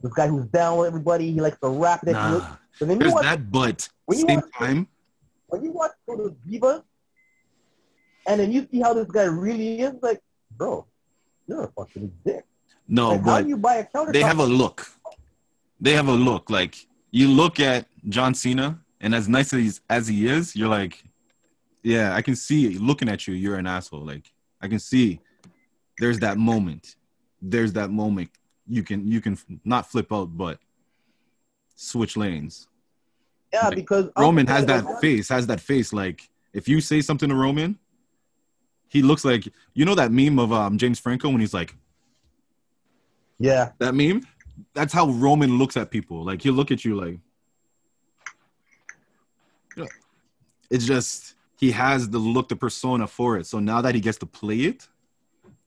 this 0.03 0.13
guy 0.15 0.27
who's 0.27 0.47
down 0.47 0.79
with 0.79 0.87
everybody. 0.89 1.31
He 1.31 1.41
likes 1.41 1.59
to 1.61 1.69
rap. 1.69 2.01
That 2.03 2.13
Nah, 2.15 2.57
you 2.81 2.87
there's 2.97 3.13
watch, 3.13 3.23
that, 3.23 3.53
but 3.53 3.89
when 4.07 4.19
same 4.19 4.41
watch- 4.41 4.53
time, 4.59 4.89
when 5.49 5.63
you 5.63 5.73
watch 5.73 5.93
Total 6.09 6.35
Divas, 6.49 6.83
and 8.27 8.41
then 8.41 8.51
you 8.51 8.67
see 8.73 8.81
how 8.81 8.93
this 8.95 9.07
guy 9.11 9.25
really 9.25 9.81
is, 9.81 9.93
like, 10.03 10.21
bro, 10.57 10.87
you're 11.49 11.65
a 11.65 11.69
fucking 11.69 12.13
dick. 12.25 12.45
no, 12.87 13.11
like, 13.11 13.19
how 13.21 13.25
but 13.25 13.43
do 13.43 13.49
you 13.49 13.57
buy 13.57 13.75
a 13.77 13.85
counter? 13.87 14.13
they 14.13 14.23
have 14.23 14.39
a 14.39 14.47
look. 14.47 14.87
They 15.81 15.93
have 15.93 16.09
a 16.09 16.13
look. 16.13 16.51
Like 16.51 16.87
you 17.11 17.29
look 17.29 17.59
at 17.59 17.87
John 18.09 18.35
Cena, 18.35 18.79
and 19.01 19.15
as 19.15 19.29
nice 19.29 19.53
as 19.53 19.61
he's, 19.61 19.81
as 19.89 20.09
he 20.09 20.27
is, 20.27 20.55
you're 20.55 20.69
like, 20.69 21.03
yeah, 21.83 22.15
I 22.15 22.23
can 22.23 22.37
see 22.37 22.71
looking 22.79 23.09
at 23.09 23.27
you. 23.27 23.35
You're 23.35 23.57
an 23.57 23.67
asshole. 23.67 24.05
Like 24.05 24.31
I 24.61 24.69
can 24.69 24.79
see. 24.79 25.21
There's 25.99 26.19
that 26.21 26.39
moment. 26.39 26.97
There's 27.43 27.73
that 27.73 27.91
moment. 27.91 28.31
You 28.69 28.83
can 28.83 29.11
you 29.11 29.21
can 29.21 29.39
not 29.65 29.91
flip 29.91 30.13
out, 30.13 30.37
but 30.37 30.59
switch 31.75 32.17
lanes. 32.17 32.69
yeah, 33.53 33.69
like, 33.69 33.77
because 33.77 34.11
Roman 34.17 34.47
has 34.47 34.67
that 34.67 34.85
face. 35.01 35.29
Has 35.29 35.47
that 35.47 35.61
face. 35.61 35.93
Like 35.93 36.29
if 36.53 36.69
you 36.69 36.81
say 36.81 37.01
something 37.01 37.29
to 37.29 37.35
Roman, 37.35 37.79
he 38.89 39.03
looks 39.03 39.25
like 39.25 39.49
you 39.75 39.85
know 39.85 39.95
that 39.95 40.13
meme 40.13 40.39
of 40.39 40.53
um, 40.53 40.79
James 40.79 40.99
Franco 40.99 41.29
when 41.29 41.41
he's 41.41 41.55
like, 41.55 41.75
yeah, 43.39 43.73
that 43.79 43.95
meme. 43.95 44.27
That's 44.75 44.93
how 44.93 45.09
Roman 45.11 45.57
looks 45.57 45.77
at 45.77 45.91
people. 45.91 46.25
Like 46.25 46.43
he'll 46.43 46.55
look 46.55 46.73
at 46.73 46.85
you 46.85 46.97
like, 46.97 47.21
it's 50.71 50.85
just 50.85 51.35
he 51.57 51.71
has 51.73 52.09
the 52.11 52.19
look, 52.19 52.49
the 52.49 52.57
persona 52.57 53.07
for 53.07 53.37
it. 53.37 53.47
So 53.47 53.59
now 53.59 53.81
that 53.81 53.95
he 53.95 54.01
gets 54.01 54.19
to 54.19 54.27
play 54.27 54.61
it, 54.61 54.89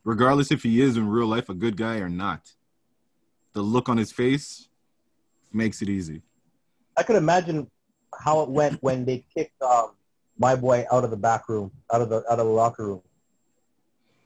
regardless 0.03 0.51
if 0.51 0.63
he 0.63 0.81
is 0.81 0.97
in 0.97 1.07
real 1.07 1.27
life 1.27 1.49
a 1.49 1.53
good 1.53 1.77
guy 1.77 1.97
or 1.97 2.09
not, 2.09 2.53
the 3.53 3.61
look 3.61 3.89
on 3.89 3.97
his 3.97 4.11
face 4.11 4.69
makes 5.51 5.81
it 5.81 5.89
easy. 5.89 6.21
I 6.97 7.03
could 7.03 7.15
imagine 7.15 7.69
how 8.17 8.41
it 8.41 8.49
went 8.49 8.81
when 8.81 9.05
they 9.05 9.25
kicked 9.35 9.61
um, 9.61 9.91
my 10.37 10.55
boy 10.55 10.85
out 10.91 11.03
of 11.03 11.11
the 11.11 11.17
back 11.17 11.49
room, 11.49 11.71
out 11.93 12.01
of 12.01 12.09
the 12.09 12.17
out 12.29 12.39
of 12.39 12.45
the 12.45 12.53
locker 12.53 12.85
room. 12.87 13.01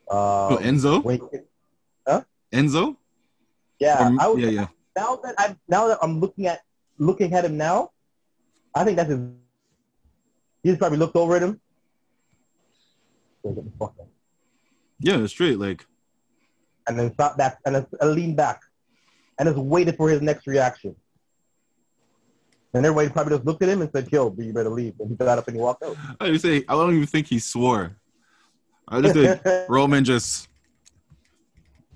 Um, 0.10 0.58
Enzo? 0.58 1.04
Wait, 1.04 1.22
huh? 2.08 2.22
Enzo? 2.52 2.96
Yeah, 3.80 4.00
um, 4.00 4.20
I 4.20 4.28
was, 4.28 4.40
yeah, 4.40 4.50
yeah. 4.50 4.68
Now 4.96 5.18
that 5.18 5.36
I'm 5.38 5.60
now 5.68 5.88
that 5.88 5.98
I'm 6.02 6.20
looking 6.20 6.48
at 6.48 6.62
looking 6.98 7.34
at 7.34 7.44
him 7.44 7.58
now, 7.58 7.92
I 8.74 8.84
think 8.84 8.98
that's 8.98 9.10
his. 9.10 9.20
He's 10.64 10.78
probably 10.78 10.98
looked 10.98 11.16
over 11.16 11.36
at 11.36 11.44
him. 11.44 11.60
Yeah, 15.00 15.26
straight 15.28 15.60
like. 15.60 15.86
And 16.88 16.98
then 16.98 17.14
stop 17.14 17.38
back 17.38 17.60
and 17.66 17.76
then 17.76 17.86
lean 18.04 18.36
back, 18.36 18.62
and 19.38 19.48
just 19.48 19.60
waited 19.60 19.98
for 19.98 20.10
his 20.10 20.22
next 20.22 20.48
reaction. 20.48 20.96
And 22.74 22.86
everybody 22.86 23.10
probably 23.10 23.36
just 23.36 23.46
looked 23.46 23.64
at 23.64 23.70
him 23.70 23.82
and 23.82 23.90
said, 23.92 24.08
"Yo, 24.12 24.34
you 24.38 24.54
better 24.54 24.70
leave." 24.70 24.94
And 25.00 25.10
he 25.10 25.16
got 25.16 25.38
up 25.38 25.48
and 25.48 25.58
he 25.58 25.62
walked 25.62 25.84
out. 25.84 25.98
I 26.20 26.36
say 26.38 26.64
I 26.68 26.74
don't 26.74 26.94
even 26.94 27.08
think 27.08 27.28
he 27.28 27.40
swore. 27.40 27.98
I 28.88 29.02
just 29.02 29.14
think 29.16 29.42
Roman 29.70 30.04
just 30.04 30.48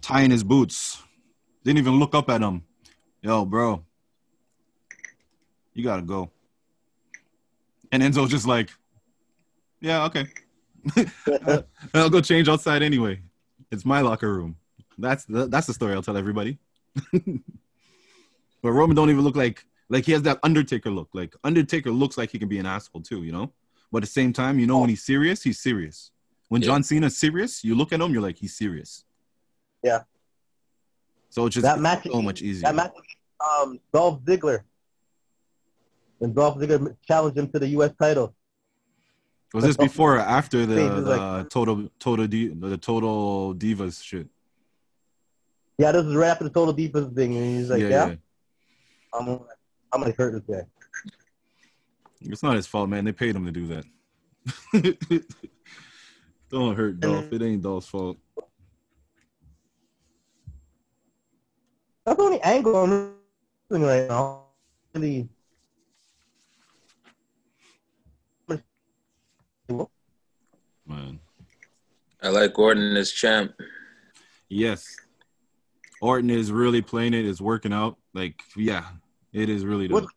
tying 0.01 0.31
his 0.31 0.43
boots. 0.43 1.01
Didn't 1.63 1.79
even 1.79 1.99
look 1.99 2.15
up 2.15 2.29
at 2.29 2.41
him. 2.41 2.63
Yo, 3.21 3.45
bro, 3.45 3.83
you 5.73 5.83
gotta 5.83 6.01
go. 6.01 6.31
And 7.91 8.01
Enzo's 8.01 8.29
just 8.29 8.47
like, 8.47 8.69
yeah, 9.81 10.05
okay. 10.05 10.27
I'll 11.93 12.09
go 12.09 12.21
change 12.21 12.47
outside 12.47 12.81
anyway. 12.81 13.21
It's 13.71 13.85
my 13.85 14.01
locker 14.01 14.33
room. 14.33 14.55
That's 14.97 15.25
the, 15.25 15.47
that's 15.47 15.67
the 15.67 15.73
story 15.73 15.93
I'll 15.93 16.01
tell 16.01 16.17
everybody. 16.17 16.59
but 17.13 17.31
Roman 18.71 18.95
don't 18.95 19.09
even 19.09 19.23
look 19.23 19.35
like 19.35 19.65
like 19.89 20.05
he 20.05 20.11
has 20.11 20.21
that 20.23 20.39
Undertaker 20.43 20.91
look. 20.91 21.09
Like 21.13 21.35
Undertaker 21.43 21.91
looks 21.91 22.17
like 22.17 22.31
he 22.31 22.39
can 22.39 22.47
be 22.47 22.59
an 22.59 22.65
asshole 22.65 23.01
too, 23.01 23.23
you 23.23 23.31
know. 23.31 23.51
But 23.91 23.99
at 23.99 24.03
the 24.03 24.11
same 24.11 24.33
time, 24.33 24.59
you 24.59 24.67
know, 24.67 24.79
when 24.79 24.89
he's 24.89 25.03
serious, 25.03 25.41
he's 25.41 25.59
serious. 25.59 26.11
When 26.49 26.61
yeah. 26.61 26.67
John 26.67 26.83
Cena's 26.83 27.17
serious, 27.17 27.63
you 27.63 27.75
look 27.75 27.93
at 27.93 28.01
him, 28.01 28.11
you're 28.11 28.21
like, 28.21 28.37
he's 28.37 28.55
serious. 28.55 29.05
Yeah. 29.83 30.01
So 31.29 31.45
it's 31.45 31.53
just 31.53 31.63
that 31.63 31.79
match, 31.79 32.05
so 32.11 32.21
much 32.21 32.41
easier. 32.41 32.63
That 32.63 32.75
match, 32.75 32.91
um, 33.39 33.79
Dolph 33.93 34.21
Ziggler. 34.21 34.63
When 36.17 36.33
Dolph 36.33 36.57
Ziggler 36.57 36.95
challenged 37.07 37.37
him 37.37 37.49
to 37.51 37.59
the 37.59 37.67
U.S. 37.67 37.91
title. 37.99 38.35
Was 39.53 39.63
this 39.63 39.77
before 39.77 40.17
or 40.17 40.19
after 40.19 40.65
the, 40.65 40.75
the 40.75 41.01
like, 41.01 41.49
total 41.49 41.89
total 41.99 42.27
the 42.27 42.77
total 42.79 43.55
divas 43.55 44.03
shit? 44.03 44.27
Yeah, 45.77 45.91
this 45.91 46.05
is 46.05 46.13
right 46.13 46.27
after 46.29 46.43
the 46.43 46.51
total 46.51 46.73
divas 46.73 47.15
thing, 47.15 47.35
and 47.35 47.57
he's 47.57 47.69
like, 47.69 47.81
"Yeah, 47.81 47.89
yeah. 47.89 48.07
yeah. 48.09 48.15
I'm, 49.13 49.27
I'm 49.91 50.01
gonna 50.01 50.13
hurt 50.15 50.33
this 50.33 50.43
guy." 50.43 50.67
It's 52.21 52.43
not 52.43 52.57
his 52.57 52.67
fault, 52.67 52.89
man. 52.89 53.05
They 53.05 53.11
paid 53.11 53.35
him 53.35 53.45
to 53.45 53.51
do 53.51 53.67
that. 53.67 53.85
Don't 56.49 56.75
hurt 56.75 56.99
Dolph. 56.99 57.31
It 57.31 57.41
ain't 57.41 57.61
Dolph's 57.61 57.87
fault. 57.87 58.17
That's 62.05 62.17
the 62.17 62.23
only 62.23 62.41
angle 62.41 62.75
I'm 62.75 63.13
looking 63.69 63.85
right 63.85 64.07
now. 64.07 64.45
Really. 64.95 65.29
Man. 70.87 71.19
I 72.23 72.29
like 72.29 72.57
Orton 72.57 72.97
as 72.97 73.11
champ. 73.11 73.53
Yes. 74.49 74.95
Orton 76.01 76.31
is 76.31 76.51
really 76.51 76.81
playing 76.81 77.13
it, 77.13 77.25
is 77.25 77.39
working 77.39 77.71
out. 77.71 77.97
Like, 78.15 78.41
yeah, 78.57 78.85
it 79.31 79.49
is 79.49 79.63
really 79.65 79.87
dope. 79.87 80.09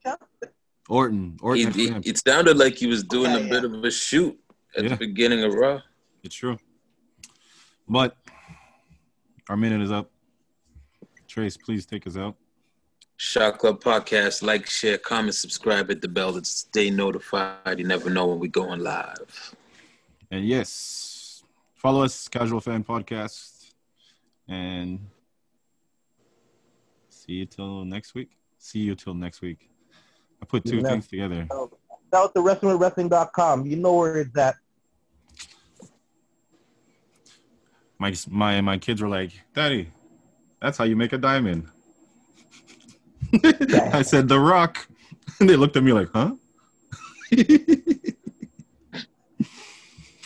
Orton. 0.89 1.37
Orton. 1.43 1.73
He, 1.73 1.91
he, 1.91 1.95
it 2.09 2.17
sounded 2.17 2.57
like 2.57 2.77
he 2.77 2.87
was 2.87 3.05
doing 3.05 3.33
okay, 3.33 3.47
a 3.47 3.51
bit 3.51 3.65
of 3.65 3.85
a 3.85 3.91
shoot 3.91 4.39
at 4.75 4.85
yeah. 4.85 4.91
the 4.91 4.97
beginning 4.97 5.45
of 5.45 5.53
Raw. 5.53 5.83
It's 6.23 6.35
true. 6.35 6.57
But 7.89 8.17
our 9.49 9.57
minute 9.57 9.83
is 9.83 9.91
up. 9.91 10.11
Trace, 11.27 11.57
please 11.57 11.87
take 11.87 12.07
us 12.07 12.17
out. 12.17 12.37
Shot 13.17 13.59
Club 13.59 13.83
Podcast. 13.83 14.43
Like, 14.43 14.69
share, 14.69 14.99
comment, 14.99 15.35
subscribe, 15.35 15.89
hit 15.89 16.01
the 16.01 16.09
bell 16.09 16.33
to 16.33 16.45
stay 16.45 16.91
notified. 16.91 17.79
You 17.79 17.87
never 17.87 18.11
know 18.11 18.27
when 18.27 18.41
we're 18.41 18.51
going 18.51 18.81
live. 18.81 19.55
And 20.31 20.47
yes, 20.47 21.45
follow 21.75 22.03
us, 22.03 22.29
Casual 22.29 22.61
Fan 22.61 22.85
Podcast. 22.85 23.73
And 24.49 25.01
see 27.09 27.33
you 27.33 27.47
till 27.47 27.85
next 27.85 28.15
week. 28.15 28.31
See 28.59 28.81
you 28.81 28.95
till 28.95 29.15
next 29.15 29.41
week. 29.41 29.71
I 30.43 30.47
put 30.47 30.65
two 30.65 30.83
things 30.83 31.07
together. 31.07 31.47
Out 32.15 32.35
to 32.35 32.43
wrestling.wrestling.com. 32.43 33.67
You 33.67 33.77
know 33.77 33.95
where 33.95 34.19
it's 34.19 34.37
at. 34.37 34.57
My 38.03 38.13
my 38.29 38.61
my 38.63 38.79
kids 38.79 39.01
were 39.01 39.09
like, 39.09 39.31
"Daddy, 39.55 39.93
that's 40.61 40.77
how 40.77 40.83
you 40.83 40.97
make 40.97 41.13
a 41.13 41.19
diamond." 41.19 41.69
I 43.95 44.03
said, 44.03 44.27
"The 44.27 44.41
Rock," 44.41 44.89
and 45.39 45.49
they 45.49 45.55
looked 45.55 45.77
at 45.77 45.85
me 45.85 45.93
like, 45.93 46.09
"Huh?" 46.13 46.35